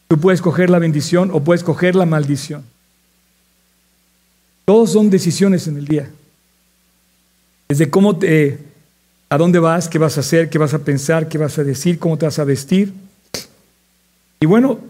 Tú 0.08 0.20
puedes 0.20 0.42
coger 0.42 0.68
la 0.68 0.78
bendición 0.78 1.30
o 1.32 1.42
puedes 1.42 1.64
coger 1.64 1.94
la 1.94 2.04
maldición. 2.04 2.64
Todos 4.66 4.92
son 4.92 5.08
decisiones 5.08 5.66
en 5.68 5.78
el 5.78 5.86
día. 5.86 6.10
Desde 7.66 7.88
cómo 7.88 8.18
te 8.18 8.58
¿A 9.30 9.38
dónde 9.38 9.58
vas? 9.58 9.88
¿Qué 9.88 9.98
vas 9.98 10.18
a 10.18 10.20
hacer? 10.20 10.50
¿Qué 10.50 10.58
vas 10.58 10.74
a 10.74 10.80
pensar? 10.80 11.26
¿Qué 11.26 11.38
vas 11.38 11.58
a 11.58 11.64
decir? 11.64 11.98
¿Cómo 11.98 12.18
te 12.18 12.26
vas 12.26 12.38
a 12.38 12.44
vestir? 12.44 12.92
Y 14.38 14.44
bueno, 14.44 14.80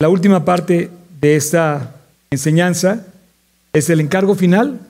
la 0.00 0.08
última 0.08 0.44
parte 0.44 0.90
de 1.20 1.36
esta 1.36 1.94
enseñanza 2.32 3.06
es 3.72 3.88
el 3.90 4.00
encargo 4.00 4.34
final, 4.34 4.80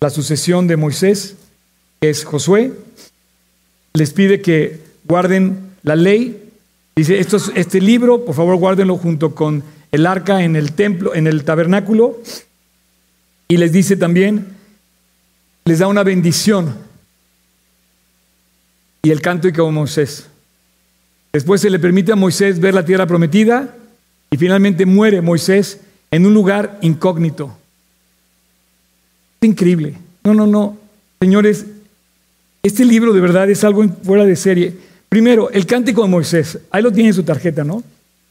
la 0.00 0.10
sucesión 0.10 0.66
de 0.66 0.76
Moisés, 0.76 1.36
es 2.02 2.24
Josué. 2.24 2.72
Les 3.94 4.12
pide 4.12 4.42
que 4.42 4.80
guarden 5.04 5.72
la 5.82 5.96
ley. 5.96 6.50
Dice, 6.94 7.18
esto 7.18 7.38
este 7.54 7.80
libro, 7.80 8.26
por 8.26 8.34
favor, 8.34 8.56
guárdenlo 8.56 8.98
junto 8.98 9.34
con 9.34 9.62
el 9.90 10.06
arca 10.06 10.42
en 10.42 10.56
el 10.56 10.72
templo, 10.72 11.14
en 11.14 11.26
el 11.26 11.44
tabernáculo. 11.44 12.20
Y 13.48 13.56
les 13.56 13.72
dice 13.72 13.96
también, 13.96 14.48
les 15.64 15.78
da 15.78 15.86
una 15.86 16.02
bendición 16.02 16.74
y 19.02 19.10
el 19.10 19.20
canto 19.20 19.48
y 19.48 19.52
como 19.52 19.72
Moisés. 19.72 20.26
Después 21.32 21.60
se 21.60 21.70
le 21.70 21.78
permite 21.78 22.12
a 22.12 22.16
Moisés 22.16 22.60
ver 22.60 22.74
la 22.74 22.84
tierra 22.84 23.06
prometida 23.06 23.74
y 24.30 24.36
finalmente 24.36 24.86
muere 24.86 25.20
Moisés 25.22 25.80
en 26.10 26.26
un 26.26 26.34
lugar 26.34 26.78
incógnito. 26.82 27.56
Es 29.40 29.48
increíble. 29.48 29.98
No, 30.24 30.34
no, 30.34 30.46
no. 30.46 30.78
Señores, 31.20 31.66
este 32.62 32.84
libro 32.84 33.12
de 33.12 33.20
verdad 33.20 33.50
es 33.50 33.64
algo 33.64 33.84
fuera 34.04 34.24
de 34.24 34.36
serie. 34.36 34.72
Primero, 35.08 35.50
el 35.50 35.66
cántico 35.66 36.02
de 36.02 36.08
Moisés. 36.08 36.58
Ahí 36.70 36.82
lo 36.82 36.92
tiene 36.92 37.08
en 37.08 37.14
su 37.14 37.22
tarjeta, 37.22 37.64
¿no? 37.64 37.82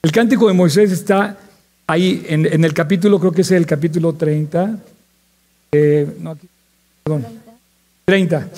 El 0.01 0.11
cántico 0.11 0.47
de 0.47 0.53
Moisés 0.53 0.91
está 0.91 1.37
ahí 1.85 2.25
en, 2.27 2.63
el 2.63 2.73
capítulo, 2.73 3.19
creo 3.19 3.31
que 3.31 3.41
es 3.41 3.51
el 3.51 3.65
capítulo 3.65 4.13
30. 4.13 4.79
Eh, 5.73 6.07
no, 6.19 6.31
aquí, 6.31 6.47
perdón. 7.03 7.25
30. 8.05 8.49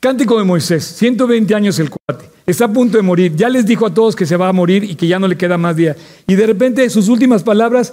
Cántico 0.00 0.38
de 0.38 0.44
Moisés, 0.44 0.84
120 0.84 1.54
años 1.54 1.78
el 1.80 1.90
cuate, 1.90 2.30
está 2.46 2.66
a 2.66 2.72
punto 2.72 2.96
de 2.96 3.02
morir, 3.02 3.34
ya 3.34 3.48
les 3.48 3.66
dijo 3.66 3.86
a 3.86 3.92
todos 3.92 4.14
que 4.14 4.26
se 4.26 4.36
va 4.36 4.48
a 4.48 4.52
morir 4.52 4.84
y 4.84 4.94
que 4.94 5.08
ya 5.08 5.18
no 5.18 5.26
le 5.26 5.36
queda 5.36 5.58
más 5.58 5.74
día. 5.74 5.96
Y 6.28 6.36
de 6.36 6.46
repente 6.46 6.88
sus 6.90 7.08
últimas 7.08 7.42
palabras 7.42 7.92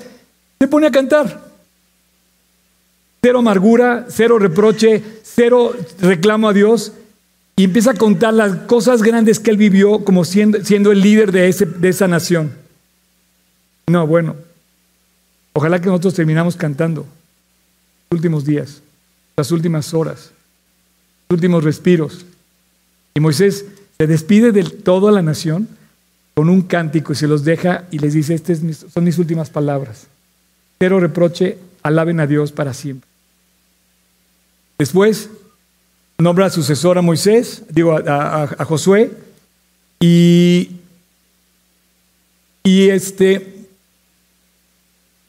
se 0.60 0.68
pone 0.68 0.88
a 0.88 0.92
cantar. 0.92 1.53
Cero 3.24 3.40
amargura, 3.40 4.06
cero 4.10 4.38
reproche, 4.38 5.02
cero 5.24 5.74
reclamo 6.02 6.50
a 6.50 6.54
Dios. 6.54 6.92
Y 7.56 7.64
empieza 7.64 7.92
a 7.92 7.96
contar 7.96 8.34
las 8.34 8.56
cosas 8.66 9.02
grandes 9.02 9.40
que 9.40 9.50
él 9.50 9.58
vivió 9.58 10.04
como 10.04 10.26
siendo, 10.26 10.92
el 10.92 11.02
líder 11.02 11.32
de, 11.32 11.48
ese, 11.48 11.66
de 11.66 11.90
esa 11.90 12.08
nación. 12.08 12.52
No, 13.88 14.06
bueno, 14.06 14.36
ojalá 15.54 15.80
que 15.80 15.88
nosotros 15.88 16.16
terminamos 16.16 16.56
cantando 16.56 17.06
los 18.10 18.18
últimos 18.18 18.44
días, 18.44 18.82
las 19.38 19.52
últimas 19.52 19.94
horas 19.94 20.34
últimos 21.34 21.64
respiros. 21.64 22.26
Y 23.16 23.20
Moisés 23.20 23.66
se 23.98 24.08
despide 24.08 24.52
de 24.52 24.64
toda 24.64 25.12
la 25.12 25.22
nación 25.22 25.68
con 26.34 26.50
un 26.50 26.62
cántico 26.62 27.14
y 27.14 27.16
se 27.16 27.28
los 27.28 27.44
deja 27.44 27.84
y 27.92 28.00
les 28.00 28.14
dice, 28.14 28.34
estas 28.34 28.60
son 28.94 29.04
mis 29.04 29.18
últimas 29.18 29.50
palabras. 29.50 30.08
cero 30.80 31.00
reproche, 31.00 31.58
alaben 31.82 32.20
a 32.20 32.28
Dios 32.28 32.52
para 32.52 32.74
siempre. 32.74 33.13
Después 34.84 35.30
nombra 36.18 36.48
a 36.48 36.50
sucesor 36.50 36.98
a 36.98 37.02
Moisés, 37.02 37.64
digo 37.70 37.96
a, 37.96 38.66
Josué, 38.66 39.14
y, 39.98 40.72
y 42.66 42.90
este, 42.90 43.66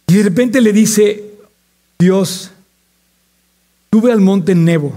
y 0.09 0.17
de 0.17 0.23
repente 0.25 0.61
le 0.61 0.73
dice 0.73 1.23
Dios, 1.97 2.51
sube 3.93 4.11
al 4.11 4.21
monte 4.21 4.57
Nebo. 4.57 4.93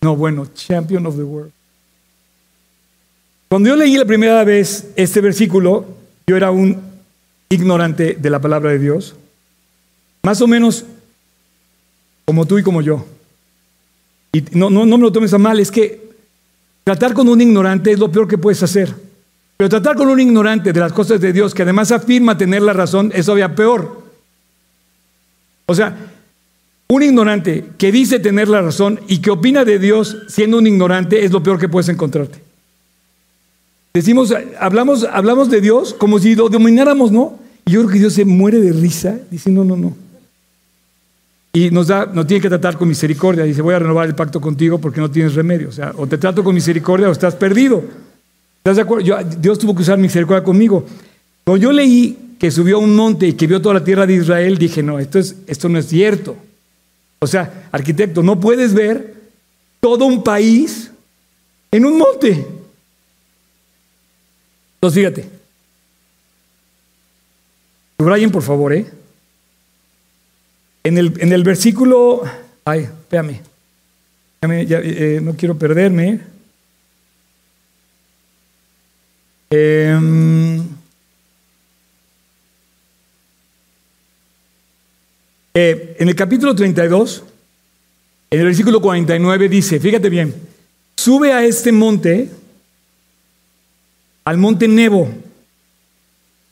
No, 0.00 0.16
bueno, 0.16 0.46
champion 0.52 1.06
of 1.06 1.14
the 1.14 1.22
world. 1.22 1.52
Cuando 3.48 3.68
yo 3.68 3.76
leí 3.76 3.96
la 3.96 4.06
primera 4.06 4.42
vez 4.42 4.88
este 4.96 5.20
versículo, 5.20 5.86
yo 6.26 6.36
era 6.36 6.50
un 6.50 6.82
ignorante 7.48 8.14
de 8.14 8.28
la 8.28 8.40
palabra 8.40 8.72
de 8.72 8.80
Dios, 8.80 9.14
más 10.24 10.40
o 10.40 10.48
menos 10.48 10.84
como 12.24 12.44
tú 12.44 12.58
y 12.58 12.64
como 12.64 12.82
yo. 12.82 13.06
Y 14.36 14.44
no, 14.52 14.68
me 14.68 14.98
lo 14.98 15.10
tomes 15.10 15.32
a 15.32 15.38
mal, 15.38 15.58
es 15.60 15.70
que 15.70 16.10
tratar 16.84 17.14
con 17.14 17.26
un 17.26 17.40
ignorante 17.40 17.90
es 17.90 17.98
lo 17.98 18.12
peor 18.12 18.28
que 18.28 18.36
puedes 18.36 18.62
hacer. 18.62 18.94
Pero 19.56 19.70
tratar 19.70 19.96
con 19.96 20.08
un 20.08 20.20
ignorante 20.20 20.74
de 20.74 20.80
las 20.80 20.92
cosas 20.92 21.22
de 21.22 21.32
Dios, 21.32 21.54
que 21.54 21.62
además 21.62 21.90
afirma 21.90 22.36
tener 22.36 22.60
la 22.60 22.74
razón, 22.74 23.10
es 23.14 23.24
todavía 23.24 23.54
peor. 23.54 24.02
O 25.64 25.74
sea, 25.74 25.96
un 26.88 27.02
ignorante 27.02 27.64
que 27.78 27.90
dice 27.90 28.18
tener 28.18 28.48
la 28.48 28.60
razón 28.60 29.00
y 29.08 29.22
que 29.22 29.30
opina 29.30 29.64
de 29.64 29.78
Dios 29.78 30.18
siendo 30.28 30.58
un 30.58 30.66
ignorante 30.66 31.24
es 31.24 31.32
lo 31.32 31.42
peor 31.42 31.58
que 31.58 31.70
puedes 31.70 31.88
encontrarte. 31.88 32.38
Decimos, 33.94 34.34
hablamos, 34.60 35.04
hablamos 35.04 35.48
de 35.48 35.62
Dios 35.62 35.94
como 35.94 36.18
si 36.18 36.34
lo 36.34 36.50
domináramos, 36.50 37.10
¿no? 37.10 37.38
Y 37.64 37.70
yo 37.70 37.80
creo 37.80 37.92
que 37.92 37.98
Dios 38.00 38.12
se 38.12 38.26
muere 38.26 38.60
de 38.60 38.72
risa 38.74 39.18
diciendo, 39.30 39.64
no, 39.64 39.76
no, 39.76 39.82
no. 39.88 40.05
Y 41.56 41.70
nos 41.70 41.86
da, 41.86 42.04
nos 42.04 42.26
tiene 42.26 42.42
que 42.42 42.50
tratar 42.50 42.76
con 42.76 42.86
misericordia. 42.86 43.42
Dice, 43.44 43.62
voy 43.62 43.72
a 43.72 43.78
renovar 43.78 44.06
el 44.06 44.14
pacto 44.14 44.42
contigo 44.42 44.76
porque 44.76 45.00
no 45.00 45.10
tienes 45.10 45.34
remedio. 45.34 45.70
O 45.70 45.72
sea, 45.72 45.90
o 45.96 46.06
te 46.06 46.18
trato 46.18 46.44
con 46.44 46.54
misericordia 46.54 47.08
o 47.08 47.12
estás 47.12 47.34
perdido. 47.34 47.82
¿Estás 48.58 48.76
de 48.76 48.82
acuerdo? 48.82 49.24
Dios 49.38 49.58
tuvo 49.58 49.74
que 49.74 49.80
usar 49.80 49.96
misericordia 49.96 50.44
conmigo. 50.44 50.84
Cuando 51.44 51.62
yo 51.62 51.72
leí 51.72 52.34
que 52.38 52.50
subió 52.50 52.76
a 52.76 52.80
un 52.80 52.94
monte 52.94 53.28
y 53.28 53.32
que 53.32 53.46
vio 53.46 53.62
toda 53.62 53.76
la 53.76 53.82
tierra 53.82 54.06
de 54.06 54.16
Israel, 54.16 54.58
dije, 54.58 54.82
no, 54.82 54.98
esto, 54.98 55.18
es, 55.18 55.34
esto 55.46 55.70
no 55.70 55.78
es 55.78 55.86
cierto. 55.86 56.36
O 57.20 57.26
sea, 57.26 57.70
arquitecto, 57.72 58.22
no 58.22 58.38
puedes 58.38 58.74
ver 58.74 59.14
todo 59.80 60.04
un 60.04 60.22
país 60.22 60.90
en 61.70 61.86
un 61.86 61.96
monte. 61.96 62.46
Entonces, 64.74 65.00
fíjate. 65.00 65.30
Subrayen, 67.98 68.30
por 68.30 68.42
favor, 68.42 68.74
¿eh? 68.74 68.84
En 70.86 70.98
el, 70.98 71.14
en 71.18 71.32
el 71.32 71.42
versículo. 71.42 72.22
Ay, 72.64 72.82
espérame. 72.82 73.40
Eh, 74.40 75.18
no 75.20 75.34
quiero 75.34 75.58
perderme. 75.58 76.20
Em, 79.50 80.60
eh, 85.54 85.96
en 85.98 86.08
el 86.08 86.14
capítulo 86.14 86.54
32, 86.54 87.24
en 88.30 88.38
el 88.38 88.46
versículo 88.46 88.80
49 88.80 89.48
dice, 89.48 89.80
fíjate 89.80 90.08
bien, 90.08 90.32
sube 90.96 91.32
a 91.32 91.44
este 91.44 91.72
monte 91.72 92.30
al 94.24 94.38
monte 94.38 94.68
Nebo, 94.68 95.08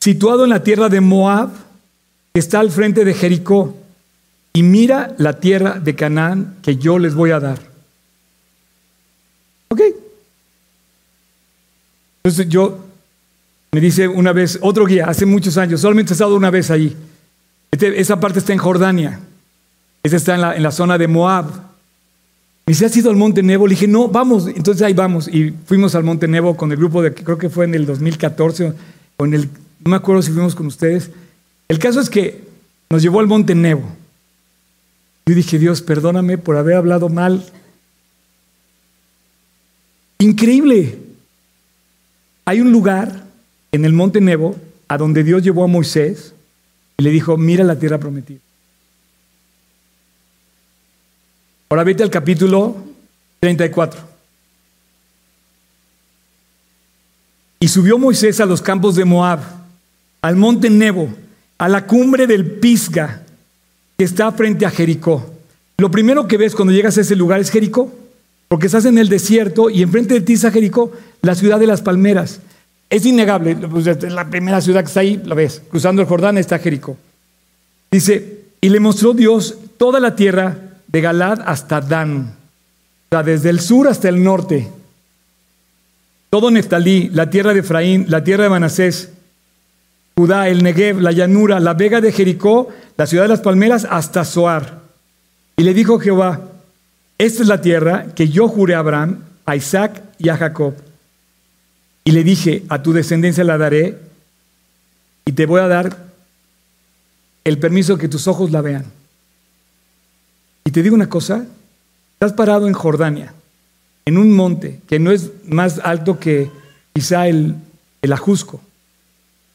situado 0.01 0.43
en 0.43 0.49
la 0.49 0.61
tierra 0.61 0.89
de 0.89 0.99
Moab, 0.99 1.51
que 2.33 2.39
está 2.41 2.59
al 2.59 2.69
frente 2.69 3.05
de 3.05 3.13
Jericó, 3.13 3.84
y 4.55 4.63
mira 4.63 5.13
la 5.17 5.33
tierra 5.33 5.79
de 5.81 5.95
Canaán 5.95 6.55
que 6.63 6.77
yo 6.77 6.97
les 6.97 7.13
voy 7.13 7.31
a 7.31 7.41
dar. 7.41 7.59
¿Ok? 9.67 9.81
Entonces 12.23 12.47
yo, 12.47 12.79
me 13.73 13.81
dice 13.81 14.07
una 14.07 14.31
vez, 14.31 14.57
otro 14.61 14.85
guía, 14.85 15.07
hace 15.09 15.25
muchos 15.25 15.57
años, 15.57 15.81
solamente 15.81 16.13
he 16.13 16.15
estado 16.15 16.37
una 16.37 16.51
vez 16.51 16.71
allí. 16.71 16.95
Este, 17.69 17.99
esa 17.99 18.17
parte 18.21 18.39
está 18.39 18.53
en 18.53 18.59
Jordania, 18.59 19.19
esa 20.03 20.15
está 20.15 20.35
en 20.35 20.41
la, 20.41 20.55
en 20.55 20.63
la 20.63 20.71
zona 20.71 20.97
de 20.97 21.09
Moab. 21.09 21.47
Me 21.47 22.71
dice, 22.71 22.85
¿has 22.85 22.95
ido 22.95 23.09
al 23.09 23.17
Monte 23.17 23.43
Nebo? 23.43 23.67
Le 23.67 23.71
dije, 23.71 23.89
no, 23.89 24.07
vamos. 24.07 24.47
Entonces 24.47 24.81
ahí 24.83 24.93
vamos. 24.93 25.27
Y 25.27 25.53
fuimos 25.65 25.95
al 25.95 26.05
Monte 26.05 26.29
Nebo 26.29 26.55
con 26.55 26.71
el 26.71 26.77
grupo 26.77 27.03
de, 27.03 27.13
creo 27.13 27.37
que 27.37 27.49
fue 27.49 27.65
en 27.65 27.75
el 27.75 27.85
2014, 27.85 28.73
o 29.17 29.25
en 29.25 29.33
el, 29.33 29.49
no 29.83 29.91
me 29.91 29.97
acuerdo 29.97 30.21
si 30.21 30.31
fuimos 30.31 30.55
con 30.55 30.67
ustedes. 30.67 31.11
El 31.67 31.77
caso 31.77 31.99
es 31.99 32.09
que 32.09 32.45
nos 32.89 33.01
llevó 33.01 33.19
al 33.19 33.27
Monte 33.27 33.53
Nebo. 33.53 33.83
Yo 35.25 35.33
dije, 35.33 35.57
Dios, 35.57 35.81
perdóname 35.81 36.37
por 36.37 36.55
haber 36.55 36.75
hablado 36.75 37.09
mal. 37.09 37.43
Increíble. 40.19 40.99
Hay 42.45 42.61
un 42.61 42.71
lugar 42.71 43.23
en 43.71 43.85
el 43.85 43.93
Monte 43.93 44.21
Nebo 44.21 44.55
a 44.87 44.97
donde 44.97 45.23
Dios 45.23 45.41
llevó 45.41 45.63
a 45.63 45.67
Moisés 45.67 46.33
y 46.97 47.03
le 47.03 47.09
dijo, 47.09 47.37
mira 47.37 47.63
la 47.63 47.77
tierra 47.79 47.97
prometida. 47.97 48.39
Ahora 51.69 51.83
vete 51.83 52.03
al 52.03 52.11
capítulo 52.11 52.75
34. 53.39 53.99
Y 57.59 57.67
subió 57.67 57.97
Moisés 57.97 58.39
a 58.39 58.45
los 58.45 58.61
campos 58.61 58.95
de 58.95 59.05
Moab, 59.05 59.39
al 60.21 60.35
monte 60.35 60.69
Nebo, 60.69 61.09
a 61.57 61.67
la 61.67 61.87
cumbre 61.87 62.27
del 62.27 62.45
Pisga, 62.45 63.24
que 63.97 64.03
está 64.03 64.31
frente 64.31 64.65
a 64.65 64.71
Jericó. 64.71 65.25
Lo 65.77 65.91
primero 65.91 66.27
que 66.27 66.37
ves 66.37 66.55
cuando 66.55 66.73
llegas 66.73 66.97
a 66.97 67.01
ese 67.01 67.15
lugar 67.15 67.39
es 67.39 67.51
Jericó, 67.51 67.91
porque 68.47 68.67
estás 68.67 68.85
en 68.85 68.97
el 68.97 69.09
desierto 69.09 69.69
y 69.69 69.81
enfrente 69.81 70.13
de 70.13 70.21
ti 70.21 70.33
está 70.33 70.51
Jericó, 70.51 70.91
la 71.21 71.35
ciudad 71.35 71.59
de 71.59 71.67
las 71.67 71.81
palmeras. 71.81 72.39
Es 72.89 73.05
innegable, 73.05 73.55
pues, 73.55 73.87
es 73.87 74.03
la 74.11 74.29
primera 74.29 74.61
ciudad 74.61 74.81
que 74.81 74.87
está 74.87 74.99
ahí, 74.99 75.21
la 75.25 75.35
ves, 75.35 75.61
cruzando 75.69 76.01
el 76.01 76.07
Jordán 76.07 76.37
está 76.37 76.59
Jericó. 76.59 76.97
Dice, 77.91 78.41
y 78.61 78.69
le 78.69 78.79
mostró 78.79 79.13
Dios 79.13 79.57
toda 79.77 79.99
la 79.99 80.15
tierra 80.15 80.57
de 80.87 81.01
Galad 81.01 81.41
hasta 81.45 81.81
Dan, 81.81 82.35
o 83.09 83.15
sea, 83.15 83.23
desde 83.23 83.49
el 83.49 83.59
sur 83.59 83.87
hasta 83.87 84.07
el 84.09 84.23
norte. 84.23 84.69
Todo 86.29 86.51
Neftalí, 86.51 87.09
la 87.13 87.29
tierra 87.29 87.53
de 87.53 87.61
Efraín, 87.61 88.05
la 88.09 88.23
tierra 88.23 88.43
de 88.43 88.49
Manasés, 88.49 89.09
Judá, 90.17 90.47
el 90.47 90.63
Negev, 90.63 91.01
la 91.01 91.11
llanura, 91.11 91.59
la 91.59 91.73
vega 91.73 91.99
de 91.99 92.11
Jericó, 92.11 92.69
la 92.95 93.05
ciudad 93.05 93.25
de 93.25 93.29
las 93.29 93.41
palmeras, 93.41 93.85
hasta 93.89 94.23
Zoar. 94.23 94.81
Y 95.57 95.63
le 95.63 95.73
dijo 95.73 95.99
Jehová, 95.99 96.41
esta 97.17 97.41
es 97.41 97.47
la 97.47 97.61
tierra 97.61 98.07
que 98.15 98.29
yo 98.29 98.47
juré 98.47 98.75
a 98.75 98.79
Abraham, 98.79 99.23
a 99.45 99.55
Isaac 99.55 100.01
y 100.17 100.29
a 100.29 100.37
Jacob. 100.37 100.73
Y 102.03 102.11
le 102.11 102.23
dije, 102.23 102.63
a 102.69 102.81
tu 102.81 102.93
descendencia 102.93 103.43
la 103.43 103.57
daré 103.57 103.97
y 105.25 105.31
te 105.33 105.45
voy 105.45 105.59
a 105.59 105.67
dar 105.67 105.97
el 107.43 107.57
permiso 107.57 107.97
que 107.97 108.07
tus 108.07 108.27
ojos 108.27 108.51
la 108.51 108.61
vean. 108.61 108.85
Y 110.63 110.71
te 110.71 110.81
digo 110.81 110.95
una 110.95 111.09
cosa, 111.09 111.45
estás 112.13 112.33
parado 112.33 112.67
en 112.67 112.73
Jordania, 112.73 113.33
en 114.05 114.17
un 114.17 114.33
monte 114.33 114.81
que 114.87 114.99
no 114.99 115.11
es 115.11 115.31
más 115.47 115.79
alto 115.79 116.19
que 116.19 116.49
quizá 116.93 117.27
el, 117.27 117.55
el 118.01 118.13
Ajusco. 118.13 118.61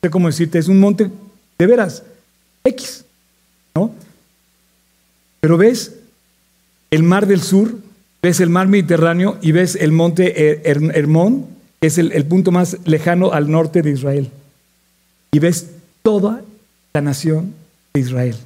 Sé 0.03 0.11
cómo 0.11 0.29
decirte, 0.29 0.59
es 0.59 0.69
un 0.69 0.81
monte 0.81 1.11
de 1.59 1.67
veras, 1.67 2.03
X, 2.65 3.05
¿no? 3.75 3.93
Pero 5.41 5.57
ves 5.57 5.95
el 6.91 7.03
mar 7.03 7.27
del 7.27 7.43
sur, 7.43 7.75
ves 8.23 8.41
el 8.41 8.51
mar 8.51 8.69
Mediterráneo 8.69 9.39
y 9.43 9.53
ves 9.53 9.77
el 9.77 9.93
monte 9.93 10.69
Hermón, 10.69 11.47
que 11.81 11.89
es 11.89 11.99
el, 11.99 12.13
el 12.13 12.25
punto 12.25 12.51
más 12.51 12.79
lejano 12.85 13.33
al 13.33 13.51
norte 13.51 13.83
de 13.83 13.91
Israel. 13.91 14.31
Y 15.33 15.39
ves 15.39 15.69
toda 16.03 16.43
la 16.93 17.01
nación 17.01 17.55
de 17.95 18.01
Israel. 18.01 18.37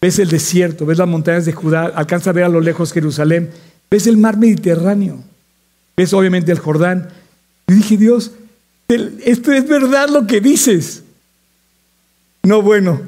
Ves 0.00 0.18
el 0.18 0.28
desierto, 0.28 0.86
ves 0.86 0.98
las 0.98 1.08
montañas 1.08 1.44
de 1.44 1.52
Judá, 1.52 1.84
alcanza 1.86 2.30
a 2.30 2.32
ver 2.32 2.44
a 2.44 2.48
lo 2.48 2.60
lejos 2.60 2.92
Jerusalén, 2.92 3.50
ves 3.90 4.06
el 4.06 4.16
mar 4.16 4.36
Mediterráneo, 4.38 5.18
ves 5.96 6.12
obviamente 6.12 6.52
el 6.52 6.58
Jordán. 6.58 7.08
Y 7.66 7.74
dije, 7.74 7.96
Dios, 7.96 8.32
esto 8.94 9.52
es 9.52 9.68
verdad 9.68 10.08
lo 10.08 10.26
que 10.26 10.40
dices. 10.40 11.02
No, 12.42 12.62
bueno, 12.62 13.00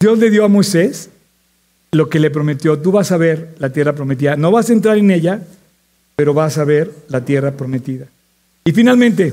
Dios 0.00 0.18
le 0.18 0.30
dio 0.30 0.44
a 0.44 0.48
Moisés 0.48 1.10
lo 1.92 2.08
que 2.08 2.18
le 2.18 2.30
prometió. 2.30 2.78
Tú 2.78 2.92
vas 2.92 3.12
a 3.12 3.16
ver 3.16 3.54
la 3.58 3.70
tierra 3.70 3.94
prometida. 3.94 4.36
No 4.36 4.50
vas 4.50 4.70
a 4.70 4.72
entrar 4.72 4.96
en 4.98 5.10
ella, 5.10 5.42
pero 6.16 6.34
vas 6.34 6.58
a 6.58 6.64
ver 6.64 6.92
la 7.08 7.24
tierra 7.24 7.52
prometida. 7.52 8.06
Y 8.64 8.72
finalmente, 8.72 9.32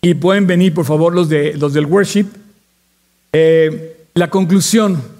y 0.00 0.14
pueden 0.14 0.46
venir 0.46 0.72
por 0.72 0.84
favor 0.84 1.14
los, 1.14 1.28
de, 1.28 1.54
los 1.54 1.72
del 1.72 1.86
worship, 1.86 2.26
eh, 3.32 4.06
la 4.14 4.30
conclusión 4.30 5.16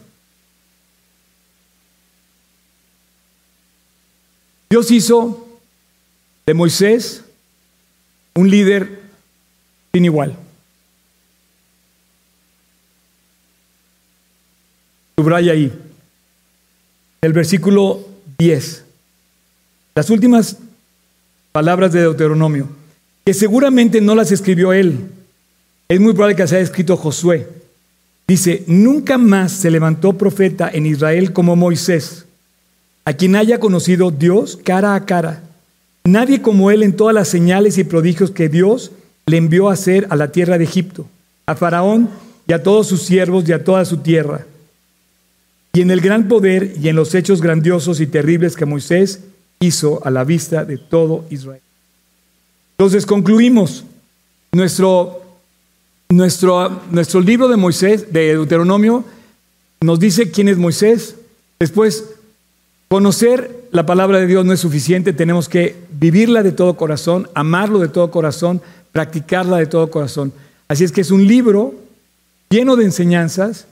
Dios 4.68 4.90
hizo 4.90 5.47
de 6.44 6.55
Moisés 6.55 7.22
un 8.37 8.51
líder 8.51 9.01
sin 9.93 10.05
igual. 10.05 10.37
subraya 15.18 15.53
ahí. 15.53 15.72
El 17.22 17.32
versículo 17.32 18.07
10. 18.39 18.84
Las 19.95 20.11
últimas 20.11 20.59
palabras 21.53 21.93
de 21.93 22.03
Deuteronomio, 22.03 22.68
que 23.24 23.32
seguramente 23.32 24.01
no 24.01 24.14
las 24.14 24.30
escribió 24.30 24.72
él. 24.72 25.11
Es 25.89 25.99
muy 26.01 26.12
probable 26.12 26.37
que 26.37 26.43
las 26.43 26.53
haya 26.53 26.61
escrito 26.61 26.97
Josué. 26.97 27.49
Dice, 28.28 28.62
nunca 28.66 29.18
más 29.18 29.53
se 29.53 29.70
levantó 29.70 30.12
profeta 30.12 30.70
en 30.72 30.84
Israel 30.84 31.32
como 31.32 31.57
Moisés, 31.57 32.26
a 33.05 33.14
quien 33.14 33.37
haya 33.37 33.59
conocido 33.59 34.11
Dios 34.11 34.59
cara 34.62 34.95
a 34.95 35.07
cara. 35.07 35.43
Nadie 36.07 36.40
como 36.40 36.70
él 36.70 36.82
en 36.82 36.94
todas 36.94 37.14
las 37.14 37.28
señales 37.28 37.78
y 37.78 37.84
prodigios 37.84 38.30
que 38.30 38.48
Dios 38.48 38.92
le 39.26 39.38
envió 39.38 39.68
a 39.68 39.72
hacer 39.72 40.07
a 40.11 40.16
la 40.16 40.30
tierra 40.30 40.57
de 40.57 40.64
Egipto, 40.64 41.07
a 41.46 41.57
Faraón 41.57 42.09
y 42.46 42.52
a 42.52 42.62
todos 42.62 42.86
sus 42.86 43.02
siervos 43.02 43.48
y 43.48 43.52
a 43.52 43.64
toda 43.64 43.84
su 43.84 43.98
tierra. 43.98 44.46
Y 45.72 45.80
en 45.80 45.90
el 45.90 46.00
gran 46.00 46.28
poder 46.28 46.74
y 46.80 46.88
en 46.88 46.96
los 46.96 47.14
hechos 47.14 47.42
grandiosos 47.42 48.00
y 48.00 48.07
terribles 48.07 48.54
que 48.54 48.66
Moisés 48.66 49.20
hizo 49.61 50.04
a 50.07 50.11
la 50.11 50.22
vista 50.22 50.64
de 50.64 50.78
todo 50.78 51.24
Israel. 51.30 51.61
Entonces 52.78 53.04
concluimos 53.04 53.84
nuestro, 54.52 55.22
nuestro, 56.09 56.82
nuestro 56.90 57.20
libro 57.20 57.48
de 57.48 57.57
Moisés, 57.57 58.12
de 58.12 58.28
Deuteronomio, 58.28 59.04
nos 59.80 59.98
dice 59.98 60.30
quién 60.30 60.48
es 60.48 60.57
Moisés. 60.57 61.16
Después, 61.59 62.04
conocer 62.88 63.66
la 63.72 63.86
palabra 63.86 64.18
de 64.18 64.26
Dios 64.26 64.44
no 64.44 64.52
es 64.52 64.61
suficiente, 64.61 65.12
tenemos 65.12 65.48
que 65.48 65.86
vivirla 65.99 66.42
de 66.42 66.53
todo 66.53 66.76
corazón, 66.76 67.28
amarlo 67.34 67.78
de 67.78 67.88
todo 67.88 68.11
corazón, 68.11 68.61
practicarla 68.92 69.59
de 69.59 69.66
todo 69.66 69.90
corazón. 69.90 70.32
Así 70.68 70.84
es 70.84 70.92
que 70.92 71.01
es 71.01 71.11
un 71.11 71.26
libro 71.26 71.74
lleno 72.51 72.76
de 72.76 72.84
enseñanzas 72.84 73.66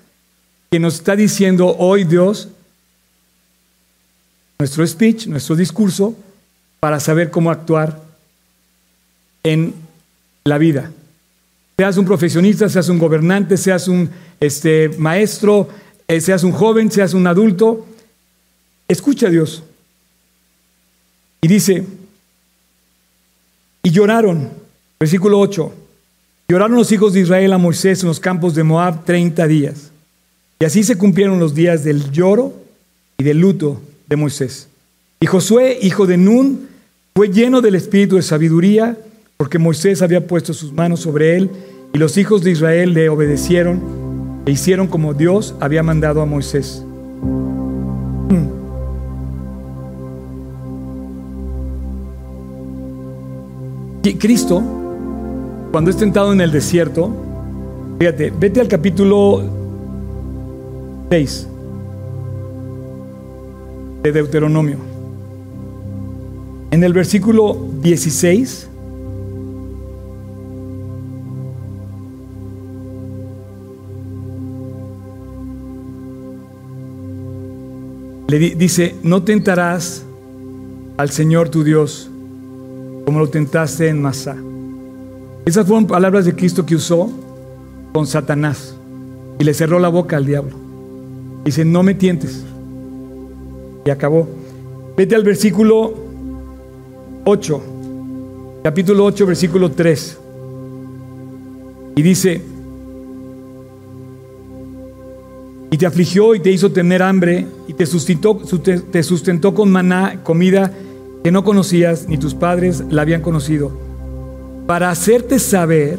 que 0.70 0.78
nos 0.78 0.94
está 0.94 1.16
diciendo 1.16 1.76
hoy 1.78 2.04
Dios, 2.04 2.48
nuestro 4.58 4.86
speech, 4.86 5.26
nuestro 5.26 5.56
discurso, 5.56 6.16
para 6.80 7.00
saber 7.00 7.30
cómo 7.30 7.50
actuar 7.50 8.00
en 9.42 9.74
la 10.44 10.58
vida. 10.58 10.90
Seas 11.76 11.96
un 11.96 12.04
profesionista, 12.04 12.68
seas 12.68 12.88
un 12.88 12.98
gobernante, 12.98 13.56
seas 13.56 13.88
un 13.88 14.08
este, 14.40 14.90
maestro, 14.98 15.68
eh, 16.06 16.20
seas 16.20 16.44
un 16.44 16.52
joven, 16.52 16.90
seas 16.90 17.14
un 17.14 17.26
adulto, 17.26 17.86
escucha 18.86 19.26
a 19.26 19.30
Dios. 19.30 19.64
Y 21.40 21.48
dice, 21.48 21.84
y 23.84 23.90
lloraron, 23.90 24.48
versículo 24.98 25.38
8, 25.38 25.72
lloraron 26.48 26.76
los 26.76 26.90
hijos 26.90 27.12
de 27.12 27.20
Israel 27.20 27.52
a 27.52 27.58
Moisés 27.58 28.02
en 28.02 28.08
los 28.08 28.18
campos 28.18 28.54
de 28.54 28.64
Moab 28.64 29.04
30 29.04 29.46
días. 29.46 29.90
Y 30.58 30.64
así 30.64 30.82
se 30.82 30.96
cumplieron 30.96 31.38
los 31.38 31.54
días 31.54 31.84
del 31.84 32.10
lloro 32.10 32.54
y 33.18 33.24
del 33.24 33.38
luto 33.38 33.82
de 34.08 34.16
Moisés. 34.16 34.68
Y 35.20 35.26
Josué, 35.26 35.78
hijo 35.82 36.06
de 36.06 36.16
Nun, 36.16 36.66
fue 37.14 37.28
lleno 37.28 37.60
del 37.60 37.74
espíritu 37.74 38.16
de 38.16 38.22
sabiduría, 38.22 38.96
porque 39.36 39.58
Moisés 39.58 40.00
había 40.00 40.26
puesto 40.26 40.54
sus 40.54 40.72
manos 40.72 41.00
sobre 41.00 41.36
él, 41.36 41.50
y 41.92 41.98
los 41.98 42.16
hijos 42.16 42.42
de 42.42 42.52
Israel 42.52 42.94
le 42.94 43.10
obedecieron 43.10 44.42
e 44.46 44.50
hicieron 44.50 44.86
como 44.86 45.12
Dios 45.12 45.54
había 45.60 45.82
mandado 45.82 46.22
a 46.22 46.26
Moisés. 46.26 46.82
Cristo, 54.12 54.62
cuando 55.72 55.90
es 55.90 55.96
tentado 55.96 56.32
en 56.32 56.40
el 56.42 56.52
desierto, 56.52 57.10
fíjate, 57.98 58.30
vete 58.38 58.60
al 58.60 58.68
capítulo 58.68 59.42
6 61.10 61.48
de 64.02 64.12
Deuteronomio. 64.12 64.76
En 66.70 66.84
el 66.84 66.92
versículo 66.92 67.56
16 67.80 68.68
le 78.28 78.38
dice, 78.38 78.94
no 79.02 79.22
tentarás 79.22 80.04
al 80.98 81.08
Señor 81.08 81.48
tu 81.48 81.64
Dios 81.64 82.10
como 83.04 83.18
lo 83.18 83.28
tentaste 83.28 83.88
en 83.88 84.00
Masá. 84.00 84.36
Esas 85.44 85.66
fueron 85.66 85.86
palabras 85.86 86.24
de 86.24 86.34
Cristo 86.34 86.64
que 86.64 86.74
usó 86.74 87.10
con 87.92 88.06
Satanás 88.06 88.74
y 89.38 89.44
le 89.44 89.52
cerró 89.52 89.78
la 89.78 89.88
boca 89.88 90.16
al 90.16 90.26
diablo. 90.26 90.56
Dice, 91.44 91.64
no 91.64 91.82
me 91.82 91.94
tientes. 91.94 92.44
Y 93.84 93.90
acabó. 93.90 94.26
Vete 94.96 95.14
al 95.14 95.22
versículo 95.22 95.92
8, 97.24 97.62
capítulo 98.62 99.04
8, 99.04 99.26
versículo 99.26 99.70
3. 99.70 100.18
Y 101.96 102.02
dice, 102.02 102.40
y 105.70 105.76
te 105.76 105.86
afligió 105.86 106.34
y 106.34 106.40
te 106.40 106.50
hizo 106.50 106.72
tener 106.72 107.02
hambre 107.02 107.46
y 107.68 107.74
te 107.74 107.84
sustentó, 107.84 108.40
te 108.90 109.02
sustentó 109.02 109.54
con 109.54 109.70
maná, 109.70 110.20
comida 110.22 110.72
que 111.24 111.32
no 111.32 111.42
conocías 111.42 112.06
ni 112.06 112.18
tus 112.18 112.34
padres 112.34 112.84
la 112.90 113.00
habían 113.00 113.22
conocido, 113.22 113.72
para 114.66 114.90
hacerte 114.90 115.38
saber 115.38 115.98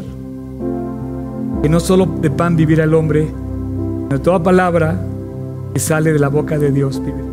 que 1.64 1.68
no 1.68 1.80
solo 1.80 2.06
de 2.06 2.30
pan 2.30 2.56
vivirá 2.56 2.84
el 2.84 2.94
hombre, 2.94 3.24
sino 3.24 4.08
de 4.08 4.20
toda 4.20 4.44
palabra 4.44 5.02
que 5.74 5.80
sale 5.80 6.14
de 6.14 6.20
la 6.20 6.28
boca 6.30 6.60
de 6.60 6.72
Dios 6.72 7.02
vive. 7.04 7.24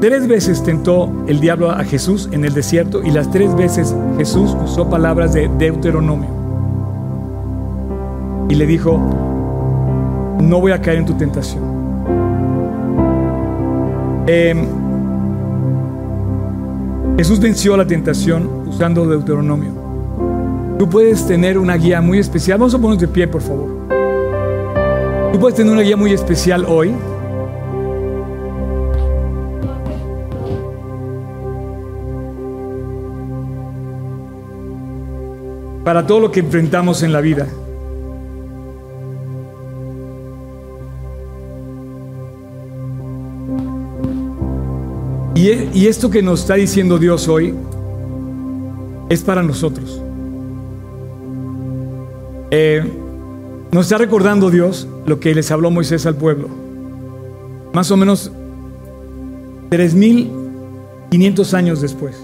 Tres 0.00 0.26
veces 0.26 0.62
tentó 0.62 1.12
el 1.26 1.38
diablo 1.38 1.70
a 1.70 1.84
Jesús 1.84 2.30
en 2.32 2.46
el 2.46 2.54
desierto 2.54 3.02
y 3.02 3.10
las 3.10 3.30
tres 3.30 3.54
veces 3.56 3.94
Jesús 4.16 4.56
usó 4.64 4.88
palabras 4.88 5.34
de 5.34 5.48
Deuteronomio. 5.48 6.30
Y 8.48 8.54
le 8.54 8.66
dijo, 8.66 8.98
no 10.40 10.60
voy 10.62 10.72
a 10.72 10.80
caer 10.80 11.00
en 11.00 11.04
tu 11.04 11.12
tentación. 11.12 11.75
Em, 14.26 14.66
Jesús 17.16 17.38
venció 17.38 17.76
la 17.76 17.86
tentación 17.86 18.68
usando 18.68 19.06
Deuteronomio. 19.06 19.70
Tú 20.78 20.88
puedes 20.88 21.26
tener 21.26 21.56
una 21.58 21.76
guía 21.76 22.00
muy 22.00 22.18
especial. 22.18 22.58
Vamos 22.58 22.74
a 22.74 22.78
ponernos 22.78 23.00
de 23.00 23.08
pie, 23.08 23.28
por 23.28 23.40
favor. 23.40 23.68
Tú 25.32 25.38
puedes 25.38 25.56
tener 25.56 25.72
una 25.72 25.82
guía 25.82 25.96
muy 25.96 26.12
especial 26.12 26.64
hoy 26.66 26.92
para 35.84 36.04
todo 36.04 36.18
lo 36.18 36.32
que 36.32 36.40
enfrentamos 36.40 37.02
en 37.04 37.12
la 37.12 37.20
vida. 37.20 37.46
E, 45.36 45.68
y, 45.74 45.86
esto 45.86 46.10
que 46.10 46.22
nos 46.22 46.40
está 46.40 46.54
diciendo 46.54 46.98
Dios 46.98 47.28
hoy 47.28 47.54
es 49.10 49.22
para 49.22 49.42
nosotros. 49.42 50.00
Eh, 52.50 52.82
nos 53.70 53.84
está 53.84 53.98
recordando 53.98 54.50
Dios 54.50 54.88
lo 55.04 55.20
que 55.20 55.34
les 55.34 55.50
habló 55.50 55.70
Moisés 55.70 56.06
al 56.06 56.16
pueblo. 56.16 56.48
Más 57.74 57.90
o 57.90 57.98
menos 57.98 58.32
3.500 59.70 61.52
años 61.52 61.82
después. 61.82 62.16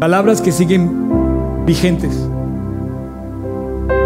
Palabras 0.00 0.40
que 0.40 0.50
siguen 0.50 1.64
vigentes. 1.66 2.18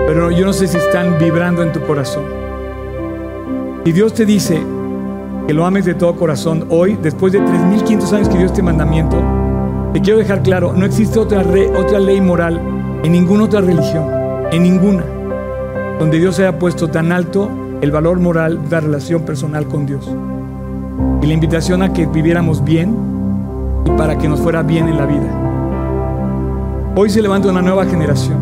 Pero 0.06 0.30
yo 0.30 0.44
no 0.44 0.52
sé 0.52 0.66
si 0.66 0.76
están 0.76 1.18
vibrando 1.18 1.62
en 1.62 1.72
tu 1.72 1.80
corazón. 1.80 2.24
Y 3.86 3.92
Dios 3.92 4.12
te 4.12 4.26
dice 4.26 4.60
que 5.46 5.54
lo 5.54 5.66
ames 5.66 5.84
de 5.84 5.94
todo 5.94 6.16
corazón 6.16 6.66
hoy, 6.70 6.98
después 7.02 7.32
de 7.32 7.40
3.500 7.40 8.12
años 8.12 8.28
que 8.28 8.38
dio 8.38 8.46
este 8.46 8.62
mandamiento, 8.62 9.22
te 9.92 10.00
quiero 10.00 10.18
dejar 10.18 10.42
claro, 10.42 10.72
no 10.72 10.86
existe 10.86 11.18
otra, 11.18 11.44
otra 11.76 11.98
ley 11.98 12.20
moral 12.20 12.60
en 13.02 13.12
ninguna 13.12 13.44
otra 13.44 13.60
religión, 13.60 14.08
en 14.50 14.62
ninguna, 14.62 15.04
donde 15.98 16.18
Dios 16.18 16.38
haya 16.38 16.58
puesto 16.58 16.88
tan 16.88 17.12
alto 17.12 17.50
el 17.82 17.90
valor 17.90 18.18
moral 18.18 18.64
de 18.64 18.70
la 18.70 18.80
relación 18.80 19.22
personal 19.22 19.66
con 19.66 19.84
Dios. 19.84 20.10
Y 21.22 21.26
la 21.26 21.34
invitación 21.34 21.82
a 21.82 21.92
que 21.92 22.06
viviéramos 22.06 22.64
bien 22.64 22.96
y 23.84 23.90
para 23.90 24.16
que 24.16 24.26
nos 24.28 24.40
fuera 24.40 24.62
bien 24.62 24.88
en 24.88 24.96
la 24.96 25.04
vida. 25.04 25.44
Hoy 26.96 27.10
se 27.10 27.20
levanta 27.20 27.48
una 27.48 27.60
nueva 27.60 27.84
generación. 27.84 28.38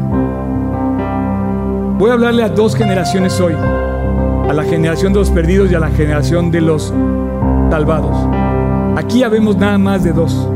Voy 1.98 2.10
a 2.10 2.14
hablarle 2.14 2.44
a 2.44 2.48
dos 2.48 2.76
generaciones 2.76 3.40
hoy, 3.40 3.54
a 4.52 4.54
la 4.54 4.64
generación 4.64 5.14
de 5.14 5.18
los 5.20 5.30
perdidos 5.30 5.72
y 5.72 5.74
a 5.74 5.80
la 5.80 5.88
generación 5.88 6.50
de 6.50 6.60
los 6.60 6.92
salvados. 7.70 8.14
Aquí 8.98 9.22
habemos 9.22 9.56
nada 9.56 9.78
más 9.78 10.04
de 10.04 10.12
dos, 10.12 10.46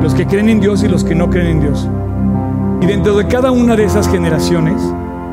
los 0.00 0.14
que 0.14 0.24
creen 0.24 0.48
en 0.48 0.60
Dios 0.60 0.84
y 0.84 0.88
los 0.88 1.02
que 1.02 1.16
no 1.16 1.28
creen 1.28 1.48
en 1.48 1.60
Dios. 1.62 1.88
Y 2.80 2.86
dentro 2.86 3.16
de 3.16 3.26
cada 3.26 3.50
una 3.50 3.74
de 3.74 3.86
esas 3.86 4.08
generaciones 4.08 4.80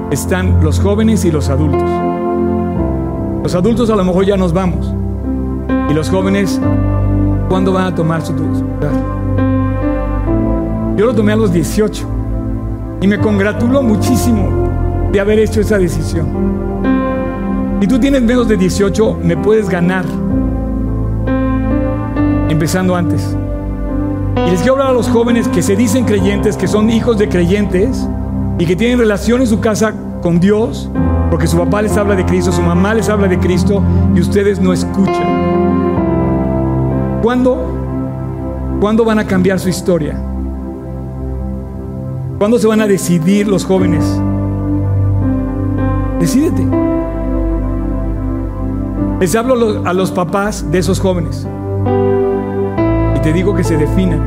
están 0.10 0.64
los 0.64 0.80
jóvenes 0.80 1.26
y 1.26 1.32
los 1.32 1.50
adultos. 1.50 1.88
Los 3.44 3.54
adultos 3.54 3.88
a 3.92 3.96
lo 3.98 4.04
mejor 4.04 4.26
ya 4.26 4.36
nos 4.36 4.52
vamos. 4.52 4.92
Y 5.92 5.94
los 5.94 6.10
jóvenes, 6.10 6.60
¿cuándo 7.50 7.72
van 7.72 7.86
a 7.86 7.94
tomar 7.94 8.24
su 8.24 8.34
lugar? 8.34 8.94
Yo 10.98 11.06
lo 11.06 11.14
tomé 11.14 11.34
a 11.34 11.36
los 11.36 11.54
18 11.54 12.08
y 13.00 13.08
me 13.08 13.20
congratulo 13.20 13.84
muchísimo 13.84 15.10
de 15.12 15.20
haber 15.20 15.38
hecho 15.38 15.62
esa 15.62 15.78
decisión. 15.78 16.54
Si 17.84 17.88
tú 17.88 18.00
tienes 18.00 18.22
menos 18.22 18.48
de 18.48 18.56
18, 18.56 19.20
me 19.22 19.36
puedes 19.36 19.68
ganar 19.68 20.06
empezando 22.48 22.96
antes. 22.96 23.36
Y 24.38 24.52
les 24.52 24.60
quiero 24.62 24.76
hablar 24.76 24.92
a 24.92 24.94
los 24.94 25.10
jóvenes 25.10 25.50
que 25.50 25.62
se 25.62 25.76
dicen 25.76 26.06
creyentes, 26.06 26.56
que 26.56 26.70
son 26.70 26.90
hijos 26.90 27.18
de 27.18 27.28
creyentes 27.28 28.08
y 28.58 28.66
que 28.66 28.78
tienen 28.78 29.00
relación 29.00 29.42
en 29.42 29.48
su 29.48 29.60
casa 29.60 29.94
con 30.22 30.40
Dios, 30.40 30.90
porque 31.30 31.46
su 31.46 31.58
papá 31.58 31.82
les 31.82 31.98
habla 31.98 32.16
de 32.16 32.24
Cristo, 32.24 32.54
su 32.54 32.62
mamá 32.62 32.94
les 32.94 33.10
habla 33.10 33.28
de 33.28 33.38
Cristo 33.38 33.84
y 34.16 34.22
ustedes 34.22 34.62
no 34.62 34.72
escuchan. 34.72 35.42
¿Cuándo? 37.22 37.68
¿Cuándo 38.80 39.04
van 39.04 39.20
a 39.20 39.28
cambiar 39.28 39.60
su 39.60 39.68
historia? 39.68 40.18
¿Cuándo 42.38 42.58
se 42.60 42.66
van 42.66 42.80
a 42.80 42.88
decidir 42.88 43.46
los 43.46 43.66
jóvenes? 43.66 44.06
Decídete. 46.22 46.83
Les 49.24 49.34
hablo 49.38 49.84
a 49.86 49.94
los 49.94 50.12
papás 50.12 50.70
de 50.70 50.80
esos 50.80 51.00
jóvenes 51.00 51.48
y 53.16 53.20
te 53.22 53.32
digo 53.32 53.56
que 53.56 53.64
se 53.64 53.78
definan. 53.78 54.20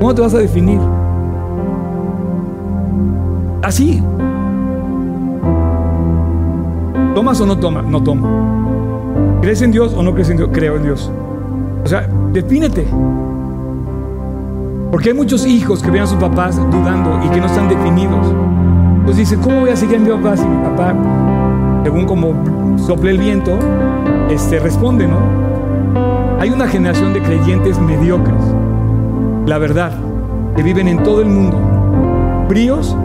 ¿Cómo 0.00 0.14
te 0.14 0.22
vas 0.22 0.32
a 0.32 0.38
definir? 0.38 0.80
Así. 3.60 4.02
¿Tomas 7.14 7.38
o 7.42 7.44
no 7.44 7.58
tomas? 7.58 7.84
No 7.84 8.02
tomo. 8.02 9.38
¿Crees 9.42 9.60
en 9.60 9.70
Dios 9.70 9.92
o 9.94 10.02
no 10.02 10.14
crees 10.14 10.30
en 10.30 10.38
Dios? 10.38 10.48
Creo 10.50 10.76
en 10.76 10.84
Dios. 10.84 11.12
O 11.84 11.86
sea, 11.86 12.08
defínete. 12.32 12.88
Porque 14.90 15.10
hay 15.10 15.14
muchos 15.14 15.44
hijos 15.44 15.82
que 15.82 15.90
ven 15.90 16.04
a 16.04 16.06
sus 16.06 16.16
papás 16.18 16.56
dudando 16.56 17.20
y 17.22 17.28
que 17.28 17.38
no 17.38 17.48
están 17.48 17.68
definidos. 17.68 18.34
Entonces 19.00 19.28
dicen, 19.28 19.42
¿cómo 19.42 19.60
voy 19.60 19.68
a 19.68 19.76
seguir 19.76 19.96
a 19.96 19.98
mi 19.98 20.08
papá 20.08 20.38
si 20.38 20.46
mi 20.46 20.64
papá, 20.64 20.94
según 21.84 22.06
como 22.06 22.78
sople 22.78 23.10
el 23.10 23.18
viento, 23.18 23.58
este, 24.30 24.58
responde, 24.58 25.06
¿no? 25.06 25.16
Hay 26.40 26.50
una 26.50 26.68
generación 26.68 27.12
de 27.12 27.20
creyentes 27.20 27.78
mediocres, 27.80 28.42
la 29.46 29.58
verdad, 29.58 29.92
que 30.54 30.62
viven 30.62 30.88
en 30.88 31.02
todo 31.02 31.20
el 31.20 31.28
mundo. 31.28 31.58
Fríos, 32.48 32.96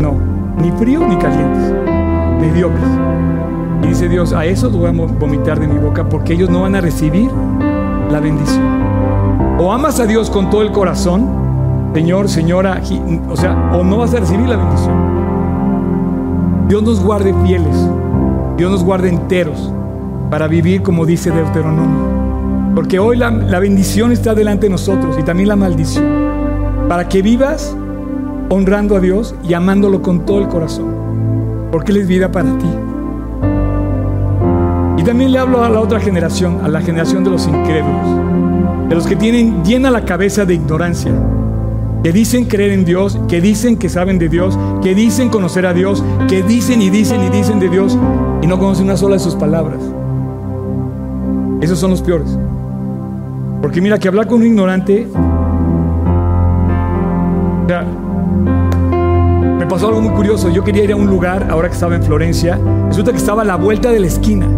no, 0.00 0.14
ni 0.58 0.70
fríos 0.72 1.04
ni 1.06 1.16
calientes, 1.16 1.72
mediocres. 2.40 2.88
Y 3.82 3.88
dice 3.88 4.08
Dios, 4.08 4.32
a 4.32 4.44
esos 4.44 4.72
voy 4.72 4.88
a 4.88 4.92
vomitar 4.92 5.58
de 5.58 5.66
mi 5.66 5.78
boca 5.78 6.08
porque 6.08 6.34
ellos 6.34 6.50
no 6.50 6.62
van 6.62 6.76
a 6.76 6.80
recibir 6.80 7.30
la 8.10 8.20
bendición. 8.20 8.62
O 9.58 9.72
amas 9.72 9.98
a 10.00 10.06
Dios 10.06 10.30
con 10.30 10.50
todo 10.50 10.62
el 10.62 10.70
corazón, 10.70 11.28
Señor, 11.94 12.28
Señora, 12.28 12.80
o 13.28 13.36
sea, 13.36 13.70
o 13.74 13.82
no 13.82 13.98
vas 13.98 14.14
a 14.14 14.20
recibir 14.20 14.48
la 14.48 14.56
bendición. 14.56 15.21
Dios 16.72 16.82
nos 16.82 17.00
guarde 17.00 17.34
fieles, 17.44 17.76
Dios 18.56 18.70
nos 18.70 18.82
guarde 18.82 19.10
enteros 19.10 19.70
para 20.30 20.48
vivir 20.48 20.80
como 20.80 21.04
dice 21.04 21.30
Deuteronomio. 21.30 22.72
Porque 22.74 22.98
hoy 22.98 23.18
la, 23.18 23.30
la 23.30 23.58
bendición 23.58 24.10
está 24.10 24.34
delante 24.34 24.68
de 24.68 24.70
nosotros 24.70 25.18
y 25.20 25.22
también 25.22 25.50
la 25.50 25.56
maldición. 25.56 26.06
Para 26.88 27.10
que 27.10 27.20
vivas 27.20 27.76
honrando 28.48 28.96
a 28.96 29.00
Dios 29.00 29.34
y 29.46 29.52
amándolo 29.52 30.00
con 30.00 30.24
todo 30.24 30.38
el 30.38 30.48
corazón. 30.48 30.86
Porque 31.70 31.92
Él 31.92 31.98
es 31.98 32.08
vida 32.08 32.32
para 32.32 32.48
ti. 32.56 32.70
Y 34.96 35.02
también 35.02 35.30
le 35.30 35.40
hablo 35.40 35.62
a 35.62 35.68
la 35.68 35.78
otra 35.78 36.00
generación, 36.00 36.60
a 36.64 36.68
la 36.68 36.80
generación 36.80 37.22
de 37.22 37.28
los 37.32 37.46
incrédulos, 37.46 38.88
de 38.88 38.94
los 38.94 39.06
que 39.06 39.16
tienen 39.16 39.62
llena 39.62 39.90
la 39.90 40.06
cabeza 40.06 40.46
de 40.46 40.54
ignorancia, 40.54 41.12
que 42.02 42.12
dicen 42.12 42.46
creer 42.46 42.72
en 42.72 42.84
Dios, 42.84 43.18
que 43.28 43.40
dicen 43.40 43.76
que 43.76 43.88
saben 43.88 44.18
de 44.18 44.28
Dios, 44.28 44.58
que 44.82 44.94
dicen 44.94 45.28
conocer 45.28 45.66
a 45.66 45.72
Dios, 45.72 46.02
que 46.28 46.42
dicen 46.42 46.82
y 46.82 46.90
dicen 46.90 47.22
y 47.22 47.28
dicen 47.30 47.60
de 47.60 47.68
Dios 47.68 47.96
y 48.42 48.46
no 48.46 48.58
conocen 48.58 48.86
una 48.86 48.96
sola 48.96 49.14
de 49.14 49.20
sus 49.20 49.36
palabras. 49.36 49.78
Esos 51.60 51.78
son 51.78 51.90
los 51.90 52.02
peores. 52.02 52.36
Porque 53.60 53.80
mira, 53.80 53.98
que 53.98 54.08
hablar 54.08 54.26
con 54.26 54.40
un 54.40 54.46
ignorante, 54.46 55.06
me 59.58 59.66
pasó 59.66 59.86
algo 59.86 60.00
muy 60.00 60.12
curioso. 60.12 60.50
Yo 60.50 60.64
quería 60.64 60.82
ir 60.82 60.92
a 60.92 60.96
un 60.96 61.06
lugar, 61.06 61.46
ahora 61.48 61.68
que 61.68 61.74
estaba 61.74 61.94
en 61.94 62.02
Florencia, 62.02 62.58
resulta 62.88 63.12
que 63.12 63.18
estaba 63.18 63.42
a 63.42 63.44
la 63.44 63.54
vuelta 63.54 63.92
de 63.92 64.00
la 64.00 64.08
esquina. 64.08 64.48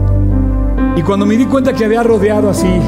Y 0.97 1.03
cuando 1.03 1.27
me 1.27 1.37
di 1.37 1.45
cuenta 1.45 1.75
que 1.75 1.85
había 1.85 2.03
rodeado 2.03 2.49
así 2.49 2.81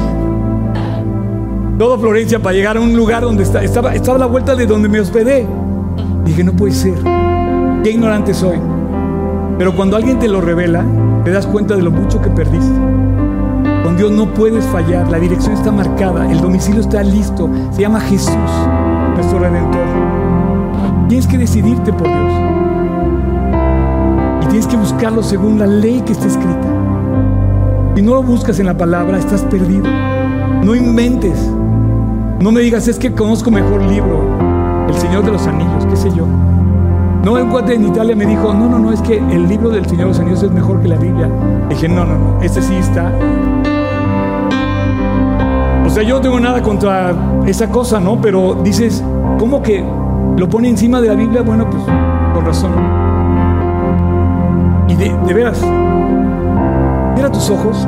toda 1.77 1.97
Florencia 1.97 2.39
para 2.39 2.55
llegar 2.55 2.77
a 2.77 2.81
un 2.81 2.95
lugar 2.95 3.21
donde 3.23 3.43
estaba, 3.43 3.93
estaba 3.93 4.15
a 4.15 4.19
la 4.19 4.25
vuelta 4.25 4.55
de 4.55 4.65
donde 4.65 4.89
me 4.89 4.99
hospedé, 4.99 5.45
dije, 6.25 6.43
no 6.43 6.53
puede 6.53 6.73
ser. 6.73 6.95
Qué 7.83 7.91
ignorante 7.91 8.33
soy. 8.33 8.57
Pero 9.57 9.75
cuando 9.75 9.95
alguien 9.95 10.19
te 10.19 10.27
lo 10.27 10.41
revela, 10.41 10.83
te 11.23 11.31
das 11.31 11.45
cuenta 11.45 11.75
de 11.75 11.83
lo 11.83 11.91
mucho 11.91 12.21
que 12.21 12.29
perdiste. 12.29 12.79
Con 13.83 13.95
Dios 13.95 14.11
no 14.11 14.33
puedes 14.33 14.65
fallar, 14.65 15.09
la 15.09 15.19
dirección 15.19 15.53
está 15.53 15.71
marcada, 15.71 16.29
el 16.31 16.41
domicilio 16.41 16.81
está 16.81 17.03
listo, 17.03 17.49
se 17.71 17.81
llama 17.81 17.99
Jesús, 18.01 18.33
nuestro 19.15 19.39
redentor. 19.39 19.85
Tienes 21.07 21.27
que 21.27 21.37
decidirte 21.37 21.93
por 21.93 22.07
Dios. 22.07 22.33
Y 24.43 24.47
tienes 24.47 24.67
que 24.67 24.77
buscarlo 24.77 25.23
según 25.23 25.59
la 25.59 25.67
ley 25.67 26.01
que 26.01 26.13
está 26.13 26.27
escrita. 26.27 26.67
Si 27.95 28.01
no 28.01 28.15
lo 28.15 28.23
buscas 28.23 28.59
en 28.59 28.65
la 28.65 28.77
palabra, 28.77 29.17
estás 29.17 29.41
perdido. 29.43 29.85
No 30.63 30.75
inventes. 30.75 31.39
No 32.39 32.51
me 32.51 32.61
digas, 32.61 32.87
es 32.87 32.99
que 32.99 33.13
conozco 33.13 33.49
mejor 33.49 33.81
libro, 33.83 34.21
El 34.87 34.93
Señor 34.95 35.25
de 35.25 35.31
los 35.31 35.47
Anillos, 35.47 35.85
qué 35.89 35.95
sé 35.95 36.09
yo. 36.15 36.25
No, 37.23 37.33
un 37.33 37.49
cuate 37.49 37.73
en 37.73 37.87
Italia 37.87 38.15
me 38.15 38.25
dijo, 38.25 38.53
no, 38.53 38.69
no, 38.69 38.79
no, 38.79 38.91
es 38.93 39.01
que 39.01 39.17
el 39.17 39.47
libro 39.47 39.69
del 39.69 39.85
Señor 39.85 40.03
de 40.03 40.07
los 40.09 40.19
Anillos 40.19 40.43
es 40.43 40.51
mejor 40.51 40.81
que 40.81 40.87
la 40.87 40.97
Biblia. 40.97 41.29
dije, 41.69 41.89
no, 41.89 42.05
no, 42.05 42.17
no, 42.17 42.41
este 42.41 42.61
sí 42.61 42.75
está. 42.75 43.11
O 45.85 45.89
sea, 45.89 46.03
yo 46.03 46.15
no 46.15 46.21
tengo 46.21 46.39
nada 46.39 46.61
contra 46.61 47.13
esa 47.47 47.69
cosa, 47.69 47.99
¿no? 47.99 48.21
Pero 48.21 48.61
dices, 48.63 49.03
¿cómo 49.39 49.61
que 49.61 49.83
lo 50.37 50.47
pone 50.47 50.69
encima 50.69 51.01
de 51.01 51.07
la 51.07 51.15
Biblia? 51.15 51.41
Bueno, 51.41 51.67
pues 51.69 51.83
por 52.33 52.45
razón. 52.45 52.71
Y 54.87 54.95
de, 54.95 55.11
de 55.25 55.33
veras, 55.33 55.59
Cierra 57.17 57.31
tus 57.31 57.49
ojos. 57.49 57.87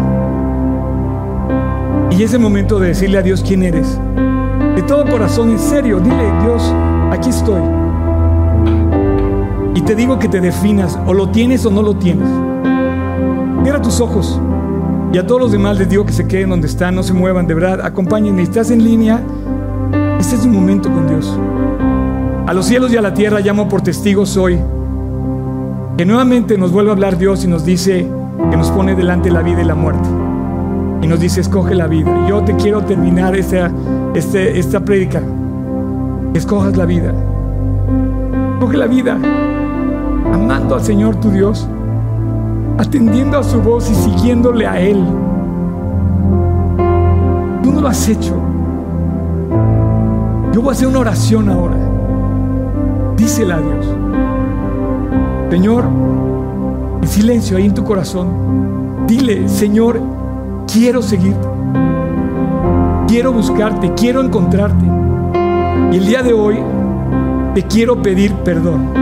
Y 2.09 2.23
ese 2.23 2.39
momento 2.39 2.79
de 2.79 2.87
decirle 2.87 3.19
a 3.19 3.21
Dios 3.21 3.43
quién 3.47 3.61
eres. 3.61 3.99
De 4.79 4.85
todo 4.85 5.03
corazón, 5.03 5.49
en 5.49 5.59
serio, 5.59 5.99
dile, 5.99 6.31
Dios, 6.41 6.73
aquí 7.11 7.31
estoy. 7.31 7.61
Y 9.75 9.81
te 9.81 9.93
digo 9.93 10.17
que 10.17 10.29
te 10.29 10.39
definas, 10.39 10.97
o 11.05 11.13
lo 11.13 11.27
tienes 11.27 11.65
o 11.65 11.69
no 11.69 11.81
lo 11.81 11.97
tienes. 11.97 12.29
Cierra 13.61 13.81
tus 13.81 13.99
ojos. 13.99 14.39
Y 15.11 15.17
a 15.17 15.27
todos 15.27 15.41
los 15.41 15.51
demás 15.51 15.77
les 15.77 15.89
digo 15.89 16.05
que 16.05 16.13
se 16.13 16.29
queden 16.29 16.51
donde 16.51 16.67
están, 16.67 16.95
no 16.95 17.03
se 17.03 17.11
muevan, 17.11 17.45
de 17.45 17.55
verdad, 17.55 17.81
acompáñenme. 17.85 18.41
Estás 18.41 18.71
en 18.71 18.81
línea, 18.81 19.21
este 20.17 20.37
es 20.37 20.45
un 20.45 20.53
momento 20.53 20.89
con 20.89 21.09
Dios. 21.09 21.37
A 22.47 22.53
los 22.53 22.65
cielos 22.65 22.93
y 22.93 22.95
a 22.95 23.01
la 23.01 23.13
tierra 23.13 23.41
llamo 23.41 23.67
por 23.67 23.81
testigos 23.81 24.37
hoy. 24.37 24.61
Que 25.97 26.05
nuevamente 26.05 26.57
nos 26.57 26.71
vuelva 26.71 26.91
a 26.91 26.93
hablar 26.93 27.17
Dios 27.17 27.43
y 27.43 27.49
nos 27.49 27.65
dice, 27.65 28.07
que 28.49 28.55
nos 28.55 28.71
pone 28.71 28.95
delante 28.95 29.29
la 29.29 29.41
vida 29.41 29.61
y 29.61 29.65
la 29.65 29.75
muerte. 29.75 30.07
Y 31.01 31.07
nos 31.07 31.19
dice, 31.19 31.41
escoge 31.41 31.75
la 31.75 31.87
vida. 31.87 32.27
Yo 32.27 32.43
te 32.43 32.55
quiero 32.55 32.81
terminar 32.83 33.35
esta, 33.35 33.71
este, 34.13 34.59
esta 34.59 34.79
prédica. 34.79 35.21
Escojas 36.33 36.75
la 36.75 36.85
vida. 36.85 37.13
Escoge 38.53 38.77
la 38.77 38.87
vida. 38.87 39.17
Amando 40.33 40.75
al 40.75 40.81
Señor 40.81 41.15
tu 41.15 41.31
Dios. 41.31 41.67
Atendiendo 42.77 43.37
a 43.37 43.43
su 43.43 43.61
voz 43.61 43.89
y 43.89 43.95
siguiéndole 43.95 44.67
a 44.67 44.79
Él. 44.79 45.03
Tú 47.63 47.71
no 47.71 47.81
lo 47.81 47.87
has 47.87 48.07
hecho. 48.09 48.35
Yo 50.53 50.61
voy 50.61 50.69
a 50.69 50.71
hacer 50.71 50.87
una 50.87 50.99
oración 50.99 51.49
ahora. 51.49 51.77
Dísela 53.15 53.55
a 53.55 53.61
Dios. 53.61 53.85
Señor, 55.49 55.85
en 57.01 57.07
silencio 57.07 57.57
ahí 57.57 57.65
en 57.65 57.73
tu 57.73 57.83
corazón, 57.83 59.05
dile, 59.07 59.49
Señor, 59.49 59.99
quiero 60.71 61.01
seguirte, 61.01 61.47
quiero 63.07 63.33
buscarte, 63.33 63.93
quiero 63.95 64.21
encontrarte. 64.21 64.85
Y 65.91 65.97
el 65.97 66.05
día 66.05 66.21
de 66.21 66.33
hoy 66.33 66.57
te 67.55 67.63
quiero 67.63 68.01
pedir 68.01 68.33
perdón. 68.43 68.93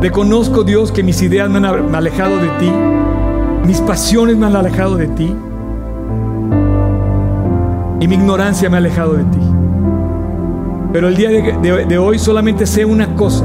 Reconozco, 0.00 0.62
Dios, 0.62 0.92
que 0.92 1.02
mis 1.02 1.20
ideas 1.22 1.50
me 1.50 1.58
han 1.58 1.94
alejado 1.94 2.36
de 2.36 2.48
ti, 2.60 2.70
mis 3.66 3.80
pasiones 3.80 4.36
me 4.36 4.46
han 4.46 4.56
alejado 4.56 4.96
de 4.96 5.08
ti 5.08 5.34
y 8.00 8.06
mi 8.08 8.14
ignorancia 8.14 8.70
me 8.70 8.76
ha 8.76 8.78
alejado 8.78 9.14
de 9.14 9.24
ti. 9.24 9.40
Pero 10.92 11.08
el 11.08 11.16
día 11.16 11.30
de, 11.30 11.84
de 11.84 11.98
hoy 11.98 12.18
solamente 12.18 12.64
sé 12.64 12.84
una 12.84 13.14
cosa 13.14 13.44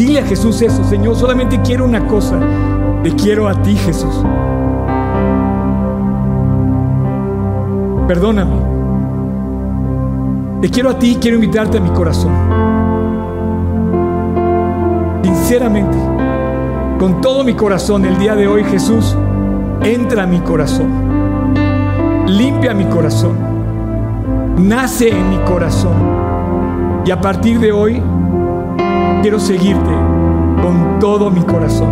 Dile 0.00 0.20
a 0.20 0.24
Jesús 0.24 0.62
eso, 0.62 0.82
Señor, 0.84 1.14
solamente 1.14 1.60
quiero 1.60 1.84
una 1.84 2.06
cosa. 2.06 2.40
Te 3.02 3.14
quiero 3.16 3.46
a 3.46 3.60
ti, 3.60 3.76
Jesús. 3.76 4.24
Perdóname. 8.10 8.56
Te 10.60 10.68
quiero 10.68 10.90
a 10.90 10.98
ti 10.98 11.16
quiero 11.20 11.36
invitarte 11.36 11.78
a 11.78 11.80
mi 11.80 11.90
corazón. 11.90 12.32
Sinceramente, 15.22 15.96
con 16.98 17.20
todo 17.20 17.44
mi 17.44 17.54
corazón, 17.54 18.04
el 18.04 18.18
día 18.18 18.34
de 18.34 18.48
hoy, 18.48 18.64
Jesús, 18.64 19.16
entra 19.84 20.24
a 20.24 20.26
mi 20.26 20.40
corazón. 20.40 20.88
Limpia 22.26 22.74
mi 22.74 22.86
corazón. 22.86 23.36
Nace 24.58 25.10
en 25.10 25.30
mi 25.30 25.38
corazón. 25.44 25.94
Y 27.06 27.12
a 27.12 27.20
partir 27.20 27.60
de 27.60 27.70
hoy, 27.70 28.02
quiero 29.22 29.38
seguirte 29.38 29.92
con 30.60 30.98
todo 30.98 31.30
mi 31.30 31.42
corazón. 31.42 31.90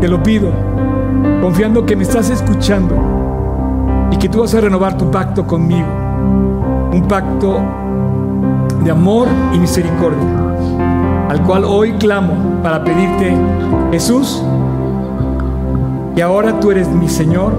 Te 0.00 0.08
lo 0.08 0.20
pido, 0.24 0.50
confiando 1.40 1.86
que 1.86 1.94
me 1.94 2.02
estás 2.02 2.30
escuchando 2.30 3.11
y 4.12 4.16
que 4.16 4.28
tú 4.28 4.40
vas 4.40 4.54
a 4.54 4.60
renovar 4.60 4.96
tu 4.96 5.10
pacto 5.10 5.46
conmigo. 5.46 5.88
Un 6.92 7.06
pacto 7.08 7.60
de 8.84 8.90
amor 8.90 9.26
y 9.54 9.58
misericordia, 9.58 11.28
al 11.28 11.42
cual 11.42 11.64
hoy 11.64 11.92
clamo 11.94 12.34
para 12.62 12.84
pedirte, 12.84 13.34
Jesús, 13.90 14.42
y 16.14 16.20
ahora 16.20 16.60
tú 16.60 16.70
eres 16.70 16.88
mi 16.88 17.08
Señor 17.08 17.54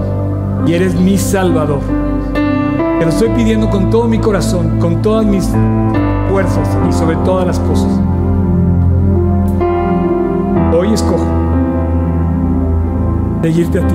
y 0.64 0.74
eres 0.74 0.94
mi 0.94 1.18
Salvador. 1.18 1.80
Te 2.98 3.04
lo 3.04 3.10
estoy 3.10 3.30
pidiendo 3.30 3.68
con 3.68 3.90
todo 3.90 4.06
mi 4.06 4.18
corazón, 4.18 4.78
con 4.78 5.02
todas 5.02 5.26
mis 5.26 5.50
fuerzas 6.30 6.68
y 6.88 6.92
sobre 6.92 7.16
todas 7.16 7.46
las 7.46 7.58
cosas. 7.58 7.90
Hoy 10.72 10.92
escojo 10.92 11.26
seguirte 13.42 13.80
a 13.80 13.86
ti. 13.86 13.94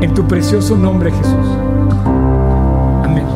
En 0.00 0.14
tu 0.14 0.26
precioso 0.28 0.76
nombre, 0.76 1.10
Jesús. 1.10 1.34
Amén. 3.04 3.26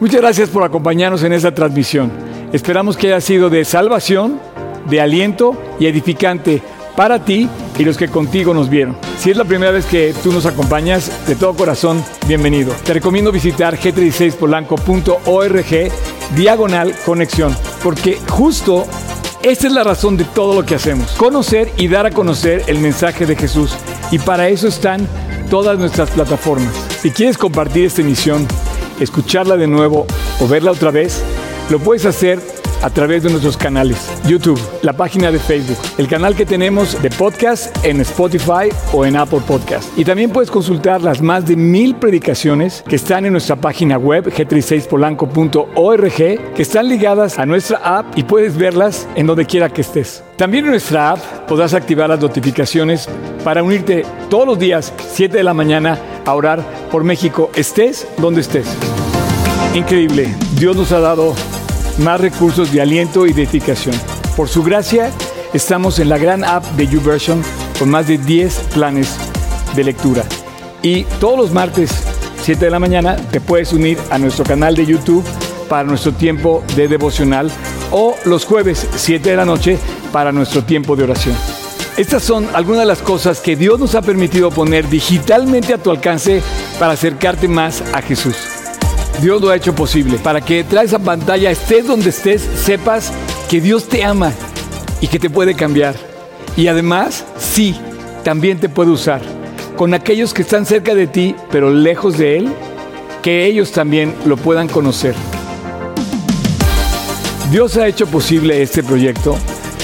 Muchas 0.00 0.20
gracias 0.20 0.48
por 0.48 0.64
acompañarnos 0.64 1.22
en 1.22 1.32
esta 1.32 1.54
transmisión. 1.54 2.10
Esperamos 2.52 2.96
que 2.96 3.06
haya 3.08 3.20
sido 3.20 3.50
de 3.50 3.64
salvación, 3.64 4.40
de 4.90 5.00
aliento 5.00 5.56
y 5.78 5.86
edificante 5.86 6.60
para 6.96 7.24
ti 7.24 7.48
y 7.78 7.84
los 7.84 7.96
que 7.96 8.08
contigo 8.08 8.52
nos 8.52 8.68
vieron. 8.68 8.96
Si 9.18 9.30
es 9.30 9.36
la 9.36 9.44
primera 9.44 9.70
vez 9.70 9.86
que 9.86 10.12
tú 10.24 10.32
nos 10.32 10.44
acompañas, 10.44 11.24
de 11.28 11.36
todo 11.36 11.54
corazón, 11.54 12.02
bienvenido. 12.26 12.74
Te 12.84 12.94
recomiendo 12.94 13.30
visitar 13.30 13.78
g36polanco.org 13.78 15.92
diagonal 16.34 16.92
conexión, 17.06 17.56
porque 17.82 18.18
justo 18.28 18.86
esta 19.42 19.68
es 19.68 19.72
la 19.72 19.84
razón 19.84 20.16
de 20.16 20.24
todo 20.24 20.54
lo 20.54 20.66
que 20.66 20.74
hacemos, 20.74 21.12
conocer 21.12 21.70
y 21.76 21.86
dar 21.86 22.06
a 22.06 22.10
conocer 22.10 22.64
el 22.66 22.78
mensaje 22.78 23.26
de 23.26 23.36
Jesús 23.36 23.76
y 24.10 24.18
para 24.18 24.48
eso 24.48 24.68
están 24.68 25.06
todas 25.50 25.78
nuestras 25.78 26.10
plataformas. 26.10 26.74
Si 27.00 27.10
quieres 27.10 27.38
compartir 27.38 27.86
esta 27.86 28.02
emisión, 28.02 28.46
escucharla 29.00 29.56
de 29.56 29.66
nuevo 29.66 30.06
o 30.40 30.48
verla 30.48 30.70
otra 30.70 30.90
vez, 30.90 31.22
lo 31.70 31.78
puedes 31.78 32.04
hacer 32.06 32.40
a 32.84 32.90
través 32.90 33.22
de 33.22 33.30
nuestros 33.30 33.56
canales, 33.56 34.12
YouTube, 34.26 34.60
la 34.82 34.92
página 34.92 35.32
de 35.32 35.38
Facebook, 35.38 35.78
el 35.96 36.06
canal 36.06 36.36
que 36.36 36.44
tenemos 36.44 37.00
de 37.00 37.08
podcast 37.08 37.74
en 37.82 38.02
Spotify 38.02 38.68
o 38.92 39.06
en 39.06 39.16
Apple 39.16 39.40
Podcast. 39.46 39.98
Y 39.98 40.04
también 40.04 40.28
puedes 40.28 40.50
consultar 40.50 41.00
las 41.00 41.22
más 41.22 41.46
de 41.46 41.56
mil 41.56 41.96
predicaciones 41.96 42.84
que 42.86 42.96
están 42.96 43.24
en 43.24 43.32
nuestra 43.32 43.56
página 43.56 43.96
web 43.96 44.26
g36polanco.org, 44.26 46.54
que 46.54 46.62
están 46.62 46.90
ligadas 46.90 47.38
a 47.38 47.46
nuestra 47.46 47.78
app 47.78 48.18
y 48.18 48.24
puedes 48.24 48.58
verlas 48.58 49.08
en 49.14 49.26
donde 49.26 49.46
quiera 49.46 49.70
que 49.70 49.80
estés. 49.80 50.22
También 50.36 50.66
en 50.66 50.72
nuestra 50.72 51.12
app 51.12 51.20
podrás 51.48 51.72
activar 51.72 52.10
las 52.10 52.20
notificaciones 52.20 53.08
para 53.44 53.62
unirte 53.62 54.04
todos 54.28 54.46
los 54.46 54.58
días, 54.58 54.92
7 55.10 55.38
de 55.38 55.42
la 55.42 55.54
mañana, 55.54 55.98
a 56.26 56.34
orar 56.34 56.62
por 56.90 57.02
México, 57.02 57.50
estés 57.54 58.06
donde 58.18 58.42
estés. 58.42 58.66
Increíble, 59.74 60.34
Dios 60.58 60.76
nos 60.76 60.92
ha 60.92 61.00
dado 61.00 61.34
más 61.98 62.20
recursos 62.20 62.72
de 62.72 62.80
aliento 62.80 63.26
y 63.26 63.32
de 63.32 63.42
edificación. 63.42 63.94
Por 64.36 64.48
su 64.48 64.62
gracia, 64.62 65.10
estamos 65.52 65.98
en 65.98 66.08
la 66.08 66.18
gran 66.18 66.44
app 66.44 66.64
de 66.76 66.86
YouVersion 66.86 67.42
con 67.78 67.90
más 67.90 68.08
de 68.08 68.18
10 68.18 68.54
planes 68.74 69.16
de 69.74 69.84
lectura. 69.84 70.24
Y 70.82 71.04
todos 71.20 71.38
los 71.38 71.52
martes, 71.52 71.90
7 72.42 72.64
de 72.64 72.70
la 72.70 72.78
mañana, 72.78 73.16
te 73.16 73.40
puedes 73.40 73.72
unir 73.72 73.98
a 74.10 74.18
nuestro 74.18 74.44
canal 74.44 74.74
de 74.74 74.86
YouTube 74.86 75.24
para 75.68 75.84
nuestro 75.84 76.12
tiempo 76.12 76.62
de 76.76 76.88
devocional 76.88 77.50
o 77.90 78.16
los 78.24 78.44
jueves, 78.44 78.86
7 78.96 79.30
de 79.30 79.36
la 79.36 79.44
noche, 79.44 79.78
para 80.12 80.32
nuestro 80.32 80.64
tiempo 80.64 80.96
de 80.96 81.04
oración. 81.04 81.34
Estas 81.96 82.24
son 82.24 82.48
algunas 82.54 82.80
de 82.80 82.86
las 82.86 83.02
cosas 83.02 83.40
que 83.40 83.54
Dios 83.54 83.78
nos 83.78 83.94
ha 83.94 84.02
permitido 84.02 84.50
poner 84.50 84.88
digitalmente 84.88 85.72
a 85.72 85.78
tu 85.78 85.90
alcance 85.90 86.42
para 86.78 86.92
acercarte 86.94 87.46
más 87.46 87.82
a 87.92 88.02
Jesús. 88.02 88.53
Dios 89.20 89.40
lo 89.40 89.50
ha 89.50 89.56
hecho 89.56 89.74
posible 89.74 90.18
para 90.18 90.40
que 90.40 90.56
detrás 90.56 90.82
de 90.82 90.86
esa 90.88 90.98
pantalla, 90.98 91.50
estés 91.50 91.86
donde 91.86 92.10
estés, 92.10 92.42
sepas 92.42 93.12
que 93.48 93.60
Dios 93.60 93.88
te 93.88 94.04
ama 94.04 94.32
y 95.00 95.08
que 95.08 95.18
te 95.18 95.30
puede 95.30 95.54
cambiar. 95.54 95.94
Y 96.56 96.68
además, 96.68 97.24
sí, 97.38 97.74
también 98.22 98.58
te 98.58 98.68
puede 98.68 98.90
usar 98.90 99.22
con 99.76 99.92
aquellos 99.94 100.32
que 100.32 100.42
están 100.42 100.66
cerca 100.66 100.94
de 100.94 101.06
ti, 101.06 101.34
pero 101.50 101.70
lejos 101.70 102.16
de 102.16 102.38
Él, 102.38 102.52
que 103.22 103.46
ellos 103.46 103.72
también 103.72 104.14
lo 104.24 104.36
puedan 104.36 104.68
conocer. 104.68 105.14
Dios 107.50 107.76
ha 107.76 107.86
hecho 107.86 108.06
posible 108.06 108.62
este 108.62 108.82
proyecto 108.82 109.36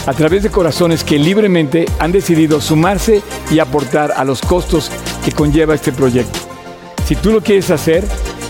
a 0.06 0.12
través 0.12 0.42
de 0.42 0.50
corazones 0.50 1.04
que 1.04 1.18
libremente 1.18 1.86
han 1.98 2.12
decidido 2.12 2.60
sumarse 2.60 3.22
y 3.50 3.58
aportar 3.58 4.12
a 4.16 4.24
los 4.24 4.40
costos 4.40 4.90
que 5.24 5.32
conlleva 5.32 5.74
este 5.74 5.92
proyecto. 5.92 6.38
Si 7.06 7.16
tú 7.16 7.32
lo 7.32 7.40
quieres 7.40 7.70
hacer, 7.70 8.04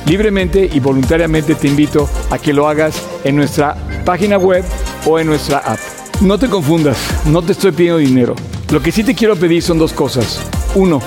libremente 0.07 0.69
y 0.73 0.81
voluntariamente 0.81 1.55
te 1.55 1.69
invito 1.69 2.09
a 2.31 2.39
que 2.39 2.53
lo 2.53 2.69
hagas 2.69 3.01
en 3.25 3.37
nuestra 3.37 3.77
página 4.05 4.39
web 4.39 4.65
o 5.07 5.19
en 5.19 5.27
nuestra 5.27 5.59
app. 5.59 5.79
No 6.21 6.39
te 6.39 6.49
confundas, 6.49 6.99
no 7.25 7.43
te 7.43 7.53
estoy 7.53 7.73
pidiendo 7.73 7.99
dinero. 7.99 8.35
Lo 8.71 8.83
que 8.83 8.93
sí 8.93 9.03
te 9.03 9.15
quiero 9.15 9.37
pedir 9.37 9.63
son 9.63 9.79
dos 9.79 9.93
cosas. 9.93 10.41
Uno, 10.75 11.01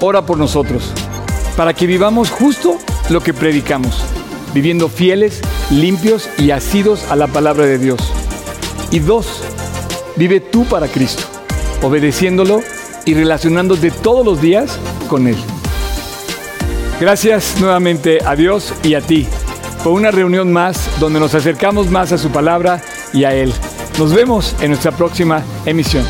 ora 0.00 0.24
por 0.24 0.38
nosotros, 0.38 0.92
para 1.56 1.74
que 1.74 1.86
vivamos 1.86 2.30
justo 2.30 2.78
lo 3.10 3.20
que 3.22 3.34
predicamos, 3.34 4.02
viviendo 4.54 4.88
fieles, 4.88 5.40
limpios 5.70 6.28
y 6.38 6.50
asidos 6.50 7.04
a 7.10 7.16
la 7.16 7.26
palabra 7.26 7.66
de 7.66 7.78
Dios. 7.78 8.00
Y 8.90 8.98
dos, 9.00 9.26
vive 10.16 10.40
tú 10.40 10.64
para 10.64 10.88
Cristo, 10.88 11.22
obedeciéndolo 11.82 12.62
y 13.04 13.14
relacionándote 13.14 13.90
todos 13.90 14.24
los 14.24 14.40
días 14.40 14.78
con 15.08 15.28
Él. 15.28 15.36
Gracias 17.00 17.58
nuevamente 17.58 18.18
a 18.26 18.36
Dios 18.36 18.74
y 18.82 18.92
a 18.92 19.00
ti 19.00 19.26
por 19.82 19.94
una 19.94 20.10
reunión 20.10 20.52
más 20.52 21.00
donde 21.00 21.18
nos 21.18 21.34
acercamos 21.34 21.90
más 21.90 22.12
a 22.12 22.18
su 22.18 22.28
palabra 22.28 22.82
y 23.14 23.24
a 23.24 23.34
Él. 23.34 23.54
Nos 23.98 24.12
vemos 24.12 24.54
en 24.60 24.68
nuestra 24.68 24.92
próxima 24.92 25.42
emisión. 25.64 26.04